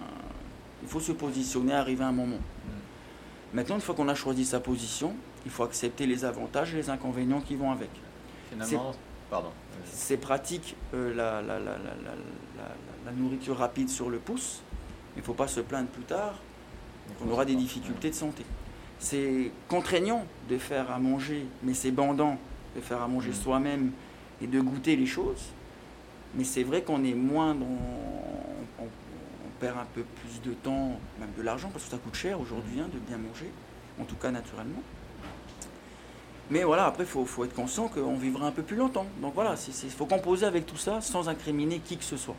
il 0.81 0.87
faut 0.87 0.99
se 1.01 1.11
positionner, 1.11 1.73
arriver 1.73 2.03
à 2.03 2.07
un 2.07 2.13
moment. 2.13 2.39
Maintenant, 3.53 3.75
une 3.75 3.81
fois 3.81 3.93
qu'on 3.93 4.07
a 4.07 4.15
choisi 4.15 4.45
sa 4.45 4.59
position, 4.61 5.13
il 5.45 5.51
faut 5.51 5.63
accepter 5.63 6.05
les 6.07 6.23
avantages 6.23 6.73
et 6.73 6.77
les 6.77 6.89
inconvénients 6.89 7.41
qui 7.41 7.55
vont 7.55 7.69
avec. 7.71 7.89
Finalement, 8.49 8.93
pardon. 9.29 9.49
C'est 9.85 10.15
pratique 10.17 10.75
euh, 10.93 11.13
la, 11.13 13.11
nourriture 13.11 13.57
rapide 13.57 13.89
sur 13.89 14.09
le 14.09 14.19
pouce, 14.19 14.61
mais 15.15 15.17
il 15.17 15.21
ne 15.21 15.25
faut 15.25 15.33
pas 15.33 15.47
se 15.49 15.59
plaindre 15.59 15.89
plus 15.89 16.03
tard 16.03 16.35
qu'on 17.19 17.29
aura 17.29 17.43
des 17.45 17.55
difficultés 17.55 18.09
de 18.09 18.15
santé. 18.15 18.45
C'est 18.99 19.51
contraignant 19.67 20.25
de 20.49 20.57
faire 20.57 20.89
à 20.91 20.99
manger, 20.99 21.45
mais 21.63 21.73
c'est 21.73 21.91
bandant 21.91 22.37
de 22.75 22.81
faire 22.81 23.01
à 23.01 23.07
manger 23.07 23.31
Mm. 23.31 23.43
soi-même 23.43 23.91
et 24.41 24.47
de 24.47 24.61
goûter 24.61 24.95
les 24.95 25.05
choses. 25.07 25.43
Mais 26.35 26.43
c'est 26.43 26.63
vrai 26.63 26.81
qu'on 26.81 27.03
est 27.03 27.13
moins. 27.13 27.55
On, 27.55 28.87
perd 29.59 29.77
un 29.77 29.85
peu 29.93 30.01
plus 30.01 30.41
de 30.49 30.55
temps, 30.55 30.99
même 31.19 31.29
de 31.37 31.43
l'argent, 31.43 31.69
parce 31.71 31.85
que 31.85 31.91
ça 31.91 31.97
coûte 31.99 32.15
cher 32.15 32.41
aujourd'hui 32.41 32.79
hein, 32.79 32.89
de 32.91 32.97
bien 32.97 33.19
manger, 33.19 33.51
en 34.01 34.05
tout 34.05 34.15
cas 34.15 34.31
naturellement. 34.31 34.81
Mais 36.49 36.63
voilà, 36.63 36.87
après, 36.87 37.03
il 37.03 37.07
faut, 37.07 37.45
être 37.45 37.53
conscient 37.53 37.87
qu'on 37.87 38.17
vivra 38.17 38.47
un 38.47 38.51
peu 38.51 38.63
plus 38.63 38.75
longtemps. 38.75 39.05
Donc 39.21 39.35
voilà, 39.35 39.53
il 39.83 39.89
faut 39.91 40.07
composer 40.07 40.47
avec 40.47 40.65
tout 40.65 40.77
ça 40.77 40.99
sans 40.99 41.29
incriminer 41.29 41.77
qui 41.77 41.95
que 41.95 42.03
ce 42.03 42.17
soit. 42.17 42.35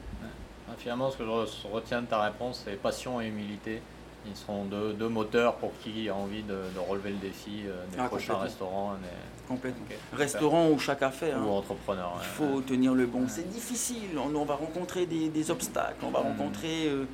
Finalement, 0.79 1.13
ce 1.13 1.17
que 1.19 1.25
je 1.25 1.29
re- 1.31 1.71
retiens 1.73 2.03
de 2.03 2.09
ta 2.09 2.21
réponse, 2.21 2.63
c'est 2.65 2.75
passion 2.75 3.21
et 3.21 3.29
humilité. 3.29 3.81
Ils 4.27 4.37
seront 4.37 4.65
deux, 4.67 4.93
deux 4.93 5.09
moteurs 5.09 5.57
pour 5.57 5.73
qui 5.83 6.09
a 6.09 6.15
envie 6.15 6.43
de, 6.43 6.53
de 6.55 6.79
relever 6.89 7.11
le 7.11 7.17
défi 7.17 7.63
euh, 7.67 7.85
des 7.93 7.99
Ah, 7.99 8.05
prochains 8.07 8.39
restaurants 8.39 8.93
des- 8.95 9.49
Complètement. 9.49 9.85
Restaurant 10.13 10.69
ou 10.71 10.79
chaque 10.79 11.03
affaire. 11.03 11.39
ou 11.39 11.49
hein. 11.51 11.59
entrepreneurs. 11.59 12.13
Il 12.17 12.45
ouais. 12.45 12.51
faut 12.55 12.61
tenir 12.61 12.95
le 12.95 13.07
bon. 13.07 13.23
Ouais. 13.23 13.29
C'est 13.29 13.49
difficile. 13.51 14.17
On, 14.17 14.35
on 14.37 14.45
va 14.45 14.55
rencontrer 14.55 15.07
des, 15.07 15.29
des 15.29 15.51
obstacles, 15.51 16.05
on 16.05 16.11
va 16.11 16.21
Mhm. 16.21 16.27
rencontrer 16.29 16.87
euh, 16.89 17.05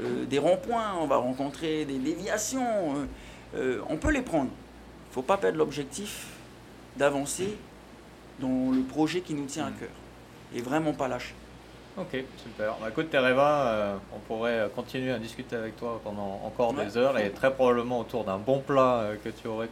euh, 0.00 0.24
des 0.24 0.38
ronds-points, 0.38 0.94
on 0.98 1.06
va 1.06 1.16
rencontrer 1.18 1.84
des 1.84 1.98
déviations. 1.98 3.06
on 3.88 3.96
peut 3.98 4.10
les 4.10 4.22
prendre. 4.22 4.50
Il 4.50 5.10
ne 5.10 5.14
faut 5.14 5.22
pas 5.22 5.36
perdre 5.36 5.58
l'objectif 5.58 6.26
d'avancer 6.96 7.56
dans 8.40 8.72
le 8.72 8.80
projet 8.82 9.20
qui 9.20 9.34
nous 9.34 9.44
tient 9.46 9.66
à 9.66 9.70
cœur. 9.70 9.90
Et 10.54 10.60
vraiment 10.62 10.92
pas 10.92 11.06
lâcher. 11.08 11.34
Ok, 11.96 12.24
super. 12.42 12.74
Bah, 12.80 12.88
écoute, 12.88 13.08
Tereva, 13.08 13.68
euh, 13.68 13.96
on 14.12 14.18
pourrait 14.18 14.68
continuer 14.74 15.12
à 15.12 15.18
discuter 15.20 15.54
avec 15.54 15.76
toi 15.76 16.00
pendant 16.02 16.40
encore 16.44 16.74
des 16.74 16.96
heures 16.96 17.16
et 17.18 17.30
très 17.30 17.54
probablement 17.54 18.00
autour 18.00 18.24
d'un 18.24 18.38
bon 18.38 18.58
plat 18.58 18.96
euh, 18.96 19.16
que 19.22 19.28
tu 19.28 19.46
aurais 19.46 19.68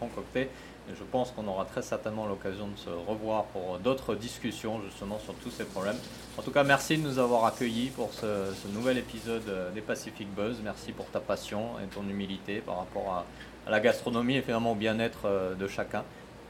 concocté. 0.00 0.48
Et 0.88 0.94
je 0.98 1.04
pense 1.04 1.32
qu'on 1.32 1.46
aura 1.46 1.66
très 1.66 1.82
certainement 1.82 2.26
l'occasion 2.26 2.68
de 2.68 2.78
se 2.78 2.88
revoir 2.88 3.44
pour 3.46 3.78
d'autres 3.78 4.14
discussions 4.14 4.80
justement 4.86 5.18
sur 5.18 5.34
tous 5.34 5.50
ces 5.50 5.64
problèmes. 5.64 5.98
En 6.38 6.42
tout 6.42 6.50
cas, 6.50 6.64
merci 6.64 6.96
de 6.96 7.02
nous 7.02 7.18
avoir 7.18 7.44
accueillis 7.44 7.90
pour 7.90 8.10
ce, 8.14 8.66
nouvel 8.72 8.96
épisode 8.96 9.46
euh, 9.48 9.70
des 9.72 9.82
Pacific 9.82 10.32
Buzz. 10.34 10.60
Merci 10.64 10.92
pour 10.92 11.10
ta 11.10 11.20
passion 11.20 11.78
et 11.84 11.94
ton 11.94 12.08
humilité 12.08 12.62
par 12.64 12.78
rapport 12.78 13.10
à, 13.10 13.26
à 13.66 13.70
la 13.70 13.80
gastronomie 13.80 14.36
et 14.36 14.42
finalement 14.42 14.72
au 14.72 14.76
bien-être 14.76 15.54
de 15.58 15.68
chacun. 15.68 16.04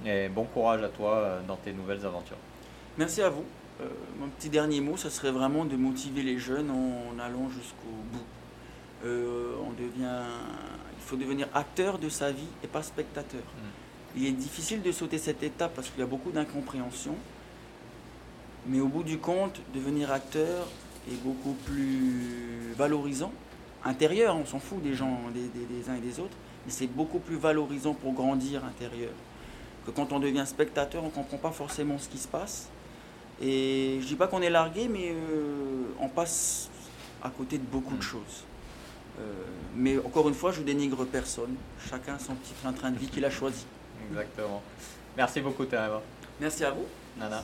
Et 0.04 0.28
bon 0.28 0.44
courage 0.44 0.84
à 0.84 0.88
toi 0.88 1.40
dans 1.48 1.56
tes 1.56 1.72
nouvelles 1.72 2.06
aventures. 2.06 2.36
Merci 2.96 3.22
à 3.22 3.28
vous. 3.28 3.44
Euh, 3.80 3.88
mon 4.18 4.28
petit 4.28 4.48
dernier 4.48 4.80
mot, 4.80 4.96
ce 4.96 5.10
serait 5.10 5.30
vraiment 5.30 5.64
de 5.64 5.76
motiver 5.76 6.22
les 6.22 6.38
jeunes 6.38 6.70
en, 6.70 7.18
allant 7.18 7.48
jusqu'au 7.50 7.94
bout. 8.12 8.24
Euh, 9.04 9.54
on 9.66 9.72
devient, 9.72 10.24
il 10.98 11.04
faut 11.04 11.16
devenir 11.16 11.48
acteur 11.54 11.98
de 11.98 12.08
sa 12.08 12.32
vie 12.32 12.48
et 12.64 12.66
pas 12.66 12.82
spectateur. 12.82 13.42
Mm. 13.42 14.18
Il 14.18 14.26
est 14.26 14.32
difficile 14.32 14.82
de 14.82 14.92
sauter 14.92 15.18
cette 15.18 15.42
étape 15.42 15.74
parce 15.74 15.90
qu'il 15.90 16.00
y 16.00 16.02
a 16.02 16.06
beaucoup 16.06 16.30
d'incompréhension. 16.30 17.14
Mais 18.66 18.80
au 18.80 18.88
bout 18.88 19.02
du 19.02 19.18
compte, 19.18 19.60
devenir 19.74 20.10
acteur 20.10 20.66
est 21.10 21.22
beaucoup 21.22 21.52
plus 21.66 22.72
valorisant. 22.76 23.32
Intérieur, 23.84 24.36
on 24.36 24.44
s'en 24.44 24.58
fout 24.58 24.82
des 24.82 24.94
gens, 24.94 25.20
des, 25.32 25.90
uns 25.90 25.96
et 25.96 26.00
des 26.00 26.18
autres, 26.18 26.36
mais 26.64 26.72
c'est 26.72 26.88
beaucoup 26.88 27.20
plus 27.20 27.36
valorisant 27.36 27.94
pour 27.94 28.14
grandir 28.14 28.64
intérieur. 28.64 29.12
Que 29.84 29.92
quand 29.92 30.12
on 30.12 30.18
devient 30.18 30.44
spectateur, 30.46 31.04
on 31.04 31.06
ne 31.06 31.12
comprend 31.12 31.36
pas 31.36 31.52
forcément 31.52 31.98
ce 31.98 32.08
qui 32.08 32.18
se 32.18 32.26
passe. 32.26 32.68
Et 33.40 33.98
je 34.00 34.06
dis 34.06 34.16
pas 34.16 34.28
qu'on 34.28 34.40
est 34.40 34.50
largué, 34.50 34.88
mais 34.88 35.10
euh, 35.10 35.84
on 36.00 36.08
passe 36.08 36.70
à 37.22 37.30
côté 37.30 37.58
de 37.58 37.64
beaucoup 37.64 37.94
de 37.94 37.98
mm. 37.98 38.02
choses. 38.02 38.44
Euh, 39.18 39.22
mais 39.74 39.98
encore 39.98 40.28
une 40.28 40.34
fois, 40.34 40.52
je 40.52 40.62
dénigre 40.62 41.04
personne. 41.04 41.54
Chacun 41.88 42.18
son 42.18 42.34
petit 42.34 42.54
train-train 42.54 42.90
de 42.90 42.98
vie 42.98 43.08
qu'il 43.08 43.24
a 43.24 43.30
choisi. 43.30 43.66
Exactement. 44.10 44.62
Merci 45.16 45.40
beaucoup, 45.40 45.64
Tereva. 45.64 46.02
Merci 46.40 46.64
à 46.64 46.70
vous. 46.70 46.86
Nana. 47.18 47.42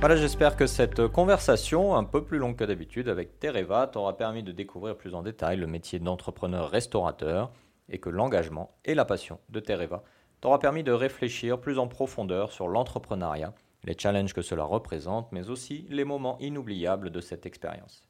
Voilà, 0.00 0.16
j'espère 0.16 0.56
que 0.56 0.66
cette 0.66 1.08
conversation, 1.08 1.94
un 1.94 2.04
peu 2.04 2.24
plus 2.24 2.38
longue 2.38 2.56
que 2.56 2.64
d'habitude 2.64 3.08
avec 3.10 3.38
Tereva, 3.38 3.86
t'aura 3.86 4.16
permis 4.16 4.42
de 4.42 4.50
découvrir 4.50 4.96
plus 4.96 5.14
en 5.14 5.22
détail 5.22 5.58
le 5.58 5.66
métier 5.66 5.98
d'entrepreneur 5.98 6.70
restaurateur 6.70 7.52
et 7.90 7.98
que 7.98 8.08
l'engagement 8.08 8.76
et 8.84 8.94
la 8.94 9.04
passion 9.04 9.38
de 9.48 9.60
Tereva 9.60 10.02
t'aura 10.40 10.58
permis 10.58 10.82
de 10.82 10.92
réfléchir 10.92 11.60
plus 11.60 11.78
en 11.78 11.88
profondeur 11.88 12.52
sur 12.52 12.68
l'entrepreneuriat, 12.68 13.54
les 13.84 13.96
challenges 13.98 14.34
que 14.34 14.42
cela 14.42 14.64
représente, 14.64 15.30
mais 15.32 15.50
aussi 15.50 15.86
les 15.90 16.04
moments 16.04 16.38
inoubliables 16.38 17.10
de 17.10 17.20
cette 17.20 17.46
expérience. 17.46 18.02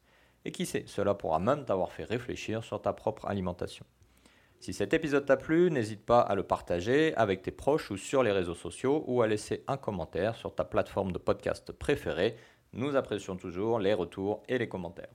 Et 0.45 0.51
qui 0.51 0.65
sait, 0.65 0.85
cela 0.87 1.13
pourra 1.13 1.39
même 1.39 1.65
t'avoir 1.65 1.91
fait 1.91 2.03
réfléchir 2.03 2.63
sur 2.63 2.81
ta 2.81 2.93
propre 2.93 3.25
alimentation. 3.25 3.85
Si 4.59 4.73
cet 4.73 4.93
épisode 4.93 5.25
t'a 5.25 5.37
plu, 5.37 5.71
n'hésite 5.71 6.05
pas 6.05 6.21
à 6.21 6.35
le 6.35 6.43
partager 6.43 7.15
avec 7.15 7.41
tes 7.41 7.51
proches 7.51 7.89
ou 7.89 7.97
sur 7.97 8.21
les 8.21 8.31
réseaux 8.31 8.55
sociaux 8.55 9.03
ou 9.07 9.21
à 9.21 9.27
laisser 9.27 9.63
un 9.67 9.77
commentaire 9.77 10.35
sur 10.35 10.53
ta 10.53 10.63
plateforme 10.63 11.11
de 11.11 11.17
podcast 11.17 11.71
préférée. 11.71 12.35
Nous 12.73 12.95
apprécions 12.95 13.37
toujours 13.37 13.79
les 13.79 13.93
retours 13.93 14.43
et 14.47 14.59
les 14.59 14.69
commentaires. 14.69 15.09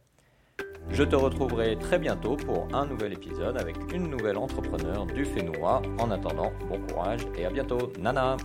Je 0.91 1.03
te 1.03 1.17
retrouverai 1.17 1.77
très 1.79 1.99
bientôt 1.99 2.37
pour 2.37 2.69
un 2.73 2.87
nouvel 2.87 3.13
épisode 3.13 3.59
avec 3.59 3.77
une 3.93 4.09
nouvelle 4.09 4.39
entrepreneur 4.39 5.05
du 5.07 5.25
Fénois. 5.25 5.83
En 5.99 6.11
attendant, 6.11 6.53
bon 6.69 6.81
courage 6.89 7.21
et 7.37 7.45
à 7.45 7.51
bientôt. 7.51 7.93
Nana 7.99 8.37